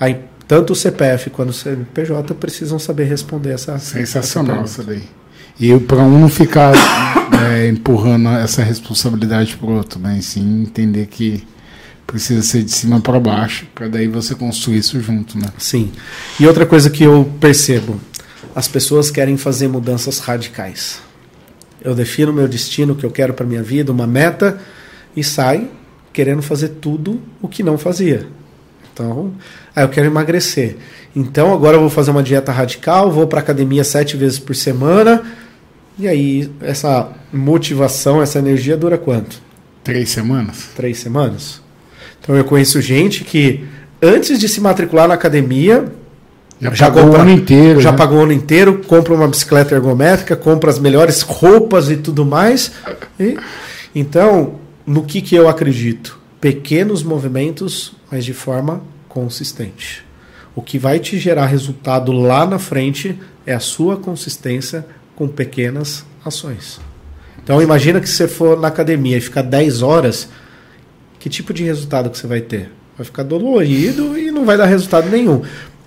a, 0.00 0.14
tanto 0.46 0.72
o 0.72 0.76
CPF 0.76 1.30
quanto 1.30 1.50
o 1.50 1.52
CNPJ 1.52 2.34
precisam 2.34 2.78
saber 2.78 3.04
responder 3.04 3.50
essa 3.50 3.78
sensacional 3.78 4.64
essa 4.64 4.82
daí. 4.82 5.04
E 5.58 5.78
para 5.78 5.98
um 5.98 6.18
não 6.18 6.28
ficar 6.28 6.72
é, 7.52 7.68
empurrando 7.68 8.30
essa 8.30 8.62
responsabilidade 8.62 9.56
para 9.56 9.66
o 9.66 9.76
outro, 9.76 10.00
né? 10.00 10.16
E 10.18 10.22
sim 10.22 10.62
entender 10.62 11.06
que 11.06 11.46
precisa 12.06 12.42
ser 12.42 12.64
de 12.64 12.72
cima 12.72 13.00
para 13.00 13.20
baixo, 13.20 13.66
para 13.74 13.86
daí 13.86 14.08
você 14.08 14.34
construir 14.34 14.78
isso 14.78 15.00
junto, 15.00 15.38
né? 15.38 15.48
Sim. 15.58 15.92
E 16.40 16.46
outra 16.46 16.66
coisa 16.66 16.90
que 16.90 17.04
eu 17.04 17.30
percebo, 17.38 18.00
as 18.54 18.66
pessoas 18.66 19.10
querem 19.10 19.36
fazer 19.36 19.68
mudanças 19.68 20.18
radicais. 20.18 20.98
Eu 21.82 21.94
defino 21.94 22.32
meu 22.32 22.48
destino, 22.48 22.94
o 22.94 22.96
que 22.96 23.06
eu 23.06 23.10
quero 23.10 23.32
para 23.32 23.46
minha 23.46 23.62
vida, 23.62 23.92
uma 23.92 24.06
meta 24.06 24.58
e 25.14 25.22
sai 25.22 25.68
querendo 26.12 26.42
fazer 26.42 26.68
tudo 26.80 27.20
o 27.40 27.48
que 27.48 27.62
não 27.62 27.78
fazia. 27.78 28.26
Então, 28.92 29.32
aí 29.74 29.84
eu 29.84 29.88
quero 29.88 30.06
emagrecer. 30.06 30.76
Então 31.14 31.52
agora 31.52 31.76
eu 31.76 31.80
vou 31.80 31.90
fazer 31.90 32.10
uma 32.10 32.22
dieta 32.22 32.52
radical, 32.52 33.10
vou 33.10 33.26
para 33.26 33.40
academia 33.40 33.82
sete 33.82 34.16
vezes 34.16 34.38
por 34.38 34.54
semana. 34.54 35.22
E 35.98 36.06
aí 36.08 36.50
essa 36.60 37.08
motivação, 37.32 38.22
essa 38.22 38.38
energia 38.38 38.76
dura 38.76 38.96
quanto? 38.96 39.40
Três 39.82 40.10
semanas. 40.10 40.68
Três 40.76 40.98
semanas. 40.98 41.60
Então 42.20 42.36
eu 42.36 42.44
conheço 42.44 42.80
gente 42.80 43.24
que 43.24 43.64
antes 44.00 44.38
de 44.38 44.48
se 44.48 44.60
matricular 44.60 45.08
na 45.08 45.14
academia 45.14 45.90
já, 46.60 46.74
já 46.74 46.86
pagou 46.86 47.04
compra, 47.04 47.18
o 47.18 47.22
ano 47.22 47.30
inteiro. 47.30 47.80
Já 47.80 47.92
né? 47.92 47.98
pagou 47.98 48.18
o 48.18 48.22
ano 48.22 48.32
inteiro, 48.32 48.82
compra 48.86 49.14
uma 49.14 49.26
bicicleta 49.26 49.74
ergométrica, 49.74 50.36
compra 50.36 50.70
as 50.70 50.78
melhores 50.78 51.22
roupas 51.22 51.90
e 51.90 51.96
tudo 51.96 52.24
mais. 52.24 52.72
E, 53.18 53.36
então, 53.94 54.56
no 54.90 55.04
que, 55.04 55.22
que 55.22 55.36
eu 55.36 55.48
acredito? 55.48 56.18
Pequenos 56.40 57.04
movimentos, 57.04 57.92
mas 58.10 58.24
de 58.24 58.34
forma 58.34 58.82
consistente. 59.08 60.04
O 60.52 60.60
que 60.60 60.80
vai 60.80 60.98
te 60.98 61.16
gerar 61.16 61.46
resultado 61.46 62.10
lá 62.10 62.44
na 62.44 62.58
frente 62.58 63.16
é 63.46 63.54
a 63.54 63.60
sua 63.60 63.96
consistência 63.96 64.84
com 65.14 65.28
pequenas 65.28 66.04
ações. 66.24 66.80
Então 67.40 67.62
imagina 67.62 68.00
que 68.00 68.08
você 68.08 68.26
for 68.26 68.58
na 68.58 68.66
academia 68.66 69.16
e 69.16 69.20
ficar 69.20 69.42
10 69.42 69.80
horas, 69.80 70.28
que 71.20 71.30
tipo 71.30 71.54
de 71.54 71.62
resultado 71.62 72.10
que 72.10 72.18
você 72.18 72.26
vai 72.26 72.40
ter? 72.40 72.72
Vai 72.96 73.04
ficar 73.04 73.22
dolorido 73.22 74.18
e 74.18 74.32
não 74.32 74.44
vai 74.44 74.56
dar 74.56 74.66
resultado 74.66 75.08
nenhum. 75.08 75.42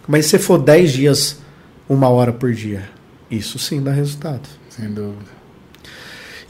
Mas 0.08 0.28
se 0.28 0.40
for 0.40 0.58
10 0.58 0.94
dias, 0.94 1.42
uma 1.90 2.08
hora 2.08 2.32
por 2.32 2.54
dia, 2.54 2.90
isso 3.30 3.60
sim 3.60 3.84
dá 3.84 3.92
resultado. 3.92 4.48
Sem 4.70 4.94
dúvida. 4.94 5.43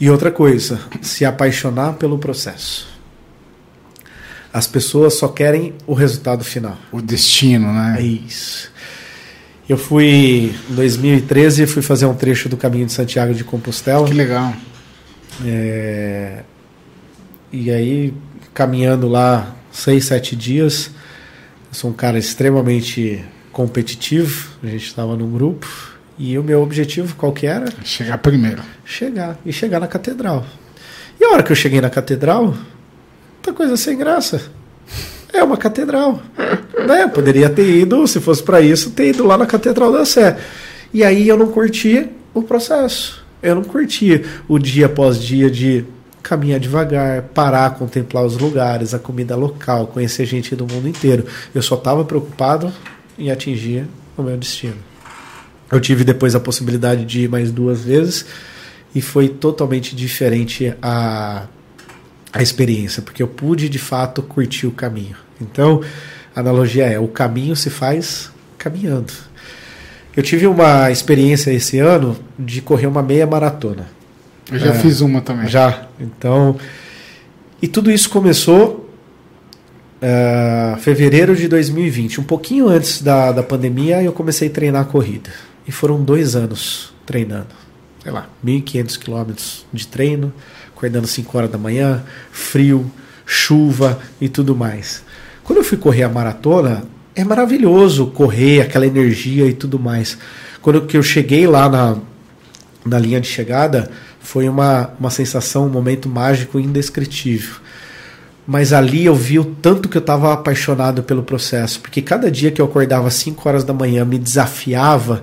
E 0.00 0.10
outra 0.10 0.30
coisa, 0.30 0.80
se 1.00 1.24
apaixonar 1.24 1.94
pelo 1.94 2.18
processo. 2.18 2.88
As 4.52 4.66
pessoas 4.66 5.14
só 5.14 5.28
querem 5.28 5.74
o 5.86 5.94
resultado 5.94 6.44
final. 6.44 6.76
O 6.92 7.02
destino, 7.02 7.72
né? 7.72 7.96
É 7.98 8.02
isso. 8.02 8.70
Eu 9.68 9.78
fui 9.78 10.52
em 10.68 10.74
2013 10.74 11.66
fui 11.66 11.82
fazer 11.82 12.06
um 12.06 12.14
trecho 12.14 12.48
do 12.48 12.56
Caminho 12.56 12.86
de 12.86 12.92
Santiago 12.92 13.34
de 13.34 13.42
Compostela. 13.42 14.06
Que 14.06 14.14
legal. 14.14 14.54
É... 15.44 16.42
E 17.50 17.70
aí, 17.70 18.12
caminhando 18.52 19.08
lá 19.08 19.54
seis, 19.72 20.04
sete 20.04 20.36
dias, 20.36 20.90
eu 21.68 21.74
sou 21.74 21.90
um 21.90 21.94
cara 21.94 22.18
extremamente 22.18 23.24
competitivo. 23.50 24.50
A 24.62 24.66
gente 24.66 24.86
estava 24.86 25.16
num 25.16 25.30
grupo 25.32 25.93
e 26.18 26.38
o 26.38 26.42
meu 26.42 26.62
objetivo 26.62 27.14
qual 27.16 27.32
que 27.32 27.46
era? 27.46 27.66
Chegar 27.84 28.18
primeiro. 28.18 28.62
Chegar 28.84 29.38
e 29.44 29.52
chegar 29.52 29.80
na 29.80 29.86
catedral. 29.86 30.44
E 31.20 31.24
a 31.24 31.30
hora 31.30 31.42
que 31.42 31.52
eu 31.52 31.56
cheguei 31.56 31.80
na 31.80 31.90
catedral, 31.90 32.54
tá 33.42 33.52
coisa 33.52 33.76
sem 33.76 33.96
graça. 33.96 34.42
É 35.32 35.42
uma 35.42 35.56
catedral. 35.56 36.22
né? 36.86 37.08
Poderia 37.08 37.50
ter 37.50 37.68
ido, 37.68 38.06
se 38.06 38.20
fosse 38.20 38.42
para 38.42 38.60
isso, 38.60 38.90
ter 38.90 39.08
ido 39.08 39.26
lá 39.26 39.36
na 39.36 39.46
Catedral 39.46 39.92
da 39.92 40.04
Sé. 40.04 40.38
E 40.92 41.02
aí 41.02 41.28
eu 41.28 41.36
não 41.36 41.48
curti 41.48 42.08
o 42.32 42.42
processo. 42.42 43.24
Eu 43.42 43.56
não 43.56 43.64
curti 43.64 44.24
o 44.48 44.58
dia 44.58 44.86
após 44.86 45.20
dia 45.20 45.50
de 45.50 45.84
caminhar 46.22 46.58
devagar, 46.58 47.22
parar, 47.22 47.74
contemplar 47.74 48.24
os 48.24 48.38
lugares, 48.38 48.94
a 48.94 48.98
comida 48.98 49.36
local, 49.36 49.88
conhecer 49.88 50.24
gente 50.24 50.56
do 50.56 50.66
mundo 50.66 50.88
inteiro. 50.88 51.26
Eu 51.54 51.60
só 51.60 51.74
estava 51.74 52.04
preocupado 52.04 52.72
em 53.18 53.30
atingir 53.30 53.86
o 54.16 54.22
meu 54.22 54.36
destino. 54.36 54.93
Eu 55.74 55.80
tive 55.80 56.04
depois 56.04 56.34
a 56.34 56.40
possibilidade 56.40 57.04
de 57.04 57.22
ir 57.22 57.28
mais 57.28 57.50
duas 57.50 57.82
vezes 57.82 58.24
e 58.94 59.00
foi 59.00 59.28
totalmente 59.28 59.96
diferente 59.96 60.72
a, 60.80 61.46
a 62.32 62.42
experiência, 62.42 63.02
porque 63.02 63.20
eu 63.20 63.26
pude 63.26 63.68
de 63.68 63.78
fato 63.78 64.22
curtir 64.22 64.68
o 64.68 64.70
caminho. 64.70 65.16
Então, 65.40 65.82
a 66.34 66.40
analogia 66.40 66.86
é: 66.86 66.98
o 66.98 67.08
caminho 67.08 67.56
se 67.56 67.70
faz 67.70 68.30
caminhando. 68.56 69.12
Eu 70.16 70.22
tive 70.22 70.46
uma 70.46 70.92
experiência 70.92 71.50
esse 71.50 71.80
ano 71.80 72.16
de 72.38 72.60
correr 72.60 72.86
uma 72.86 73.02
meia 73.02 73.26
maratona. 73.26 73.88
Eu 74.50 74.58
já 74.60 74.70
é, 74.70 74.74
fiz 74.74 75.00
uma 75.00 75.20
também. 75.20 75.48
Já. 75.48 75.88
Então. 75.98 76.56
E 77.60 77.66
tudo 77.66 77.90
isso 77.90 78.10
começou 78.10 78.88
em 80.00 80.74
uh, 80.74 80.78
fevereiro 80.78 81.34
de 81.34 81.48
2020. 81.48 82.20
Um 82.20 82.24
pouquinho 82.24 82.68
antes 82.68 83.02
da, 83.02 83.32
da 83.32 83.42
pandemia, 83.42 84.02
eu 84.02 84.12
comecei 84.12 84.48
a 84.48 84.50
treinar 84.50 84.82
a 84.82 84.84
corrida. 84.84 85.30
E 85.66 85.72
foram 85.72 86.02
dois 86.02 86.36
anos 86.36 86.92
treinando. 87.06 87.48
Sei 88.02 88.12
lá, 88.12 88.28
1.500 88.44 88.98
quilômetros 88.98 89.66
de 89.72 89.86
treino, 89.86 90.32
acordando 90.68 91.06
5 91.06 91.38
horas 91.38 91.50
da 91.50 91.56
manhã, 91.56 92.04
frio, 92.30 92.90
chuva 93.24 93.98
e 94.20 94.28
tudo 94.28 94.54
mais. 94.54 95.02
Quando 95.42 95.58
eu 95.58 95.64
fui 95.64 95.78
correr 95.78 96.02
a 96.02 96.08
maratona, 96.08 96.84
é 97.14 97.24
maravilhoso 97.24 98.08
correr, 98.08 98.60
aquela 98.60 98.86
energia 98.86 99.46
e 99.46 99.54
tudo 99.54 99.78
mais. 99.78 100.18
Quando 100.60 100.86
eu 100.92 101.02
cheguei 101.02 101.46
lá 101.46 101.68
na, 101.68 101.98
na 102.84 102.98
linha 102.98 103.20
de 103.20 103.28
chegada, 103.28 103.90
foi 104.20 104.48
uma, 104.48 104.90
uma 104.98 105.10
sensação, 105.10 105.66
um 105.66 105.70
momento 105.70 106.08
mágico 106.08 106.58
indescritível. 106.58 107.56
Mas 108.46 108.72
ali 108.72 109.06
eu 109.06 109.14
vi 109.14 109.38
o 109.38 109.44
tanto 109.44 109.88
que 109.88 109.96
eu 109.96 110.00
estava 110.00 110.32
apaixonado 110.32 111.02
pelo 111.02 111.22
processo, 111.22 111.80
porque 111.80 112.02
cada 112.02 112.30
dia 112.30 112.50
que 112.50 112.60
eu 112.60 112.66
acordava 112.66 113.08
às 113.08 113.14
5 113.14 113.48
horas 113.48 113.64
da 113.64 113.72
manhã, 113.72 114.04
me 114.04 114.18
desafiava 114.18 115.22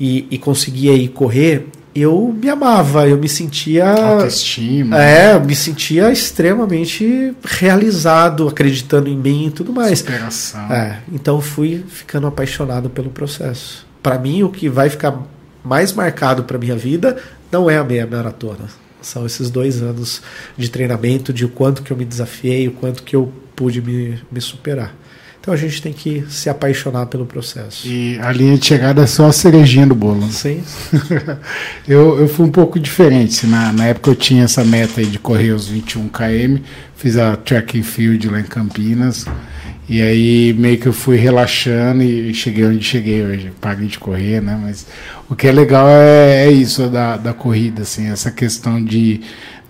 e, 0.00 0.26
e 0.30 0.38
conseguia 0.38 0.94
ir 0.94 1.08
correr, 1.08 1.66
eu 1.94 2.34
me 2.34 2.48
amava, 2.48 3.06
eu 3.06 3.18
me 3.18 3.28
sentia. 3.28 3.90
Autoestima. 3.90 5.02
É, 5.02 5.34
eu 5.34 5.40
me 5.44 5.54
sentia 5.54 6.10
extremamente 6.10 7.34
realizado, 7.44 8.48
acreditando 8.48 9.08
em 9.08 9.16
mim 9.16 9.48
e 9.48 9.50
tudo 9.50 9.72
mais. 9.72 9.92
Inspiração. 9.92 10.72
É, 10.72 11.00
então 11.12 11.40
fui 11.40 11.84
ficando 11.86 12.26
apaixonado 12.26 12.88
pelo 12.88 13.10
processo. 13.10 13.86
Para 14.02 14.18
mim, 14.18 14.42
o 14.42 14.48
que 14.48 14.68
vai 14.68 14.88
ficar 14.88 15.20
mais 15.62 15.92
marcado 15.92 16.44
para 16.44 16.58
minha 16.58 16.76
vida 16.76 17.18
não 17.50 17.68
é 17.68 17.76
a 17.76 17.84
meia 17.84 18.06
maratona. 18.06 18.81
São 19.02 19.26
esses 19.26 19.50
dois 19.50 19.82
anos 19.82 20.22
de 20.56 20.70
treinamento, 20.70 21.32
de 21.32 21.44
o 21.44 21.48
quanto 21.48 21.82
que 21.82 21.92
eu 21.92 21.96
me 21.96 22.04
desafiei, 22.04 22.68
o 22.68 22.72
quanto 22.72 23.02
que 23.02 23.14
eu 23.14 23.32
pude 23.54 23.82
me, 23.82 24.18
me 24.30 24.40
superar. 24.40 24.94
Então 25.42 25.52
a 25.52 25.56
gente 25.56 25.82
tem 25.82 25.92
que 25.92 26.24
se 26.28 26.48
apaixonar 26.48 27.06
pelo 27.06 27.26
processo. 27.26 27.88
E 27.88 28.16
a 28.20 28.30
linha 28.30 28.56
de 28.56 28.64
chegada 28.64 29.02
é 29.02 29.06
só 29.08 29.26
a 29.26 29.32
cerejinha 29.32 29.84
do 29.84 29.94
bolo. 29.94 30.30
Sim. 30.30 30.62
eu, 31.88 32.20
eu 32.20 32.28
fui 32.28 32.46
um 32.46 32.50
pouco 32.50 32.78
diferente. 32.78 33.44
Na, 33.44 33.72
na 33.72 33.86
época 33.86 34.10
eu 34.10 34.14
tinha 34.14 34.44
essa 34.44 34.64
meta 34.64 35.04
de 35.04 35.18
correr 35.18 35.50
os 35.50 35.66
21 35.66 36.08
km, 36.10 36.62
fiz 36.94 37.16
a 37.16 37.36
track 37.36 37.76
and 37.76 37.82
field 37.82 38.28
lá 38.28 38.38
em 38.38 38.44
Campinas. 38.44 39.26
E 39.88 40.00
aí 40.00 40.54
meio 40.54 40.78
que 40.78 40.86
eu 40.86 40.92
fui 40.92 41.16
relaxando 41.16 42.02
e 42.02 42.32
cheguei 42.32 42.64
onde 42.64 42.84
cheguei 42.84 43.22
hoje. 43.24 43.52
Parei 43.60 43.88
de 43.88 43.98
correr, 43.98 44.40
né? 44.40 44.58
Mas 44.62 44.86
o 45.28 45.34
que 45.34 45.48
é 45.48 45.52
legal 45.52 45.88
é, 45.88 46.46
é 46.46 46.50
isso 46.50 46.88
da, 46.88 47.16
da 47.16 47.32
corrida, 47.32 47.82
assim, 47.82 48.08
essa 48.08 48.30
questão 48.30 48.82
de 48.82 49.20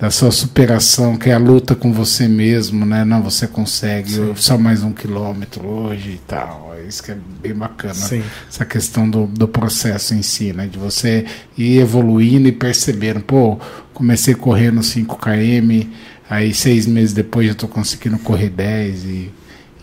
da 0.02 0.10
sua 0.10 0.32
superação, 0.32 1.16
que 1.16 1.30
é 1.30 1.32
a 1.32 1.38
luta 1.38 1.76
com 1.76 1.92
você 1.92 2.26
mesmo, 2.26 2.84
né? 2.84 3.04
Não, 3.04 3.22
você 3.22 3.46
consegue 3.46 4.10
Sim. 4.10 4.32
só 4.34 4.58
mais 4.58 4.82
um 4.82 4.92
quilômetro 4.92 5.64
hoje 5.64 6.10
e 6.10 6.20
tal. 6.26 6.74
É 6.76 6.82
isso 6.88 7.04
que 7.04 7.12
é 7.12 7.16
bem 7.40 7.54
bacana. 7.54 7.94
Sim. 7.94 8.20
Essa 8.48 8.64
questão 8.64 9.08
do, 9.08 9.28
do 9.28 9.46
processo 9.46 10.12
em 10.12 10.20
si, 10.20 10.52
né? 10.52 10.66
De 10.66 10.76
você 10.76 11.24
ir 11.56 11.78
evoluindo 11.78 12.48
e 12.48 12.52
percebendo, 12.52 13.20
pô, 13.20 13.60
comecei 13.94 14.34
correndo 14.34 14.82
5 14.82 15.16
km, 15.20 15.86
aí 16.28 16.52
seis 16.52 16.84
meses 16.84 17.12
depois 17.12 17.46
eu 17.46 17.54
tô 17.54 17.68
conseguindo 17.68 18.18
correr 18.18 18.50
10 18.50 19.04
e, 19.04 19.30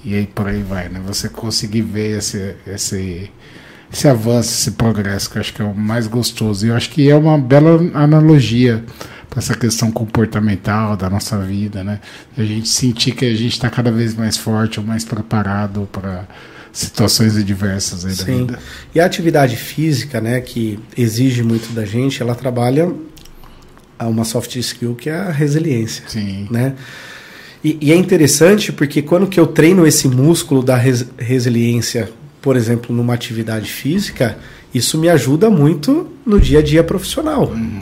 e 0.03 0.15
aí 0.15 0.27
por 0.27 0.47
aí 0.47 0.61
vai, 0.61 0.89
né? 0.89 1.01
Você 1.05 1.29
conseguir 1.29 1.81
ver 1.81 2.17
esse, 2.17 2.55
esse 2.65 3.29
esse 3.91 4.07
avanço, 4.07 4.51
esse 4.51 4.71
progresso, 4.71 5.29
que 5.29 5.37
eu 5.37 5.41
acho 5.41 5.53
que 5.53 5.61
é 5.61 5.65
o 5.65 5.73
mais 5.73 6.05
gostoso. 6.07 6.65
E 6.65 6.69
eu 6.69 6.75
acho 6.75 6.89
que 6.91 7.09
é 7.09 7.15
uma 7.15 7.37
bela 7.37 7.79
analogia 7.95 8.83
para 9.29 9.39
essa 9.39 9.55
questão 9.55 9.91
comportamental 9.91 10.95
da 10.95 11.09
nossa 11.09 11.37
vida, 11.39 11.83
né? 11.83 11.99
A 12.37 12.43
gente 12.43 12.69
sentir 12.69 13.13
que 13.13 13.25
a 13.25 13.35
gente 13.35 13.53
está 13.53 13.69
cada 13.69 13.91
vez 13.91 14.15
mais 14.15 14.37
forte 14.37 14.79
ou 14.79 14.85
mais 14.85 15.03
preparado 15.03 15.87
para 15.91 16.27
situações 16.71 17.35
adversas 17.35 18.05
aí 18.05 18.15
da 18.15 18.25
Sim. 18.25 18.37
vida. 18.37 18.59
E 18.93 18.99
a 18.99 19.05
atividade 19.05 19.55
física, 19.55 20.21
né, 20.21 20.39
que 20.39 20.79
exige 20.95 21.43
muito 21.43 21.73
da 21.73 21.83
gente, 21.83 22.21
ela 22.21 22.35
trabalha 22.35 22.93
uma 23.99 24.23
soft 24.23 24.55
skill 24.55 24.95
que 24.95 25.09
é 25.09 25.15
a 25.15 25.31
resiliência, 25.31 26.03
Sim. 26.07 26.47
né? 26.49 26.75
E, 27.63 27.77
e, 27.81 27.91
é 27.91 27.95
interessante 27.95 28.71
porque 28.71 29.01
quando 29.01 29.27
que 29.27 29.39
eu 29.39 29.45
treino 29.45 29.85
esse 29.85 30.07
músculo 30.07 30.63
da 30.63 30.75
res, 30.77 31.05
resiliência, 31.17 32.09
por 32.41 32.55
exemplo, 32.55 32.95
numa 32.95 33.13
atividade 33.13 33.69
física, 33.69 34.37
isso 34.73 34.97
me 34.97 35.09
ajuda 35.09 35.49
muito 35.49 36.07
no 36.25 36.39
dia 36.39 36.59
a 36.59 36.61
dia 36.61 36.83
profissional. 36.83 37.47
Uhum. 37.47 37.81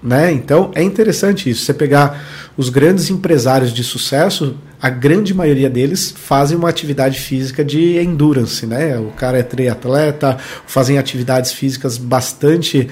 Né? 0.00 0.30
Então 0.30 0.70
é 0.74 0.82
interessante 0.82 1.50
isso. 1.50 1.64
Você 1.64 1.74
pegar 1.74 2.50
os 2.56 2.68
grandes 2.68 3.10
empresários 3.10 3.72
de 3.72 3.82
sucesso, 3.82 4.56
a 4.80 4.88
grande 4.88 5.34
maioria 5.34 5.68
deles 5.68 6.12
fazem 6.16 6.56
uma 6.56 6.68
atividade 6.68 7.18
física 7.18 7.64
de 7.64 7.98
endurance. 7.98 8.64
Né? 8.66 8.96
O 8.98 9.10
cara 9.10 9.38
é 9.38 9.42
triatleta, 9.42 10.38
fazem 10.66 10.98
atividades 10.98 11.52
físicas 11.52 11.98
bastante. 11.98 12.88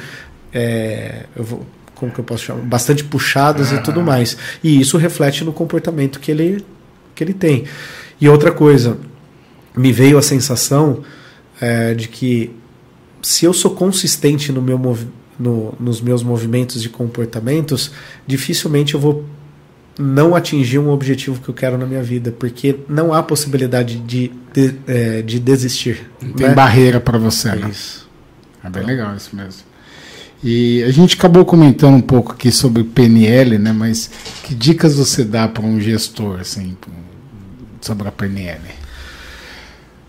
É, 0.52 1.26
eu 1.36 1.44
vou, 1.44 1.66
como 1.96 2.12
que 2.12 2.20
eu 2.20 2.24
posso 2.24 2.44
chamar? 2.44 2.62
Bastante 2.62 3.02
puxadas 3.02 3.72
e 3.72 3.82
tudo 3.82 4.00
mais. 4.00 4.36
E 4.62 4.80
isso 4.80 4.96
reflete 4.96 5.44
no 5.44 5.52
comportamento 5.52 6.20
que 6.20 6.30
ele 6.30 6.64
que 7.14 7.24
ele 7.24 7.32
tem. 7.32 7.64
E 8.20 8.28
outra 8.28 8.52
coisa, 8.52 8.98
me 9.74 9.90
veio 9.90 10.18
a 10.18 10.22
sensação 10.22 11.02
é, 11.60 11.94
de 11.94 12.06
que 12.06 12.54
se 13.22 13.44
eu 13.44 13.52
sou 13.52 13.72
consistente 13.72 14.52
no 14.52 14.62
meu 14.62 14.78
no, 15.38 15.74
nos 15.80 16.00
meus 16.00 16.22
movimentos 16.22 16.84
e 16.84 16.88
comportamentos, 16.88 17.90
dificilmente 18.26 18.94
eu 18.94 19.00
vou 19.00 19.24
não 19.98 20.34
atingir 20.34 20.78
um 20.78 20.90
objetivo 20.90 21.40
que 21.40 21.48
eu 21.48 21.54
quero 21.54 21.78
na 21.78 21.86
minha 21.86 22.02
vida, 22.02 22.30
porque 22.30 22.78
não 22.88 23.14
há 23.14 23.22
possibilidade 23.22 23.98
de, 24.00 24.30
de, 24.52 24.74
é, 24.86 25.22
de 25.22 25.38
desistir. 25.38 26.10
Não 26.20 26.32
tem 26.34 26.48
né? 26.48 26.54
barreira 26.54 27.00
para 27.00 27.18
você, 27.18 27.48
é 27.48 27.56
né? 27.56 27.70
Isso. 27.70 28.08
É 28.62 28.68
bem 28.68 28.84
legal 28.84 29.14
isso 29.16 29.34
mesmo. 29.34 29.62
E 30.48 30.84
a 30.84 30.92
gente 30.92 31.16
acabou 31.16 31.44
comentando 31.44 31.94
um 31.94 32.00
pouco 32.00 32.30
aqui 32.30 32.52
sobre 32.52 32.84
PNL, 32.84 33.58
né? 33.58 33.72
Mas 33.72 34.08
que 34.44 34.54
dicas 34.54 34.94
você 34.94 35.24
dá 35.24 35.48
para 35.48 35.66
um 35.66 35.80
gestor, 35.80 36.38
assim, 36.38 36.76
sobre 37.80 38.06
a 38.06 38.12
PNL? 38.12 38.60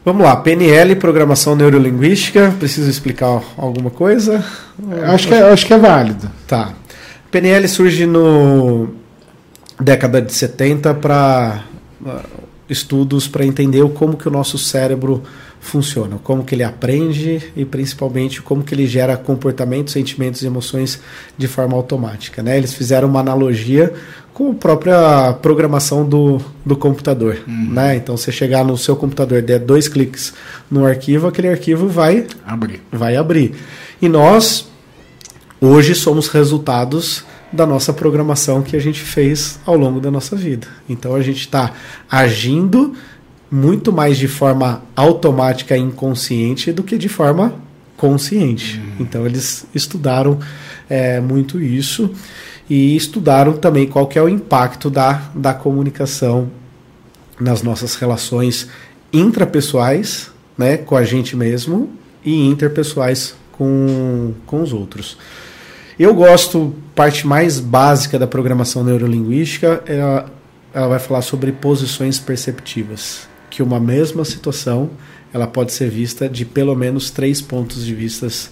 Vamos 0.06 0.24
lá, 0.24 0.36
PNL, 0.36 0.96
Programação 0.98 1.56
Neurolinguística. 1.56 2.54
Preciso 2.60 2.88
explicar 2.88 3.42
alguma 3.58 3.90
coisa? 3.90 4.46
Acho 5.12 5.28
que 5.28 5.34
é, 5.34 5.42
acho 5.42 5.66
que 5.66 5.74
é 5.74 5.78
válido. 5.80 6.30
Tá. 6.48 6.72
PNL 7.32 7.68
surge 7.68 8.06
no 8.06 8.90
década 9.82 10.22
de 10.22 10.32
70 10.32 10.94
para 10.94 11.64
uh, 12.00 12.20
estudos 12.70 13.28
para 13.28 13.44
entender 13.44 13.84
como 13.90 14.16
que 14.16 14.28
o 14.28 14.32
nosso 14.32 14.60
cérebro 14.60 15.24
funciona, 15.60 16.18
como 16.24 16.44
que 16.44 16.56
ele 16.56 16.64
aprende 16.64 17.52
e 17.56 17.66
principalmente 17.66 18.42
como 18.42 18.64
que 18.64 18.74
ele 18.74 18.88
gera 18.88 19.18
comportamentos, 19.18 19.94
sentimentos 19.94 20.42
e 20.42 20.48
emoções 20.48 21.00
de 21.38 21.48
forma 21.48 21.76
automática. 21.76 22.42
Né? 22.42 22.58
Eles 22.58 22.74
fizeram 22.74 23.08
uma 23.08 23.20
analogia 23.20 23.94
com 24.34 24.52
a 24.52 24.54
própria 24.54 25.34
programação 25.42 26.08
do, 26.08 26.40
do 26.64 26.76
computador. 26.76 27.40
Uhum. 27.48 27.70
Né? 27.72 27.96
Então, 27.96 28.16
você 28.16 28.32
chegar 28.32 28.64
no 28.64 28.78
seu 28.78 28.96
computador, 28.96 29.42
der 29.42 29.60
dois 29.60 29.88
cliques 29.88 30.34
no 30.70 30.86
arquivo, 30.86 31.28
aquele 31.28 31.50
arquivo 31.50 31.88
vai 31.88 32.28
abrir. 32.46 32.82
Vai 32.92 33.16
abrir. 33.16 33.56
E 34.00 34.08
nós, 34.08 34.70
hoje, 35.60 35.96
somos 35.96 36.28
resultados 36.28 37.26
da 37.52 37.66
nossa 37.66 37.92
programação 37.92 38.62
que 38.62 38.76
a 38.76 38.80
gente 38.80 39.02
fez 39.02 39.60
ao 39.66 39.76
longo 39.76 40.00
da 40.00 40.12
nossa 40.12 40.36
vida. 40.36 40.68
Então, 40.88 41.16
a 41.16 41.22
gente 41.22 41.40
está 41.40 41.74
agindo 42.10 42.94
muito 43.50 43.92
mais 43.92 44.18
de 44.18 44.28
forma 44.28 44.84
automática 44.96 45.78
e 45.78 45.80
inconsciente 45.80 46.72
do 46.72 46.84
que 46.84 46.98
de 46.98 47.10
forma 47.10 47.54
consciente. 47.96 48.78
Uhum. 48.78 48.96
Então, 49.00 49.26
eles 49.26 49.66
estudaram 49.74 50.40
é, 50.90 51.20
muito 51.20 51.62
isso 51.62 52.14
e 52.70 52.96
estudaram 52.96 53.54
também 53.54 53.88
qual 53.88 54.08
que 54.08 54.20
é 54.20 54.22
o 54.22 54.30
impacto 54.30 54.90
da, 54.90 55.22
da 55.34 55.54
comunicação 55.54 56.50
nas 57.40 57.62
nossas 57.62 57.96
relações 57.96 58.68
intrapessoais, 59.12 60.32
né, 60.58 60.78
com 60.78 60.96
a 60.96 61.04
gente 61.04 61.36
mesmo 61.36 61.90
e 62.26 62.48
interpessoais 62.48 63.36
com, 63.52 64.34
com 64.46 64.62
os 64.62 64.74
outros. 64.74 65.18
Eu 65.98 66.14
gosto, 66.14 66.76
parte 66.94 67.26
mais 67.26 67.60
básica 67.60 68.20
da 68.20 68.28
programação 68.28 68.84
neurolinguística, 68.84 69.82
ela, 69.88 70.32
ela 70.74 70.88
vai 70.88 71.00
falar 71.00 71.22
sobre 71.22 71.52
posições 71.52 72.20
perceptivas, 72.20 73.28
que 73.50 73.64
uma 73.64 73.80
mesma 73.80 74.26
situação 74.26 74.90
ela 75.34 75.48
pode 75.48 75.72
ser 75.74 75.90
vista 75.90 76.28
de 76.28 76.46
pelo 76.46 76.76
menos 76.76 77.10
três 77.10 77.42
pontos 77.42 77.86
de 77.86 77.94
vistas 77.94 78.52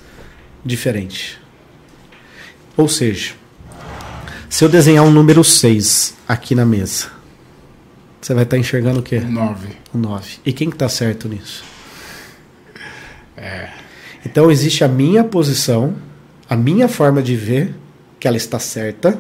diferentes. 0.64 1.38
Ou 2.78 2.88
seja, 2.88 3.34
se 4.50 4.64
eu 4.64 4.70
desenhar 4.70 5.04
um 5.04 5.12
número 5.12 5.44
6 5.44 6.16
aqui 6.28 6.54
na 6.54 6.66
mesa, 6.66 7.08
você 8.22 8.34
vai 8.34 8.44
estar 8.44 8.58
enxergando 8.58 9.00
o 9.00 9.04
quê? 9.04 9.18
Um 9.18 9.32
9. 9.32 9.68
Um 9.94 10.00
9. 10.00 10.38
E 10.46 10.52
quem 10.52 10.70
que 10.70 10.76
está 10.76 10.90
certo 10.90 11.30
nisso? 11.30 11.64
É. 13.38 13.70
Então 14.26 14.50
existe 14.50 14.84
a 14.84 14.88
minha 14.88 15.24
posição, 15.24 15.96
a 16.50 16.56
minha 16.56 16.88
forma 16.88 17.22
de 17.22 17.36
ver, 17.36 17.76
que 18.20 18.28
ela 18.28 18.38
está 18.38 18.60
certa. 18.60 19.20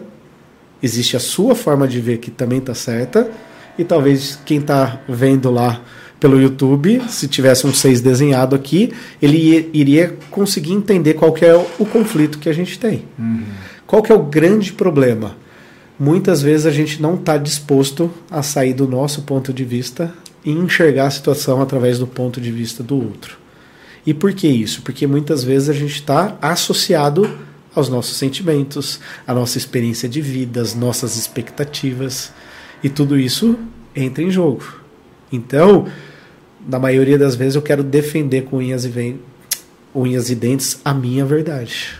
Existe 0.81 1.15
a 1.15 1.19
sua 1.19 1.55
forma 1.55 1.87
de 1.87 2.01
ver 2.01 2.17
que 2.17 2.31
também 2.31 2.59
está 2.59 2.73
certa. 2.73 3.29
E 3.77 3.83
talvez 3.83 4.39
quem 4.45 4.59
está 4.59 5.01
vendo 5.07 5.51
lá 5.51 5.81
pelo 6.19 6.41
YouTube, 6.41 7.01
se 7.09 7.27
tivesse 7.27 7.67
um 7.67 7.73
6 7.73 8.01
desenhado 8.01 8.55
aqui, 8.55 8.91
ele 9.21 9.69
iria 9.73 10.17
conseguir 10.31 10.73
entender 10.73 11.13
qual 11.13 11.35
é 11.41 11.53
o 11.77 11.85
conflito 11.85 12.39
que 12.39 12.49
a 12.49 12.53
gente 12.53 12.79
tem. 12.79 13.03
Uhum. 13.19 13.43
Qual 13.85 14.01
que 14.01 14.11
é 14.11 14.15
o 14.15 14.23
grande 14.23 14.73
problema? 14.73 15.35
Muitas 15.99 16.41
vezes 16.41 16.65
a 16.65 16.71
gente 16.71 17.01
não 17.01 17.15
está 17.15 17.37
disposto 17.37 18.11
a 18.29 18.41
sair 18.41 18.73
do 18.73 18.87
nosso 18.87 19.21
ponto 19.21 19.53
de 19.53 19.63
vista 19.63 20.13
e 20.43 20.51
enxergar 20.51 21.07
a 21.07 21.11
situação 21.11 21.61
através 21.61 21.99
do 21.99 22.07
ponto 22.07 22.41
de 22.41 22.51
vista 22.51 22.81
do 22.81 22.95
outro. 22.95 23.37
E 24.05 24.13
por 24.13 24.33
que 24.33 24.47
isso? 24.47 24.81
Porque 24.81 25.07
muitas 25.07 25.43
vezes 25.43 25.69
a 25.69 25.73
gente 25.73 25.95
está 25.95 26.37
associado 26.41 27.29
aos 27.73 27.89
nossos 27.89 28.17
sentimentos, 28.17 28.99
à 29.27 29.33
nossa 29.33 29.57
experiência 29.57 30.07
de 30.07 30.21
vida, 30.21 30.61
às 30.61 30.75
nossas 30.75 31.17
expectativas. 31.17 32.31
E 32.85 32.89
tudo 32.89 33.19
isso 33.19 33.57
entra 33.95 34.23
em 34.23 34.29
jogo. 34.29 34.63
Então, 35.31 35.87
na 36.67 36.77
maioria 36.77 37.17
das 37.17 37.33
vezes, 37.33 37.55
eu 37.55 37.61
quero 37.63 37.81
defender 37.81 38.43
com 38.43 38.57
unhas 38.57 38.85
e, 38.85 39.15
unhas 39.95 40.29
e 40.29 40.35
dentes 40.35 40.79
a 40.85 40.93
minha 40.93 41.25
verdade. 41.25 41.95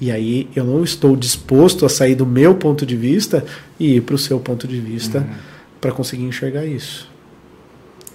E 0.00 0.12
aí 0.12 0.48
eu 0.54 0.62
não 0.62 0.84
estou 0.84 1.16
disposto 1.16 1.84
a 1.84 1.88
sair 1.88 2.14
do 2.14 2.24
meu 2.24 2.54
ponto 2.54 2.86
de 2.86 2.94
vista 2.94 3.44
e 3.80 3.96
ir 3.96 4.02
para 4.02 4.14
o 4.14 4.18
seu 4.18 4.38
ponto 4.38 4.68
de 4.68 4.78
vista 4.78 5.18
uhum. 5.18 5.34
para 5.80 5.90
conseguir 5.90 6.22
enxergar 6.22 6.64
isso. 6.64 7.10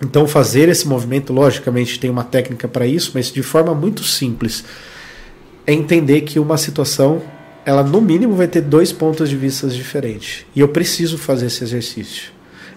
Então, 0.02 0.26
fazer 0.26 0.70
esse 0.70 0.88
movimento, 0.88 1.34
logicamente, 1.34 2.00
tem 2.00 2.10
uma 2.10 2.24
técnica 2.24 2.70
para 2.70 2.88
isso, 2.88 3.12
mas 3.14 3.34
de 3.34 3.44
forma 3.44 3.76
muito 3.76 4.02
simples. 4.02 4.64
É 5.68 5.74
entender 5.74 6.22
que 6.22 6.40
uma 6.40 6.56
situação, 6.58 7.22
ela 7.66 7.84
no 7.84 8.02
mínimo 8.02 8.36
vai 8.36 8.48
ter 8.48 8.62
dois 8.62 8.92
pontos 8.92 9.30
de 9.30 9.36
vista 9.36 9.68
diferentes. 9.68 10.46
E 10.56 10.60
eu 10.60 10.68
preciso 10.68 11.18
fazer 11.18 11.48
esse 11.48 11.64
exercício 11.64 12.32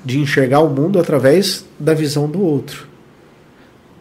de 0.04 0.20
enxergar 0.20 0.60
o 0.60 0.70
mundo 0.70 1.00
através 1.00 1.64
da 1.78 1.92
visão 1.92 2.28
do 2.28 2.40
outro. 2.40 2.86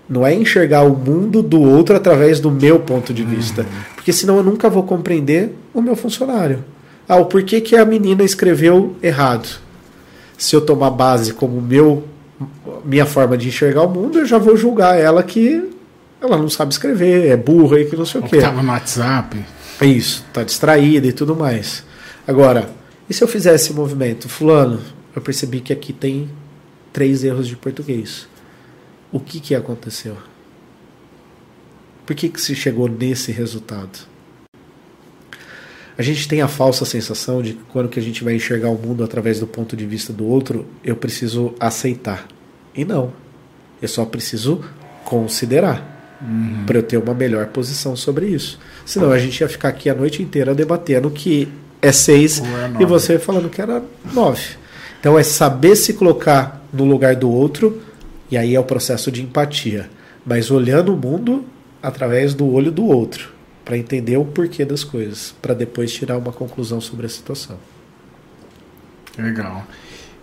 Não 0.07 0.25
é 0.25 0.33
enxergar 0.35 0.83
o 0.83 0.95
mundo 0.95 1.41
do 1.41 1.59
outro 1.59 1.95
através 1.95 2.39
do 2.39 2.51
meu 2.51 2.79
ponto 2.79 3.11
de 3.11 3.23
vista. 3.23 3.63
Uhum. 3.63 3.67
Porque 3.95 4.13
senão 4.13 4.37
eu 4.37 4.43
nunca 4.43 4.69
vou 4.69 4.83
compreender 4.83 5.55
o 5.73 5.81
meu 5.81 5.95
funcionário. 5.95 6.63
Ah, 7.09 7.17
o 7.17 7.25
porquê 7.25 7.59
que 7.59 7.75
a 7.75 7.83
menina 7.83 8.23
escreveu 8.23 8.95
errado. 9.01 9.59
Se 10.37 10.55
eu 10.55 10.61
tomar 10.61 10.91
base 10.91 11.33
como 11.33 11.59
meu 11.59 12.03
minha 12.83 13.05
forma 13.05 13.37
de 13.37 13.47
enxergar 13.47 13.83
o 13.83 13.89
mundo, 13.89 14.19
eu 14.19 14.25
já 14.25 14.37
vou 14.37 14.55
julgar 14.57 14.99
ela 14.99 15.23
que 15.23 15.71
ela 16.21 16.37
não 16.37 16.49
sabe 16.49 16.71
escrever, 16.71 17.27
é 17.27 17.37
burra 17.37 17.79
e 17.79 17.85
que 17.85 17.95
não 17.95 18.05
sei 18.05 18.21
o, 18.21 18.23
quê. 18.23 18.37
Estava 18.37 18.61
no 18.61 18.71
WhatsApp. 18.71 19.37
É 19.81 19.85
isso, 19.85 20.25
tá 20.33 20.43
distraída 20.43 21.07
e 21.07 21.13
tudo 21.13 21.35
mais. 21.35 21.83
Agora, 22.27 22.69
e 23.09 23.13
se 23.13 23.23
eu 23.23 23.27
fizesse 23.27 23.65
esse 23.65 23.73
movimento? 23.73 24.29
Fulano, 24.29 24.81
eu 25.15 25.21
percebi 25.21 25.59
que 25.59 25.73
aqui 25.73 25.91
tem 25.91 26.29
três 26.93 27.23
erros 27.23 27.47
de 27.47 27.55
português 27.55 28.27
o 29.15 29.19
que, 29.19 29.39
que 29.39 29.55
aconteceu? 29.55 30.17
Por 32.05 32.13
que, 32.13 32.27
que 32.27 32.41
se 32.41 32.53
chegou 32.53 32.89
nesse 32.89 33.31
resultado? 33.31 34.05
A 35.97 36.01
gente 36.01 36.27
tem 36.27 36.41
a 36.41 36.47
falsa 36.49 36.83
sensação 36.83 37.41
de 37.41 37.53
que 37.53 37.63
quando 37.71 37.87
que 37.87 37.97
a 37.97 38.01
gente 38.01 38.25
vai 38.25 38.35
enxergar 38.35 38.69
o 38.69 38.77
mundo 38.77 39.05
através 39.05 39.39
do 39.39 39.47
ponto 39.47 39.77
de 39.77 39.85
vista 39.85 40.11
do 40.11 40.25
outro, 40.25 40.67
eu 40.83 40.97
preciso 40.97 41.55
aceitar. 41.57 42.27
E 42.75 42.83
não. 42.83 43.13
Eu 43.81 43.87
só 43.87 44.03
preciso 44.03 44.65
considerar 45.05 45.94
uhum. 46.21 46.63
para 46.65 46.77
eu 46.77 46.83
ter 46.83 46.97
uma 46.97 47.13
melhor 47.13 47.47
posição 47.47 47.95
sobre 47.95 48.27
isso. 48.27 48.59
Senão 48.85 49.11
a 49.11 49.17
gente 49.17 49.39
ia 49.39 49.49
ficar 49.49 49.69
aqui 49.69 49.89
a 49.89 49.95
noite 49.95 50.21
inteira 50.21 50.53
debatendo 50.53 51.09
que 51.09 51.47
é 51.81 51.91
seis 51.91 52.41
é 52.41 52.81
e 52.81 52.85
você 52.85 53.19
falando 53.19 53.49
que 53.49 53.61
era 53.61 53.83
nove. 54.13 54.57
Então 54.99 55.17
é 55.17 55.23
saber 55.23 55.75
se 55.75 55.93
colocar 55.93 56.65
no 56.73 56.85
lugar 56.85 57.15
do 57.15 57.29
outro 57.29 57.81
e 58.29 58.37
aí 58.37 58.55
é 58.55 58.59
o 58.59 58.63
processo 58.63 59.11
de 59.11 59.21
empatia, 59.21 59.89
mas 60.25 60.49
olhando 60.49 60.93
o 60.93 60.97
mundo 60.97 61.45
através 61.81 62.33
do 62.33 62.51
olho 62.51 62.71
do 62.71 62.85
outro, 62.85 63.31
para 63.63 63.77
entender 63.77 64.17
o 64.17 64.25
porquê 64.25 64.65
das 64.65 64.83
coisas, 64.83 65.35
para 65.41 65.53
depois 65.53 65.93
tirar 65.93 66.17
uma 66.17 66.31
conclusão 66.31 66.81
sobre 66.81 67.05
a 67.05 67.09
situação. 67.09 67.57
Legal. 69.17 69.65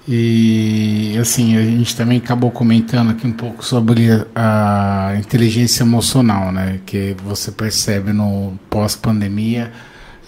E 0.09 1.17
assim, 1.21 1.57
a 1.57 1.63
gente 1.63 1.95
também 1.95 2.19
acabou 2.19 2.51
comentando 2.51 3.11
aqui 3.11 3.27
um 3.27 3.33
pouco 3.33 3.65
sobre 3.65 4.09
a 4.35 5.15
inteligência 5.19 5.85
emocional, 5.85 6.51
né? 6.51 6.81
Que 6.85 7.15
você 7.25 7.53
percebe 7.53 8.13
no 8.13 8.59
pós-pandemia 8.69 9.71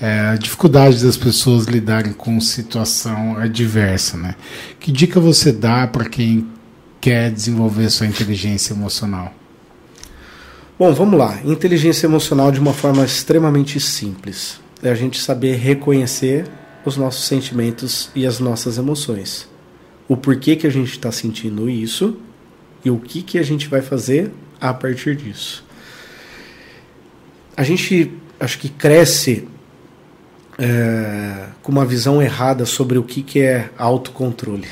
é, 0.00 0.20
a 0.20 0.36
dificuldade 0.36 1.02
das 1.04 1.16
pessoas 1.16 1.66
lidarem 1.66 2.12
com 2.12 2.40
situação 2.40 3.36
adversa, 3.36 4.16
né? 4.16 4.34
Que 4.78 4.92
dica 4.92 5.18
você 5.18 5.52
dá 5.52 5.86
para 5.86 6.04
quem 6.04 6.46
quer 7.00 7.30
desenvolver 7.30 7.90
sua 7.90 8.06
inteligência 8.06 8.74
emocional? 8.74 9.32
Bom, 10.78 10.92
vamos 10.92 11.18
lá. 11.18 11.38
Inteligência 11.44 12.06
emocional 12.06 12.50
de 12.50 12.60
uma 12.60 12.72
forma 12.72 13.04
extremamente 13.04 13.78
simples. 13.78 14.60
É 14.82 14.90
a 14.90 14.94
gente 14.94 15.20
saber 15.20 15.56
reconhecer 15.56 16.44
os 16.84 16.96
nossos 16.96 17.24
sentimentos 17.24 18.10
e 18.14 18.26
as 18.26 18.38
nossas 18.40 18.76
emoções. 18.76 19.53
O 20.08 20.16
porquê 20.16 20.56
que 20.56 20.66
a 20.66 20.70
gente 20.70 20.90
está 20.90 21.10
sentindo 21.10 21.68
isso 21.68 22.16
e 22.84 22.90
o 22.90 22.98
que, 22.98 23.22
que 23.22 23.38
a 23.38 23.42
gente 23.42 23.68
vai 23.68 23.80
fazer 23.80 24.30
a 24.60 24.72
partir 24.72 25.16
disso. 25.16 25.64
A 27.56 27.62
gente 27.62 28.12
acho 28.38 28.58
que 28.58 28.68
cresce 28.68 29.48
é, 30.58 31.46
com 31.62 31.72
uma 31.72 31.84
visão 31.84 32.22
errada 32.22 32.66
sobre 32.66 32.98
o 32.98 33.02
que, 33.02 33.22
que 33.22 33.40
é 33.40 33.70
autocontrole. 33.78 34.68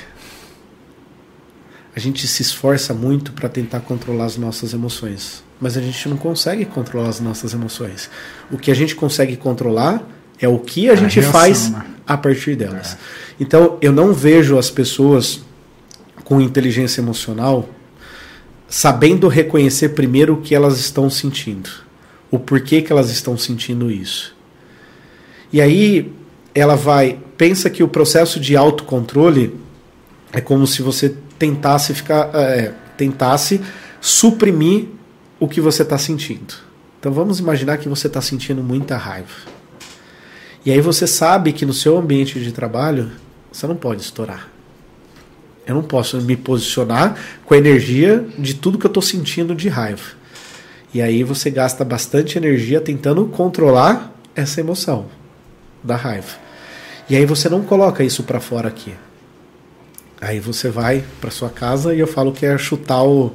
A 1.94 2.00
gente 2.00 2.26
se 2.26 2.42
esforça 2.42 2.94
muito 2.94 3.32
para 3.32 3.48
tentar 3.48 3.80
controlar 3.80 4.24
as 4.24 4.36
nossas 4.36 4.72
emoções, 4.72 5.44
mas 5.60 5.76
a 5.76 5.80
gente 5.80 6.08
não 6.08 6.16
consegue 6.16 6.64
controlar 6.64 7.08
as 7.08 7.20
nossas 7.20 7.52
emoções. 7.52 8.10
O 8.50 8.56
que 8.56 8.70
a 8.70 8.74
gente 8.74 8.94
consegue 8.94 9.36
controlar 9.36 10.02
é 10.40 10.48
o 10.48 10.58
que 10.58 10.88
a, 10.88 10.94
a 10.94 10.96
gente 10.96 11.20
reação, 11.20 11.32
faz 11.32 11.70
né? 11.70 11.84
a 12.06 12.16
partir 12.16 12.56
delas. 12.56 12.94
É. 12.94 12.96
Então, 13.40 13.78
eu 13.80 13.92
não 13.92 14.12
vejo 14.12 14.58
as 14.58 14.70
pessoas 14.70 15.40
com 16.24 16.40
inteligência 16.40 17.00
emocional 17.00 17.68
sabendo 18.68 19.28
reconhecer 19.28 19.90
primeiro 19.90 20.32
o 20.32 20.40
que 20.40 20.54
elas 20.54 20.78
estão 20.80 21.10
sentindo, 21.10 21.68
o 22.30 22.38
porquê 22.38 22.80
que 22.80 22.90
elas 22.90 23.10
estão 23.10 23.36
sentindo 23.36 23.90
isso. 23.90 24.34
E 25.52 25.60
aí 25.60 26.10
ela 26.54 26.74
vai, 26.74 27.18
pensa 27.36 27.68
que 27.68 27.82
o 27.82 27.88
processo 27.88 28.40
de 28.40 28.56
autocontrole 28.56 29.54
é 30.32 30.40
como 30.40 30.66
se 30.66 30.80
você 30.80 31.14
tentasse 31.38 31.92
ficar, 31.92 32.30
é, 32.34 32.72
tentasse 32.96 33.60
suprimir 34.00 34.86
o 35.38 35.46
que 35.46 35.60
você 35.60 35.82
está 35.82 35.98
sentindo. 35.98 36.54
Então 36.98 37.12
vamos 37.12 37.40
imaginar 37.40 37.76
que 37.76 37.90
você 37.90 38.06
está 38.06 38.22
sentindo 38.22 38.62
muita 38.62 38.96
raiva. 38.96 39.34
E 40.64 40.70
aí 40.70 40.80
você 40.80 41.06
sabe 41.06 41.52
que 41.52 41.66
no 41.66 41.72
seu 41.72 41.98
ambiente 41.98 42.38
de 42.40 42.52
trabalho 42.52 43.10
você 43.50 43.66
não 43.66 43.76
pode 43.76 44.02
estourar. 44.02 44.48
Eu 45.66 45.74
não 45.74 45.82
posso 45.82 46.20
me 46.20 46.36
posicionar 46.36 47.16
com 47.44 47.54
a 47.54 47.58
energia 47.58 48.24
de 48.38 48.54
tudo 48.54 48.78
que 48.78 48.86
eu 48.86 48.90
estou 48.90 49.02
sentindo 49.02 49.54
de 49.54 49.68
raiva. 49.68 50.02
E 50.94 51.00
aí 51.00 51.24
você 51.24 51.50
gasta 51.50 51.84
bastante 51.84 52.36
energia 52.36 52.80
tentando 52.80 53.24
controlar 53.26 54.12
essa 54.34 54.60
emoção 54.60 55.06
da 55.82 55.96
raiva. 55.96 56.36
E 57.08 57.16
aí 57.16 57.24
você 57.24 57.48
não 57.48 57.62
coloca 57.62 58.04
isso 58.04 58.22
para 58.22 58.40
fora 58.40 58.68
aqui. 58.68 58.94
Aí 60.20 60.38
você 60.38 60.68
vai 60.68 61.04
para 61.20 61.30
sua 61.30 61.50
casa 61.50 61.94
e 61.94 61.98
eu 61.98 62.06
falo 62.06 62.32
que 62.32 62.46
é 62.46 62.56
chutar 62.56 63.02
o 63.02 63.32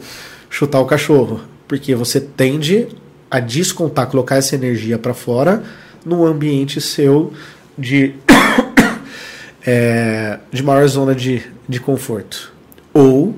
chutar 0.49 0.80
o 0.80 0.86
cachorro, 0.86 1.41
porque 1.67 1.93
você 1.93 2.21
tende 2.21 2.88
a 3.30 3.41
descontar, 3.41 4.07
colocar 4.07 4.38
essa 4.38 4.55
energia 4.55 4.97
para 4.97 5.13
fora 5.13 5.63
no 6.06 6.26
ambiente 6.26 6.80
seu 6.82 7.34
de 7.78 8.16
é, 9.66 10.39
de 10.52 10.64
maior 10.64 10.88
zona 10.88 11.14
de, 11.14 11.41
de 11.68 11.80
conforto. 11.80 12.52
Ou 12.93 13.36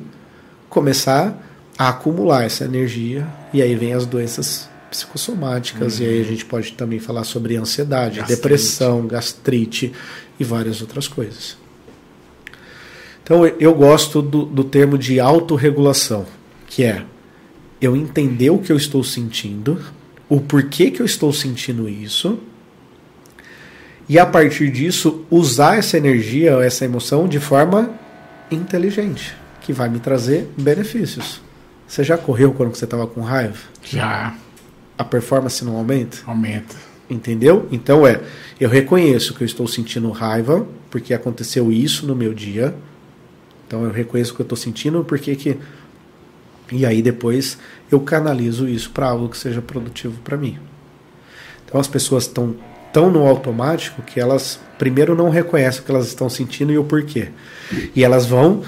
começar 0.70 1.38
a 1.78 1.90
acumular 1.90 2.44
essa 2.44 2.66
energia 2.66 3.28
e 3.54 3.62
aí 3.62 3.76
vem 3.76 3.94
as 3.94 4.06
doenças 4.06 4.70
psicossomáticas 4.90 6.00
uhum. 6.00 6.06
e 6.06 6.10
aí 6.10 6.22
a 6.22 6.26
gente 6.26 6.46
pode 6.46 6.74
também 6.74 7.00
falar 7.00 7.24
sobre 7.24 7.56
ansiedade, 7.56 8.18
gastrite. 8.18 8.42
depressão, 8.42 9.08
gastrite 9.08 9.94
e 10.40 10.44
várias 10.44 10.82
outras 10.82 11.08
coisas. 11.08 11.58
Então 13.24 13.46
eu 13.46 13.74
gosto 13.76 14.22
do, 14.22 14.46
do 14.46 14.64
termo 14.64 14.98
de 14.98 15.20
autorregulação, 15.20 16.26
que 16.68 16.84
é 16.84 17.04
eu 17.80 17.96
entender 17.96 18.50
o 18.50 18.58
que 18.58 18.72
eu 18.72 18.78
estou 18.78 19.04
sentindo, 19.04 19.80
o 20.30 20.40
porquê 20.40 20.92
que 20.92 21.02
eu 21.02 21.06
estou 21.06 21.34
sentindo 21.34 21.90
isso 21.90 22.40
e 24.08 24.18
a 24.18 24.26
partir 24.26 24.72
disso 24.72 25.26
usar 25.30 25.78
essa 25.78 25.98
energia, 25.98 26.52
essa 26.64 26.86
emoção 26.86 27.28
de 27.28 27.40
forma 27.40 27.92
inteligente, 28.50 29.36
que 29.62 29.74
vai 29.74 29.90
me 29.90 30.00
trazer 30.00 30.50
benefícios. 30.58 31.42
Você 31.88 32.04
já 32.04 32.18
correu 32.18 32.54
quando 32.54 32.76
você 32.76 32.86
estava 32.86 33.06
com 33.06 33.22
raiva? 33.22 33.58
Já. 33.84 34.36
A 34.98 35.04
performance 35.04 35.64
não 35.66 35.76
aumenta? 35.76 36.18
Aumenta. 36.26 36.76
Entendeu? 37.10 37.68
Então 37.72 38.06
é, 38.06 38.22
eu 38.60 38.70
reconheço 38.70 39.34
que 39.34 39.42
eu 39.42 39.46
estou 39.46 39.68
sentindo 39.68 40.10
raiva 40.12 40.68
porque 40.92 41.14
aconteceu 41.14 41.72
isso 41.72 42.06
no 42.06 42.16
meu 42.16 42.34
dia. 42.34 42.76
Então 43.68 43.84
eu 43.84 43.92
reconheço 43.92 44.34
que 44.34 44.42
eu 44.42 44.44
estou 44.44 44.58
sentindo 44.58 45.04
porque 45.04 45.36
que 45.36 45.58
e 46.72 46.86
aí 46.86 47.02
depois 47.02 47.58
eu 47.92 48.00
canalizo 48.00 48.68
isso 48.68 48.92
para 48.92 49.10
algo 49.10 49.30
que 49.30 49.38
seja 49.38 49.62
produtivo 49.62 50.20
para 50.22 50.38
mim. 50.38 50.58
Então 51.66 51.80
as 51.80 51.88
pessoas 51.88 52.26
estão 52.26 52.56
tão 52.92 53.12
no 53.12 53.28
automático 53.28 54.02
que 54.02 54.20
elas 54.20 54.60
primeiro 54.78 55.16
não 55.16 55.30
reconhecem 55.30 55.82
o 55.82 55.84
que 55.84 55.92
elas 55.92 56.08
estão 56.08 56.30
sentindo 56.30 56.72
e 56.72 56.78
o 56.78 56.84
porquê. 56.84 57.30
E 57.96 58.04
elas 58.04 58.26
vão 58.26 58.64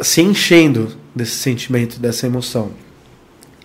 se 0.00 0.20
enchendo 0.20 0.96
desse 1.14 1.36
sentimento, 1.36 1.98
dessa 1.98 2.26
emoção. 2.26 2.72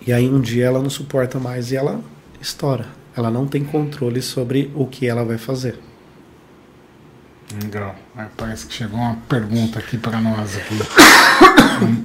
E 0.06 0.12
aí 0.12 0.28
um 0.28 0.40
dia 0.40 0.66
ela 0.66 0.80
não 0.80 0.90
suporta 0.90 1.38
mais 1.38 1.70
e 1.70 1.76
ela 1.76 2.00
estoura. 2.40 2.86
Ela 3.16 3.30
não 3.30 3.46
tem 3.46 3.64
controle 3.64 4.22
sobre 4.22 4.70
o 4.74 4.86
que 4.86 5.06
ela 5.06 5.24
vai 5.24 5.38
fazer. 5.38 5.78
Legal. 7.62 7.96
Parece 8.36 8.66
que 8.66 8.74
chegou 8.74 8.98
uma 8.98 9.16
pergunta 9.28 9.78
aqui 9.78 9.96
para 9.96 10.20
nós 10.20 10.56
aqui. 10.56 10.78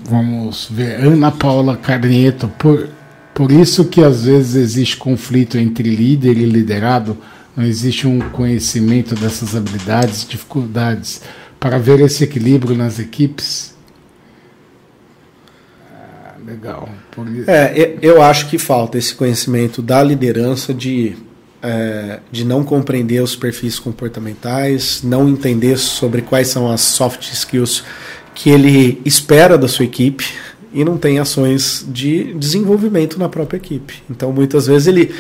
Vamos 0.10 0.68
ver. 0.70 1.00
Ana 1.00 1.32
Paula 1.32 1.78
Carneto, 1.78 2.48
por 2.60 2.90
por 3.34 3.52
isso 3.52 3.86
que 3.86 4.04
às 4.04 4.26
vezes 4.26 4.56
existe 4.56 4.96
conflito 4.98 5.58
entre 5.58 5.90
líder 5.90 6.38
e 6.38 6.46
liderado, 6.46 7.18
não 7.58 7.64
existe 7.64 8.08
um 8.08 8.20
conhecimento 8.30 9.16
dessas 9.16 9.56
habilidades, 9.56 10.28
dificuldades 10.28 11.22
para 11.60 11.80
ver 11.80 12.00
esse 12.02 12.24
equilíbrio 12.24 12.76
nas 12.76 13.00
equipes. 13.00 13.74
Ah, 15.92 16.36
legal. 16.46 16.88
É, 17.48 17.98
eu 18.02 18.22
acho 18.22 18.50
que 18.50 18.60
falta 18.60 18.98
esse 18.98 19.16
conhecimento 19.16 19.82
da 19.82 20.04
liderança 20.04 20.74
de 20.74 21.16
é, 21.64 22.20
de 22.30 22.44
não 22.44 22.62
compreender 22.62 23.24
os 23.24 23.38
perfis 23.38 23.80
comportamentais, 23.80 25.02
não 25.02 25.30
entender 25.30 25.78
sobre 25.78 26.22
quais 26.22 26.50
são 26.50 26.70
as 26.70 26.82
soft 26.82 27.32
skills 27.32 27.86
que 28.34 28.50
ele 28.50 29.02
espera 29.06 29.58
da 29.58 29.68
sua 29.68 29.86
equipe 29.86 30.26
e 30.74 30.84
não 30.84 30.98
tem 30.98 31.20
ações 31.20 31.86
de 31.88 32.34
desenvolvimento 32.34 33.20
na 33.20 33.30
própria 33.30 33.58
equipe. 33.58 34.02
Então, 34.10 34.32
muitas 34.32 34.68
vezes 34.68 34.88
ele 34.88 35.14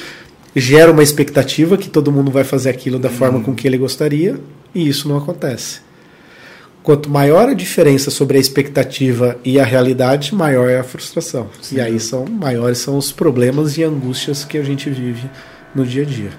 gera 0.55 0.91
uma 0.91 1.03
expectativa 1.03 1.78
que 1.78 1.89
todo 1.89 2.11
mundo 2.11 2.32
vai 2.32 2.43
fazer 2.43 2.70
aquilo 2.70 2.99
da 2.99 3.09
forma 3.09 3.39
com 3.41 3.55
que 3.55 3.68
ele 3.68 3.78
gostaria 3.78 4.39
e 4.74 4.88
isso 4.88 5.07
não 5.07 5.18
acontece. 5.18 5.82
Quanto 6.82 7.09
maior 7.09 7.47
a 7.47 7.53
diferença 7.53 8.11
sobre 8.11 8.38
a 8.38 8.41
expectativa 8.41 9.38
e 9.43 9.57
a 9.57 9.64
realidade, 9.64 10.36
maior 10.36 10.70
é 10.70 10.80
a 10.80 10.84
frustração. 10.84 11.47
Sim. 11.61 11.78
E 11.78 11.82
aí 11.82 11.99
são 11.99 12.26
maiores 12.26 12.80
são 12.80 12.97
os 12.97 13.11
problemas 13.11 13.78
e 13.78 13.84
angústias 13.84 14.43
que 14.43 14.57
a 14.57 14.64
gente 14.64 14.89
vive 14.89 15.30
no 15.74 15.86
dia 15.86 16.03
a 16.03 16.05
dia. 16.05 16.32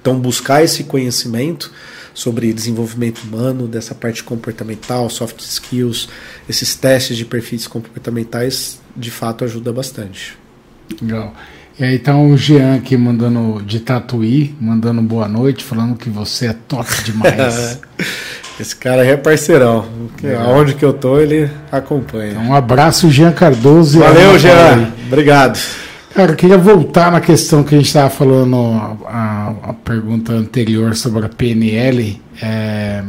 Então, 0.00 0.18
buscar 0.18 0.62
esse 0.64 0.84
conhecimento 0.84 1.70
sobre 2.16 2.50
desenvolvimento 2.50 3.20
humano, 3.24 3.68
dessa 3.68 3.94
parte 3.94 4.24
comportamental, 4.24 5.10
soft 5.10 5.38
skills, 5.40 6.08
esses 6.48 6.74
testes 6.74 7.14
de 7.14 7.26
perfis 7.26 7.66
comportamentais, 7.66 8.80
de 8.96 9.10
fato 9.10 9.44
ajuda 9.44 9.70
bastante. 9.70 10.34
Legal. 11.02 11.34
E 11.78 11.84
aí 11.84 11.98
tá 11.98 12.16
o 12.16 12.34
Jean 12.34 12.76
aqui 12.76 12.96
mandando 12.96 13.62
de 13.62 13.80
Tatuí, 13.80 14.54
mandando 14.58 15.02
boa 15.02 15.28
noite, 15.28 15.62
falando 15.62 15.94
que 15.94 16.08
você 16.08 16.46
é 16.46 16.56
top 16.66 16.88
demais. 17.04 17.78
Esse 18.58 18.74
cara 18.74 19.04
é 19.04 19.14
parceirão. 19.14 19.84
Aonde 20.42 20.72
que 20.72 20.82
eu 20.82 20.94
tô, 20.94 21.20
ele 21.20 21.50
acompanha. 21.70 22.30
Então, 22.30 22.46
um 22.46 22.54
abraço, 22.54 23.10
Jean 23.10 23.30
Cardoso. 23.30 23.98
Valeu, 23.98 24.38
Jean. 24.38 24.90
Obrigado. 25.06 25.60
Cara, 26.16 26.32
eu 26.32 26.36
queria 26.36 26.56
voltar 26.56 27.12
na 27.12 27.20
questão 27.20 27.62
que 27.62 27.74
a 27.74 27.76
gente 27.76 27.88
estava 27.88 28.08
falando, 28.08 28.56
a, 29.04 29.54
a, 29.64 29.74
pergunta 29.74 30.32
anterior 30.32 30.96
sobre 30.96 31.26
a 31.26 31.28
PNL. 31.28 32.18
É, 32.40 33.04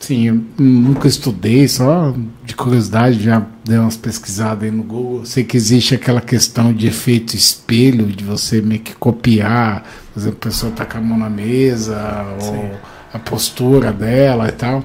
sim, 0.00 0.26
eu 0.26 0.40
nunca 0.58 1.06
estudei, 1.06 1.68
só 1.68 2.12
de 2.44 2.56
curiosidade, 2.56 3.22
já 3.22 3.46
dei 3.64 3.78
umas 3.78 3.96
pesquisadas 3.96 4.64
aí 4.64 4.72
no 4.72 4.82
Google. 4.82 5.24
Sei 5.24 5.44
que 5.44 5.56
existe 5.56 5.94
aquela 5.94 6.20
questão 6.20 6.72
de 6.72 6.88
efeito 6.88 7.36
espelho, 7.36 8.06
de 8.06 8.24
você 8.24 8.60
meio 8.60 8.80
que 8.80 8.96
copiar, 8.96 9.84
por 10.12 10.18
exemplo, 10.18 10.38
a 10.40 10.44
pessoa 10.46 10.72
tá 10.72 10.84
com 10.84 10.98
a 10.98 11.00
mão 11.00 11.16
na 11.16 11.30
mesa, 11.30 12.26
sim. 12.40 12.48
ou 12.48 12.70
a 13.14 13.20
postura 13.20 13.92
dela 13.92 14.48
e 14.48 14.52
tal. 14.52 14.84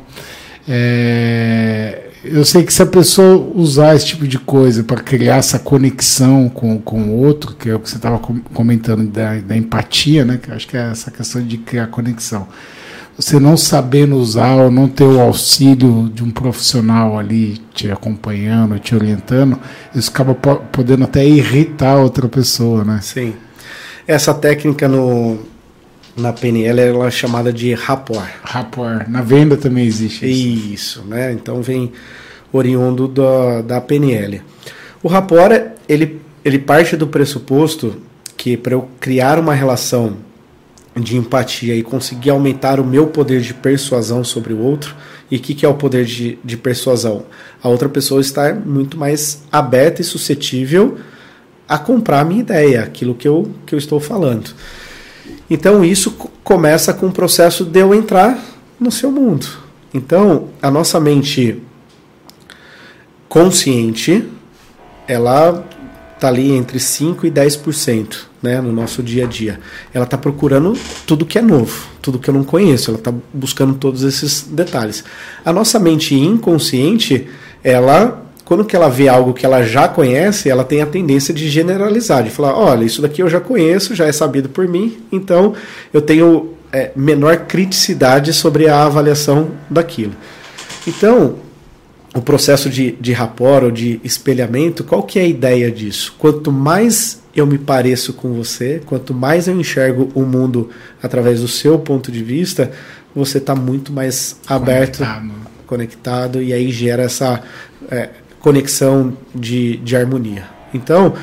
É, 0.70 2.12
eu 2.24 2.46
sei 2.46 2.64
que 2.64 2.74
se 2.74 2.82
a 2.82 2.86
pessoa 2.86 3.52
usar 3.54 3.96
esse 3.96 4.06
tipo 4.08 4.26
de 4.26 4.40
coisa 4.40 4.84
para 4.84 5.02
criar 5.02 5.38
essa 5.38 5.60
conexão 5.60 6.48
com, 6.48 6.80
com 6.80 7.02
o 7.02 7.18
outro, 7.18 7.54
que 7.54 7.70
é 7.70 7.76
o 7.76 7.80
que 7.80 7.90
você 7.90 7.98
estava 7.98 8.18
comentando 8.54 9.06
da, 9.08 9.36
da, 9.40 9.58
empatia, 9.58 10.24
né? 10.24 10.40
Que 10.42 10.52
acho 10.52 10.68
que 10.68 10.78
é 10.78 10.90
essa 10.90 11.12
questão 11.12 11.46
de 11.46 11.58
criar 11.58 11.88
conexão. 11.88 12.48
Você 13.18 13.40
não 13.40 13.58
sabendo 13.58 14.16
usar 14.16 14.56
ou 14.56 14.72
não 14.72 14.88
ter 14.88 15.04
o 15.04 15.20
auxílio 15.20 16.10
de 16.14 16.24
um 16.24 16.32
profissional 16.32 17.20
ali 17.20 17.62
te 17.74 17.92
acompanhando, 17.92 18.80
te 18.80 18.96
orientando, 18.96 19.60
isso 19.94 20.10
acaba 20.10 20.34
podendo 20.34 21.04
até 21.04 21.26
irritar 21.26 21.98
outra 21.98 22.28
pessoa, 22.28 22.84
né? 22.84 23.00
Sim. 23.04 23.34
Essa 24.08 24.34
técnica 24.34 24.88
no, 24.88 25.40
Na 26.16 26.32
PNL 26.32 26.80
ela 26.80 27.08
é 27.08 27.12
chamada 27.12 27.52
de 27.52 27.74
rapport. 27.74 28.30
Rapport. 28.44 29.10
Na 29.10 29.22
venda 29.22 29.58
também 29.58 29.86
existe 29.86 30.26
isso. 30.26 30.74
Isso, 30.74 31.04
né? 31.08 31.32
Então 31.32 31.62
vem 31.62 31.92
oriundo 32.52 33.08
da, 33.08 33.62
da 33.62 33.82
PNL. 33.82 34.42
O 35.02 35.08
rapport, 35.08 35.52
ele, 35.90 36.22
ele 36.46 36.60
parte 36.60 36.96
do 36.96 37.08
pressuposto 37.08 37.96
que 38.38 38.56
para 38.56 38.74
eu 38.74 38.88
criar 39.00 39.40
uma 39.40 39.54
relação 39.54 40.18
de 40.96 41.18
empatia 41.18 41.76
e 41.76 41.82
conseguir 41.82 42.30
aumentar 42.30 42.80
o 42.80 42.86
meu 42.86 43.08
poder 43.08 43.42
de 43.42 43.54
persuasão 43.54 44.24
sobre 44.24 44.54
o 44.54 44.60
outro, 44.60 44.96
e 45.32 45.38
o 45.38 45.40
que, 45.40 45.56
que 45.56 45.66
é 45.66 45.70
o 45.70 45.74
poder 45.74 46.06
de, 46.06 46.38
de 46.44 46.58
persuasão? 46.58 47.26
A 47.62 47.70
outra 47.70 47.90
pessoa 47.90 48.22
está 48.22 48.54
muito 48.54 48.98
mais 48.98 49.44
aberta 49.52 50.02
e 50.02 50.04
suscetível 50.04 50.98
a 51.68 51.78
comprar 51.78 52.20
a 52.20 52.26
minha 52.26 52.42
ideia, 52.42 52.84
aquilo 52.84 53.16
que 53.16 53.28
eu, 53.28 53.50
que 53.66 53.74
eu 53.74 53.80
estou 53.80 54.00
falando. 54.00 54.54
Então 55.54 55.86
isso 55.86 56.10
começa 56.44 56.92
com 56.96 57.06
o 57.06 57.12
processo 57.12 57.64
de 57.64 57.80
eu 57.80 57.94
entrar 57.94 58.44
no 58.80 58.92
seu 58.92 59.12
mundo. 59.12 59.46
Então 59.94 60.50
a 60.60 60.72
nossa 60.72 61.00
mente 61.00 61.62
consciente, 63.30 64.28
ela 65.08 65.64
está 66.16 66.28
ali 66.28 66.54
entre 66.54 66.80
5 66.80 67.28
e 67.28 67.32
10% 67.32 68.16
né, 68.42 68.60
no 68.62 68.72
nosso 68.72 69.04
dia 69.04 69.26
a 69.26 69.28
dia. 69.28 69.60
Ela 69.94 70.06
está 70.06 70.18
procurando 70.18 70.76
tudo 71.06 71.24
que 71.24 71.38
é 71.38 71.42
novo, 71.44 71.88
tudo 72.02 72.18
que 72.18 72.32
eu 72.32 72.34
não 72.34 72.44
conheço, 72.44 72.90
ela 72.90 72.98
está 72.98 73.14
buscando 73.32 73.76
todos 73.76 74.02
esses 74.02 74.42
detalhes. 74.42 75.04
A 75.46 75.54
nossa 75.54 75.78
mente 75.78 76.16
inconsciente, 76.16 77.28
ela 77.64 78.26
quando 78.46 78.66
que 78.66 78.76
ela 78.76 78.90
vê 78.90 79.08
algo 79.08 79.34
que 79.34 79.46
ela 79.46 79.64
já 79.64 79.88
conhece, 79.88 80.50
ela 80.50 80.64
tem 80.64 80.82
a 80.82 80.86
tendência 80.86 81.34
de 81.34 81.50
generalizar, 81.50 82.24
de 82.24 82.30
falar, 82.30 82.56
olha, 82.56 82.84
isso 82.84 83.02
daqui 83.02 83.22
eu 83.22 83.30
já 83.30 83.40
conheço, 83.40 83.96
já 83.96 84.06
é 84.06 84.12
sabido 84.12 84.50
por 84.50 84.68
mim, 84.68 84.98
então 85.12 85.54
eu 85.94 86.02
tenho 86.02 86.54
é, 86.72 86.92
menor 86.96 87.38
criticidade 87.46 88.34
sobre 88.34 88.68
a 88.68 88.84
avaliação 88.84 89.52
daquilo. 89.70 90.14
Então, 90.86 91.36
o 92.14 92.22
processo 92.22 92.70
de, 92.70 92.92
de 92.92 93.14
rapport 93.14 93.64
ou 93.64 93.72
de 93.72 94.00
espelhamento, 94.04 94.84
qual 94.84 95.04
que 95.04 95.18
é 95.18 95.24
a 95.24 95.28
ideia 95.28 95.72
disso? 95.72 96.14
Quanto 96.20 96.52
mais 96.52 97.22
eu 97.36 97.48
me 97.48 97.58
pareço 97.58 98.14
com 98.14 98.34
você, 98.34 98.82
quanto 98.86 99.14
mais 99.14 99.48
eu 99.48 99.60
enxergo 99.60 100.12
o 100.14 100.22
mundo 100.22 100.70
através 101.02 101.42
do 101.42 101.48
seu 101.48 101.80
ponto 101.80 102.12
de 102.12 102.24
vista, 102.24 102.72
você 103.16 103.40
está 103.40 103.56
muito 103.56 103.92
mais 103.92 104.38
aberto, 104.48 105.00
conectado. 105.00 105.32
conectado, 105.66 106.42
e 106.42 106.54
aí 106.54 106.72
gera 106.72 107.04
essa 107.04 107.42
é, 107.90 108.10
conexão 108.44 109.18
de, 109.34 109.78
de 109.78 109.96
harmonia. 109.96 110.44
Então, 110.74 111.14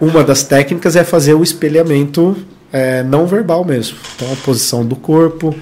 uma 0.00 0.24
das 0.24 0.42
técnicas 0.42 0.96
é 0.96 1.04
fazer 1.04 1.32
o 1.32 1.42
espelhamento 1.42 2.36
é, 2.72 3.04
não 3.04 3.26
verbal 3.26 3.64
mesmo. 3.64 3.96
Então, 4.16 4.30
a 4.32 4.36
posição 4.36 4.84
do 4.84 4.96
corpo, 4.96 5.54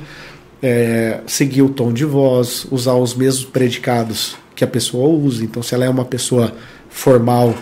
é, 0.62 1.20
seguir 1.26 1.60
o 1.60 1.68
tom 1.68 1.92
de 1.92 2.06
voz, 2.06 2.66
usar 2.70 2.94
os 2.94 3.14
mesmos 3.14 3.44
predicados 3.44 4.36
que 4.56 4.64
a 4.64 4.66
pessoa 4.66 5.06
usa. 5.06 5.44
Então, 5.44 5.62
se 5.62 5.74
ela 5.74 5.84
é 5.84 5.88
uma 5.88 6.06
pessoa 6.06 6.54
formal 6.88 7.54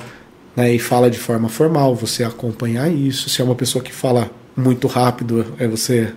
né, 0.54 0.72
e 0.72 0.78
fala 0.78 1.10
de 1.10 1.18
forma 1.18 1.48
formal, 1.48 1.92
você 1.96 2.22
acompanhar 2.22 2.88
isso. 2.88 3.28
Se 3.28 3.42
é 3.42 3.44
uma 3.44 3.56
pessoa 3.56 3.82
que 3.82 3.92
fala 3.92 4.30
muito 4.56 4.86
rápido, 4.86 5.44
é 5.58 5.66
você 5.66 6.12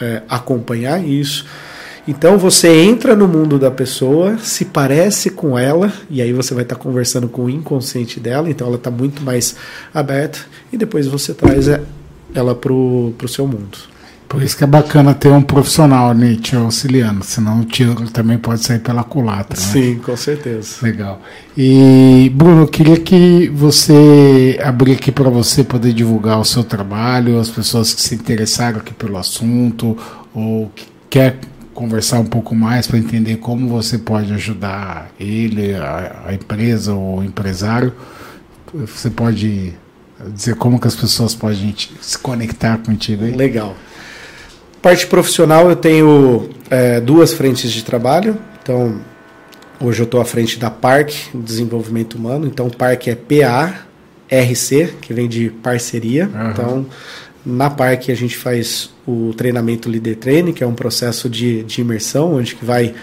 é, 0.00 0.22
acompanhar 0.28 1.04
isso. 1.04 1.46
Então 2.10 2.36
você 2.36 2.82
entra 2.82 3.14
no 3.14 3.28
mundo 3.28 3.56
da 3.56 3.70
pessoa, 3.70 4.36
se 4.36 4.64
parece 4.64 5.30
com 5.30 5.56
ela, 5.56 5.92
e 6.10 6.20
aí 6.20 6.32
você 6.32 6.52
vai 6.52 6.64
estar 6.64 6.74
conversando 6.74 7.28
com 7.28 7.44
o 7.44 7.48
inconsciente 7.48 8.18
dela, 8.18 8.50
então 8.50 8.66
ela 8.66 8.74
está 8.74 8.90
muito 8.90 9.22
mais 9.22 9.54
aberta, 9.94 10.40
e 10.72 10.76
depois 10.76 11.06
você 11.06 11.32
traz 11.32 11.68
ela 12.34 12.52
para 12.52 12.72
o 12.72 13.28
seu 13.28 13.46
mundo. 13.46 13.78
Por 14.28 14.42
isso 14.42 14.56
que 14.56 14.64
é 14.64 14.66
bacana 14.66 15.14
ter 15.14 15.28
um 15.28 15.40
profissional 15.40 16.12
né, 16.12 16.34
te 16.34 16.56
auxiliando, 16.56 17.22
senão 17.22 17.60
o 17.60 17.64
tiro 17.64 17.94
também 18.10 18.38
pode 18.38 18.64
sair 18.64 18.80
pela 18.80 19.04
culatra. 19.04 19.56
Né? 19.56 19.64
Sim, 19.64 20.00
com 20.04 20.16
certeza. 20.16 20.78
Legal. 20.82 21.22
E, 21.56 22.28
Bruno, 22.34 22.62
eu 22.62 22.68
queria 22.68 22.96
que 22.96 23.48
você 23.54 24.58
abrir 24.60 24.94
aqui 24.94 25.12
para 25.12 25.30
você 25.30 25.62
poder 25.62 25.92
divulgar 25.92 26.40
o 26.40 26.44
seu 26.44 26.64
trabalho, 26.64 27.38
as 27.38 27.50
pessoas 27.50 27.94
que 27.94 28.02
se 28.02 28.16
interessaram 28.16 28.78
aqui 28.78 28.92
pelo 28.92 29.16
assunto, 29.16 29.96
ou 30.34 30.72
que 30.74 30.86
quer 31.08 31.38
conversar 31.80 32.18
um 32.18 32.26
pouco 32.26 32.54
mais 32.54 32.86
para 32.86 32.98
entender 32.98 33.36
como 33.36 33.66
você 33.66 33.96
pode 33.96 34.30
ajudar 34.34 35.10
ele, 35.18 35.74
a, 35.74 36.24
a, 36.26 36.34
empresa 36.34 36.92
ou 36.92 37.20
o 37.20 37.24
empresário. 37.24 37.94
Você 38.74 39.08
pode 39.08 39.72
dizer 40.28 40.56
como 40.56 40.78
que 40.78 40.86
as 40.86 40.94
pessoas 40.94 41.34
podem 41.34 41.74
se 42.02 42.18
conectar 42.18 42.76
contigo 42.76 43.24
aí? 43.24 43.32
Legal. 43.32 43.74
Parte 44.82 45.06
profissional, 45.06 45.70
eu 45.70 45.76
tenho 45.76 46.50
é, 46.68 47.00
duas 47.00 47.32
frentes 47.32 47.72
de 47.72 47.82
trabalho. 47.82 48.36
Então, 48.62 49.00
hoje 49.80 50.02
eu 50.02 50.04
estou 50.04 50.20
à 50.20 50.24
frente 50.26 50.58
da 50.58 50.68
PARC, 50.68 51.14
Desenvolvimento 51.32 52.16
Humano. 52.16 52.46
Então, 52.46 52.68
PARC 52.68 53.08
é 53.08 53.14
P-A-R-C, 53.14 54.96
que 55.00 55.14
vem 55.14 55.26
de 55.26 55.48
parceria. 55.48 56.26
Uhum. 56.28 56.50
Então, 56.50 56.86
na 57.50 57.68
Parque 57.68 58.12
a 58.12 58.14
gente 58.14 58.36
faz 58.36 58.90
o 59.06 59.34
treinamento 59.36 59.88
Leader 59.88 60.16
Training, 60.16 60.52
que 60.52 60.64
é 60.64 60.66
um 60.66 60.74
processo 60.74 61.28
de, 61.28 61.62
de 61.64 61.80
imersão, 61.80 62.34
onde 62.36 62.54
que 62.54 62.64
vai 62.64 62.94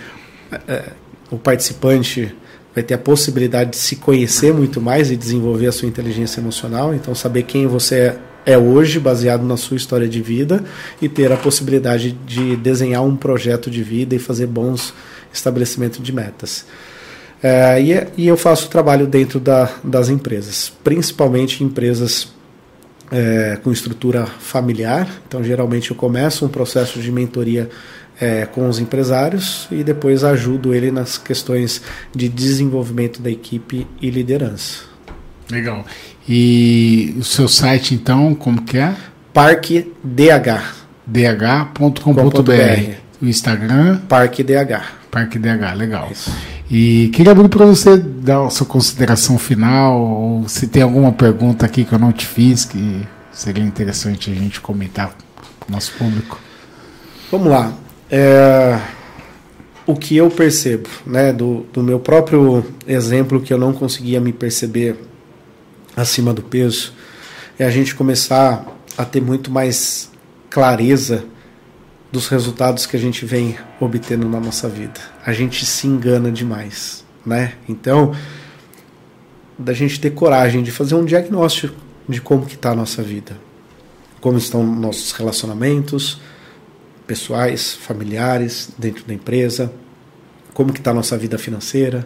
é, 0.67 0.91
o 1.29 1.37
participante 1.37 2.33
vai 2.73 2.83
ter 2.83 2.93
a 2.93 2.97
possibilidade 2.97 3.71
de 3.71 3.77
se 3.77 3.95
conhecer 3.95 4.53
muito 4.53 4.79
mais 4.79 5.09
e 5.09 5.15
desenvolver 5.15 5.67
a 5.67 5.71
sua 5.71 5.87
inteligência 5.87 6.39
emocional, 6.39 6.93
então 6.93 7.15
saber 7.15 7.43
quem 7.43 7.65
você 7.65 7.95
é, 8.45 8.53
é 8.53 8.57
hoje, 8.57 8.99
baseado 8.99 9.43
na 9.43 9.57
sua 9.57 9.75
história 9.75 10.07
de 10.07 10.21
vida, 10.21 10.63
e 11.01 11.09
ter 11.09 11.31
a 11.31 11.37
possibilidade 11.37 12.11
de 12.11 12.55
desenhar 12.55 13.03
um 13.03 13.15
projeto 13.15 13.69
de 13.69 13.81
vida 13.81 14.15
e 14.15 14.19
fazer 14.19 14.45
bons 14.45 14.93
estabelecimentos 15.33 16.01
de 16.01 16.13
metas. 16.13 16.65
É, 17.41 17.81
e, 17.81 18.07
e, 18.15 18.27
eu 18.27 18.37
faço 18.37 18.69
trabalho 18.69 19.05
dentro 19.05 19.39
da, 19.39 19.69
das 19.83 20.09
empresas, 20.09 20.71
principalmente 20.83 21.63
empresas 21.63 22.27
é, 23.11 23.57
com 23.63 23.71
estrutura 23.71 24.25
familiar. 24.25 25.07
Então, 25.27 25.43
geralmente, 25.43 25.91
eu 25.91 25.97
começo 25.97 26.45
um 26.45 26.49
processo 26.49 26.99
de 26.99 27.11
mentoria 27.11 27.69
é, 28.19 28.45
com 28.45 28.67
os 28.67 28.79
empresários 28.79 29.67
e 29.71 29.83
depois 29.83 30.23
ajudo 30.23 30.73
ele 30.73 30.91
nas 30.91 31.17
questões 31.17 31.81
de 32.13 32.27
desenvolvimento 32.27 33.21
da 33.21 33.29
equipe 33.29 33.87
e 34.01 34.09
liderança. 34.09 34.83
Legal. 35.49 35.85
E 36.27 37.15
o 37.17 37.23
seu 37.23 37.47
site, 37.47 37.93
então, 37.93 38.35
como 38.35 38.63
que 38.63 38.77
é? 38.77 38.93
Parque 39.33 39.93
DH. 40.03 40.75
dh.com.br. 41.05 42.95
O 43.21 43.25
Instagram? 43.25 43.99
Parque 44.09 44.43
DH. 44.43 44.83
Parque 45.09 45.39
DH, 45.39 45.73
legal. 45.75 46.09
Isso. 46.11 46.31
E 46.69 47.09
queria 47.13 47.31
abrir 47.31 47.47
para 47.47 47.65
você 47.65 47.97
dar 47.97 48.45
a 48.45 48.49
sua 48.49 48.67
consideração 48.67 49.37
final, 49.37 49.99
ou 50.01 50.49
se 50.49 50.67
tem 50.67 50.83
alguma 50.83 51.13
pergunta 51.13 51.65
aqui 51.65 51.85
que 51.85 51.93
eu 51.93 51.99
não 51.99 52.11
te 52.11 52.25
fiz, 52.25 52.65
que 52.65 53.07
seria 53.31 53.63
interessante 53.63 54.29
a 54.29 54.33
gente 54.33 54.59
comentar 54.59 55.15
com 55.59 55.71
o 55.71 55.75
nosso 55.75 55.93
público. 55.97 56.39
Vamos 57.31 57.47
lá. 57.47 57.73
É, 58.11 58.77
o 59.85 59.95
que 59.95 60.17
eu 60.17 60.29
percebo, 60.29 60.89
né, 61.05 61.31
do, 61.31 61.65
do 61.71 61.81
meu 61.81 61.99
próprio 61.99 62.65
exemplo 62.85 63.39
que 63.39 63.53
eu 63.53 63.57
não 63.57 63.71
conseguia 63.71 64.19
me 64.19 64.33
perceber 64.33 64.97
acima 65.95 66.33
do 66.33 66.41
peso, 66.41 66.93
é 67.57 67.65
a 67.65 67.69
gente 67.69 67.95
começar 67.95 68.65
a 68.97 69.05
ter 69.05 69.21
muito 69.21 69.49
mais 69.49 70.11
clareza 70.49 71.23
dos 72.11 72.27
resultados 72.27 72.85
que 72.85 72.95
a 72.95 72.99
gente 72.99 73.25
vem 73.25 73.57
obtendo 73.79 74.27
na 74.27 74.39
nossa 74.39 74.69
vida. 74.69 74.99
A 75.25 75.33
gente 75.33 75.65
se 75.65 75.87
engana 75.87 76.31
demais, 76.31 77.03
né? 77.25 77.53
Então, 77.67 78.15
da 79.57 79.73
gente 79.73 79.99
ter 79.99 80.11
coragem 80.11 80.63
de 80.63 80.71
fazer 80.71 80.95
um 80.95 81.03
diagnóstico 81.03 81.75
de 82.07 82.21
como 82.21 82.45
que 82.45 82.55
está 82.55 82.71
a 82.71 82.75
nossa 82.75 83.03
vida, 83.03 83.37
como 84.21 84.37
estão 84.37 84.63
nossos 84.63 85.11
relacionamentos 85.11 86.21
pessoais, 87.05 87.73
familiares, 87.73 88.69
dentro 88.77 89.05
da 89.05 89.13
empresa, 89.13 89.71
como 90.53 90.73
que 90.73 90.79
está 90.79 90.91
a 90.91 90.93
nossa 90.93 91.17
vida 91.17 91.37
financeira, 91.37 92.05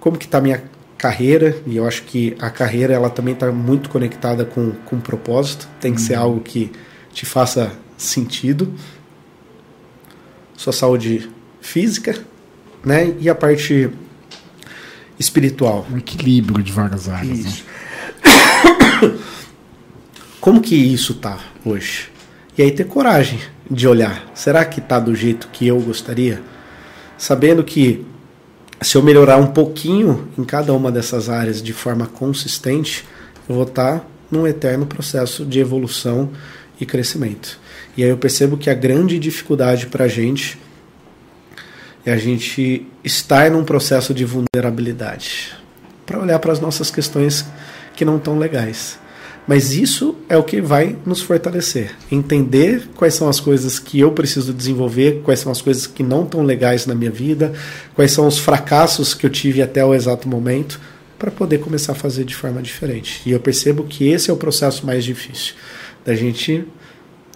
como 0.00 0.16
que 0.16 0.24
está 0.24 0.38
a 0.38 0.40
minha 0.40 0.62
carreira, 0.96 1.56
e 1.66 1.76
eu 1.76 1.86
acho 1.86 2.02
que 2.04 2.36
a 2.40 2.50
carreira 2.50 2.94
ela 2.94 3.10
também 3.10 3.34
está 3.34 3.52
muito 3.52 3.88
conectada 3.88 4.44
com, 4.44 4.72
com 4.84 4.96
o 4.96 5.00
propósito, 5.00 5.68
tem 5.80 5.92
que 5.92 6.00
uhum. 6.00 6.06
ser 6.06 6.14
algo 6.14 6.40
que 6.40 6.72
te 7.12 7.26
faça 7.26 7.72
sentido, 7.96 8.72
sua 10.58 10.72
saúde 10.72 11.30
física, 11.60 12.18
né? 12.84 13.14
E 13.20 13.30
a 13.30 13.34
parte 13.34 13.88
espiritual. 15.16 15.86
Um 15.88 15.98
equilíbrio 15.98 16.62
de 16.64 16.72
várias 16.72 17.08
áreas. 17.08 17.38
Né? 17.38 17.48
Isso. 17.48 17.64
Né? 19.02 19.18
Como 20.40 20.60
que 20.60 20.74
isso 20.74 21.14
tá 21.14 21.38
hoje? 21.64 22.10
E 22.56 22.62
aí 22.62 22.72
ter 22.72 22.84
coragem 22.84 23.38
de 23.70 23.86
olhar. 23.86 24.28
Será 24.34 24.64
que 24.64 24.80
tá 24.80 24.98
do 24.98 25.14
jeito 25.14 25.48
que 25.52 25.64
eu 25.64 25.80
gostaria? 25.80 26.42
Sabendo 27.16 27.62
que 27.62 28.04
se 28.80 28.96
eu 28.96 29.02
melhorar 29.02 29.36
um 29.36 29.48
pouquinho 29.48 30.28
em 30.36 30.42
cada 30.42 30.72
uma 30.72 30.90
dessas 30.90 31.28
áreas 31.28 31.62
de 31.62 31.72
forma 31.72 32.06
consistente, 32.06 33.04
eu 33.48 33.54
vou 33.54 33.64
estar 33.64 34.00
tá 34.00 34.06
num 34.28 34.44
eterno 34.44 34.86
processo 34.86 35.44
de 35.44 35.60
evolução 35.60 36.30
e 36.80 36.86
crescimento. 36.86 37.58
E 37.96 38.04
aí 38.04 38.10
eu 38.10 38.16
percebo 38.16 38.56
que 38.56 38.70
a 38.70 38.74
grande 38.74 39.18
dificuldade 39.18 39.86
para 39.86 40.04
a 40.04 40.08
gente 40.08 40.58
é 42.04 42.12
a 42.12 42.16
gente 42.16 42.86
estar 43.04 43.50
num 43.50 43.64
processo 43.64 44.14
de 44.14 44.24
vulnerabilidade 44.24 45.52
para 46.06 46.20
olhar 46.20 46.38
para 46.38 46.52
as 46.52 46.60
nossas 46.60 46.90
questões 46.90 47.44
que 47.94 48.04
não 48.04 48.16
estão 48.16 48.38
legais. 48.38 48.98
Mas 49.46 49.72
isso 49.72 50.14
é 50.28 50.36
o 50.36 50.42
que 50.42 50.60
vai 50.60 50.94
nos 51.06 51.22
fortalecer. 51.22 51.94
Entender 52.12 52.86
quais 52.94 53.14
são 53.14 53.28
as 53.28 53.40
coisas 53.40 53.78
que 53.78 53.98
eu 53.98 54.12
preciso 54.12 54.52
desenvolver, 54.52 55.22
quais 55.24 55.40
são 55.40 55.50
as 55.50 55.62
coisas 55.62 55.86
que 55.86 56.02
não 56.02 56.24
estão 56.24 56.42
legais 56.42 56.84
na 56.84 56.94
minha 56.94 57.10
vida, 57.10 57.52
quais 57.94 58.12
são 58.12 58.26
os 58.26 58.38
fracassos 58.38 59.14
que 59.14 59.24
eu 59.24 59.30
tive 59.30 59.62
até 59.62 59.82
o 59.82 59.94
exato 59.94 60.28
momento, 60.28 60.78
para 61.18 61.30
poder 61.30 61.58
começar 61.58 61.92
a 61.92 61.94
fazer 61.94 62.24
de 62.24 62.36
forma 62.36 62.62
diferente. 62.62 63.22
E 63.24 63.32
eu 63.32 63.40
percebo 63.40 63.84
que 63.84 64.06
esse 64.08 64.30
é 64.30 64.32
o 64.32 64.36
processo 64.36 64.86
mais 64.86 65.02
difícil, 65.02 65.54
da 66.08 66.14
gente 66.14 66.66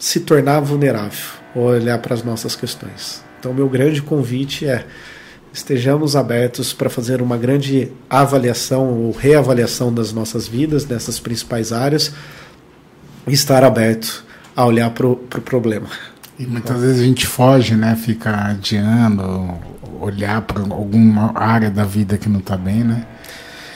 se 0.01 0.21
tornar 0.21 0.61
vulnerável, 0.61 1.21
olhar 1.55 1.99
para 1.99 2.15
as 2.15 2.23
nossas 2.23 2.57
questões. 2.57 3.23
Então, 3.39 3.53
meu 3.53 3.69
grande 3.69 4.01
convite 4.01 4.67
é 4.67 4.87
estejamos 5.53 6.17
abertos 6.17 6.73
para 6.73 6.89
fazer 6.89 7.21
uma 7.21 7.37
grande 7.37 7.93
avaliação 8.09 8.89
ou 8.89 9.13
reavaliação 9.13 9.93
das 9.93 10.11
nossas 10.11 10.49
vidas, 10.49 10.87
nessas 10.87 11.21
principais 11.21 11.71
áreas, 11.71 12.15
e 13.27 13.35
estar 13.35 13.63
aberto 13.63 14.25
a 14.57 14.65
olhar 14.65 14.89
para 14.89 15.07
o 15.07 15.17
pro 15.17 15.43
problema. 15.43 15.89
E 16.39 16.47
muitas 16.47 16.81
vezes 16.81 17.03
a 17.03 17.05
gente 17.05 17.27
foge, 17.27 17.75
né? 17.75 17.95
Fica 17.95 18.53
adiando, 18.53 19.55
olhar 20.01 20.41
para 20.41 20.63
alguma 20.63 21.33
área 21.35 21.71
da 21.71 21.85
vida 21.85 22.17
que 22.17 22.31
não 22.31 22.41
está 22.41 22.57
bem, 22.57 22.83
né? 22.83 23.07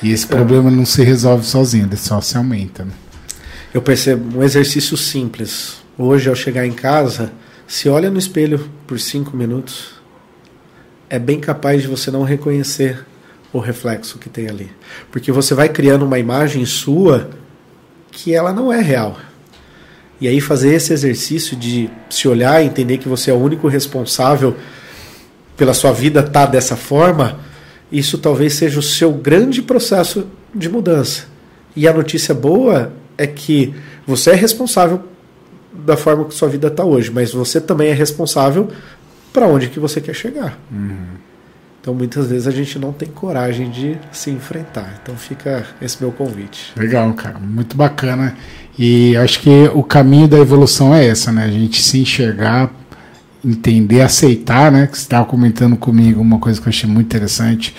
E 0.03 0.11
esse 0.11 0.26
problema 0.26 0.70
não 0.70 0.86
se 0.86 1.05
resolve 1.05 1.44
sozinho, 1.44 1.84
ele 1.84 1.99
só 1.99 2.18
se 2.22 2.38
aumenta. 2.38 2.82
Né? 2.82 2.92
Eu 3.76 3.82
percebo 3.82 4.38
um 4.38 4.42
exercício 4.42 4.96
simples. 4.96 5.82
Hoje, 5.98 6.30
ao 6.30 6.34
chegar 6.34 6.66
em 6.66 6.72
casa, 6.72 7.30
se 7.66 7.90
olha 7.90 8.10
no 8.10 8.18
espelho 8.18 8.70
por 8.86 8.98
cinco 8.98 9.36
minutos, 9.36 9.96
é 11.10 11.18
bem 11.18 11.38
capaz 11.38 11.82
de 11.82 11.88
você 11.88 12.10
não 12.10 12.22
reconhecer 12.22 13.04
o 13.52 13.58
reflexo 13.58 14.18
que 14.18 14.30
tem 14.30 14.48
ali. 14.48 14.70
Porque 15.12 15.30
você 15.30 15.52
vai 15.52 15.68
criando 15.68 16.06
uma 16.06 16.18
imagem 16.18 16.64
sua 16.64 17.28
que 18.10 18.32
ela 18.32 18.50
não 18.50 18.72
é 18.72 18.80
real. 18.80 19.18
E 20.22 20.26
aí 20.26 20.40
fazer 20.40 20.72
esse 20.72 20.94
exercício 20.94 21.54
de 21.54 21.90
se 22.08 22.26
olhar 22.26 22.62
e 22.62 22.68
entender 22.68 22.96
que 22.96 23.10
você 23.10 23.30
é 23.30 23.34
o 23.34 23.38
único 23.38 23.68
responsável 23.68 24.56
pela 25.54 25.74
sua 25.74 25.92
vida 25.92 26.22
tá 26.22 26.46
dessa 26.46 26.76
forma, 26.76 27.40
isso 27.92 28.16
talvez 28.16 28.54
seja 28.54 28.78
o 28.78 28.82
seu 28.82 29.12
grande 29.12 29.60
processo 29.60 30.26
de 30.54 30.66
mudança. 30.66 31.26
E 31.76 31.86
a 31.86 31.92
notícia 31.92 32.34
boa 32.34 32.90
é 33.16 33.26
que 33.26 33.74
você 34.06 34.30
é 34.30 34.34
responsável 34.34 35.02
da 35.72 35.96
forma 35.96 36.24
que 36.24 36.34
sua 36.34 36.48
vida 36.48 36.68
está 36.68 36.84
hoje, 36.84 37.10
mas 37.10 37.32
você 37.32 37.60
também 37.60 37.88
é 37.88 37.92
responsável 37.92 38.68
para 39.32 39.46
onde 39.46 39.68
que 39.68 39.78
você 39.78 40.00
quer 40.00 40.14
chegar. 40.14 40.58
Uhum. 40.70 41.16
Então 41.80 41.94
muitas 41.94 42.28
vezes 42.28 42.48
a 42.48 42.50
gente 42.50 42.78
não 42.78 42.92
tem 42.92 43.08
coragem 43.08 43.70
de 43.70 43.96
se 44.10 44.30
enfrentar. 44.30 44.98
Então 45.02 45.14
fica 45.16 45.64
esse 45.80 45.98
meu 46.00 46.10
convite. 46.10 46.72
Legal, 46.76 47.12
cara, 47.14 47.38
muito 47.38 47.76
bacana. 47.76 48.36
E 48.78 49.16
acho 49.16 49.40
que 49.40 49.70
o 49.72 49.82
caminho 49.82 50.26
da 50.26 50.38
evolução 50.38 50.94
é 50.94 51.06
essa, 51.06 51.30
né? 51.30 51.44
A 51.44 51.50
gente 51.50 51.82
se 51.82 52.00
enxergar 52.00 52.72
entender, 53.44 54.00
aceitar, 54.00 54.72
né? 54.72 54.86
Que 54.86 54.96
você 54.96 55.04
estava 55.04 55.24
comentando 55.24 55.76
comigo 55.76 56.20
uma 56.20 56.38
coisa 56.38 56.60
que 56.60 56.66
eu 56.66 56.70
achei 56.70 56.88
muito 56.88 57.06
interessante, 57.06 57.74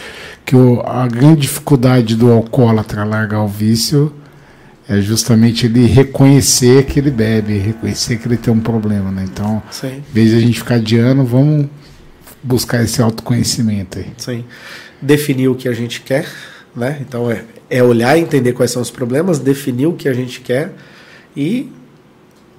que 0.45 0.55
o, 0.55 0.81
a 0.81 1.05
grande 1.07 1.41
dificuldade 1.41 2.15
do 2.15 2.31
alcoólatra 2.31 3.03
largar 3.03 3.43
o 3.43 3.47
vício 3.47 4.13
é 4.89 5.01
justamente 5.01 5.65
ele 5.65 5.85
reconhecer 5.85 6.85
que 6.85 6.99
ele 6.99 7.11
bebe, 7.11 7.57
reconhecer 7.57 8.17
que 8.17 8.27
ele 8.27 8.37
tem 8.37 8.53
um 8.53 8.59
problema, 8.59 9.11
né? 9.11 9.25
Então, 9.29 9.61
Sim. 9.69 10.03
em 10.09 10.13
vez 10.13 10.29
de 10.29 10.37
a 10.37 10.39
gente 10.39 10.59
ficar 10.59 10.75
adiando, 10.75 11.25
vamos 11.25 11.67
buscar 12.41 12.83
esse 12.83 13.01
autoconhecimento 13.01 13.99
aí. 13.99 14.07
Sim. 14.17 14.45
Definir 15.01 15.49
o 15.49 15.55
que 15.55 15.67
a 15.67 15.73
gente 15.73 16.01
quer, 16.01 16.25
né? 16.75 16.97
Então 17.01 17.29
é, 17.29 17.43
é 17.69 17.83
olhar 17.83 18.17
entender 18.17 18.53
quais 18.53 18.71
são 18.71 18.81
os 18.81 18.89
problemas, 18.89 19.39
definir 19.39 19.87
o 19.87 19.93
que 19.93 20.07
a 20.07 20.13
gente 20.13 20.39
quer 20.39 20.71
e 21.35 21.69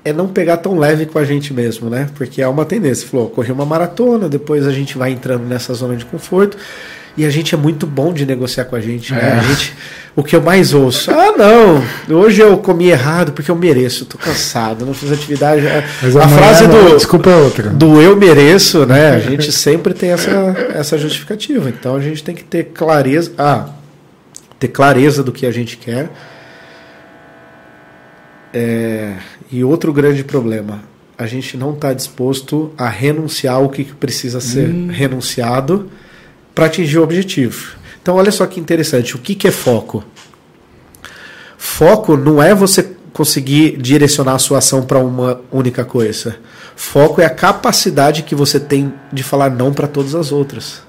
é 0.05 0.12
não 0.12 0.29
pegar 0.29 0.59
tão 0.59 0.79
leve 0.79 1.07
com 1.07 1.18
a 1.18 1.24
gente 1.24 1.53
mesmo, 1.53 1.91
né? 1.91 2.09
Porque 2.14 2.41
é 2.41 2.49
uma 2.49 2.64
tendência. 2.64 3.07
Falou, 3.07 3.29
correr 3.29 3.53
uma 3.53 3.66
maratona, 3.66 4.29
depois 4.29 4.66
a 4.66 4.72
gente 4.72 4.97
vai 4.97 5.11
entrando 5.11 5.45
nessa 5.45 5.74
zona 5.74 5.97
de 5.97 6.05
conforto. 6.05 6.57
E 7.16 7.26
a 7.26 7.31
gente 7.31 7.55
é 7.55 7.59
muito 7.59 7.87
bom 7.87 8.12
de 8.12 8.24
negociar 8.24 8.64
com 8.66 8.76
a 8.76 8.81
gente, 8.81 9.12
né? 9.12 9.20
É. 9.20 9.33
A 9.33 9.43
gente, 9.43 9.74
o 10.19 10.23
que 10.25 10.35
eu 10.35 10.43
mais 10.43 10.75
ouço, 10.75 11.12
ah, 11.12 11.33
não, 11.39 12.16
hoje 12.19 12.43
eu 12.43 12.59
comi 12.59 12.89
errado 12.89 13.31
porque 13.31 13.53
eu 13.53 13.55
mereço, 13.55 14.05
tô 14.05 14.19
cansado, 14.19 14.85
não 14.85 14.93
fiz 14.93 15.12
atividade. 15.12 15.62
Mas 16.03 16.16
a 16.16 16.27
frase 16.27 16.66
do 16.66 16.97
desculpa 16.97 17.31
outra. 17.31 17.71
do 17.71 18.03
eu 18.03 18.16
mereço, 18.16 18.85
né? 18.85 19.11
A 19.11 19.21
gente 19.21 19.53
sempre 19.53 19.95
tem 19.95 20.11
essa, 20.11 20.31
essa 20.75 20.99
justificativa. 20.99 21.69
Então 21.69 21.95
a 21.95 22.01
gente 22.01 22.25
tem 22.25 22.35
que 22.35 22.43
ter 22.43 22.64
clareza, 22.64 23.31
ah, 23.39 23.69
ter 24.59 24.66
clareza 24.66 25.23
do 25.23 25.31
que 25.31 25.47
a 25.47 25.53
gente 25.53 25.77
quer. 25.77 26.11
É, 28.53 29.12
e 29.53 29.62
outro 29.62 29.93
grande 29.93 30.25
problema, 30.25 30.83
a 31.16 31.29
gente 31.29 31.57
não 31.57 31.75
está 31.75 31.93
disposto 31.93 32.73
a 32.77 32.89
renunciar 32.89 33.55
ao 33.55 33.69
que 33.69 33.85
precisa 33.85 34.41
ser 34.41 34.69
hum. 34.69 34.89
renunciado 34.91 35.89
para 36.57 36.66
atingir 36.66 36.99
o 36.99 37.05
objetivo. 37.05 37.79
Então, 38.09 38.17
olha 38.17 38.33
só 38.33 38.47
que 38.47 38.59
interessante. 38.59 39.15
O 39.15 39.19
que, 39.19 39.35
que 39.35 39.47
é 39.47 39.51
foco? 39.51 40.03
Foco 41.59 42.17
não 42.17 42.43
é 42.43 42.55
você 42.55 42.97
conseguir 43.13 43.77
direcionar 43.77 44.33
a 44.33 44.39
sua 44.39 44.59
ação 44.59 44.81
para 44.83 44.99
uma 44.99 45.43
única 45.53 45.85
coisa. 45.85 46.39
Foco 46.75 47.21
é 47.21 47.27
a 47.27 47.31
capacidade 47.31 48.23
que 48.23 48.35
você 48.35 48.59
tem 48.59 48.95
de 49.13 49.23
falar 49.23 49.51
não 49.51 49.75
para 49.75 49.87
todas 49.87 50.15
as 50.15 50.33
outras. 50.33 50.81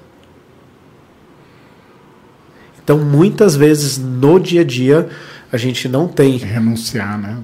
Então, 2.82 2.96
muitas 2.96 3.54
vezes 3.54 3.98
no 3.98 4.40
dia 4.40 4.62
a 4.62 4.64
dia, 4.64 5.06
a 5.52 5.58
gente 5.58 5.90
não 5.90 6.08
tem. 6.08 6.38
Renunciar, 6.38 7.18
né? 7.18 7.36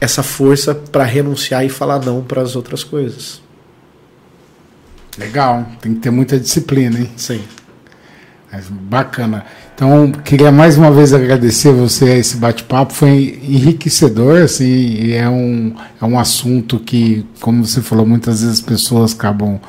essa 0.00 0.22
força 0.22 0.74
para 0.74 1.04
renunciar 1.04 1.66
e 1.66 1.68
falar 1.68 2.02
não 2.02 2.24
para 2.24 2.40
as 2.40 2.56
outras 2.56 2.82
coisas. 2.82 3.42
Legal, 5.18 5.66
tem 5.82 5.92
que 5.92 6.00
ter 6.00 6.10
muita 6.10 6.40
disciplina, 6.40 6.98
hein? 6.98 7.10
Sim. 7.18 7.44
Mas 8.52 8.66
bacana. 8.68 9.44
Então, 9.74 10.10
queria 10.10 10.50
mais 10.50 10.76
uma 10.76 10.90
vez 10.90 11.14
agradecer 11.14 11.72
você 11.72 12.06
a 12.06 12.18
esse 12.18 12.36
bate-papo, 12.36 12.92
foi 12.92 13.40
enriquecedor, 13.42 14.42
assim, 14.42 14.64
e 14.64 15.12
é 15.12 15.28
um, 15.28 15.74
é 16.00 16.04
um 16.04 16.18
assunto 16.18 16.78
que, 16.78 17.24
como 17.40 17.64
você 17.64 17.80
falou, 17.80 18.04
muitas 18.04 18.40
vezes 18.42 18.58
as 18.58 18.60
pessoas 18.60 19.14
acabam 19.14 19.60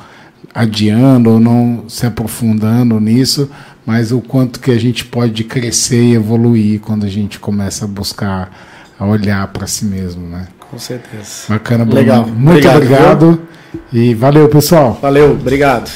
adiando 0.54 1.30
ou 1.30 1.40
não 1.40 1.84
se 1.88 2.04
aprofundando 2.04 2.98
nisso, 3.00 3.48
mas 3.86 4.12
o 4.12 4.20
quanto 4.20 4.60
que 4.60 4.70
a 4.70 4.78
gente 4.78 5.04
pode 5.04 5.44
crescer 5.44 6.02
e 6.02 6.14
evoluir 6.14 6.80
quando 6.80 7.06
a 7.06 7.08
gente 7.08 7.38
começa 7.38 7.84
a 7.84 7.88
buscar 7.88 8.50
a 8.98 9.06
olhar 9.06 9.46
para 9.48 9.66
si 9.66 9.84
mesmo, 9.84 10.28
né? 10.28 10.46
Com 10.70 10.78
certeza. 10.78 11.46
Bacana, 11.48 11.84
Bruno. 11.84 12.00
Legal. 12.00 12.26
Muito 12.26 12.68
obrigado. 12.68 13.22
obrigado. 13.28 13.42
E 13.92 14.14
valeu, 14.14 14.48
pessoal. 14.48 14.98
Valeu, 15.00 15.32
obrigado. 15.32 15.90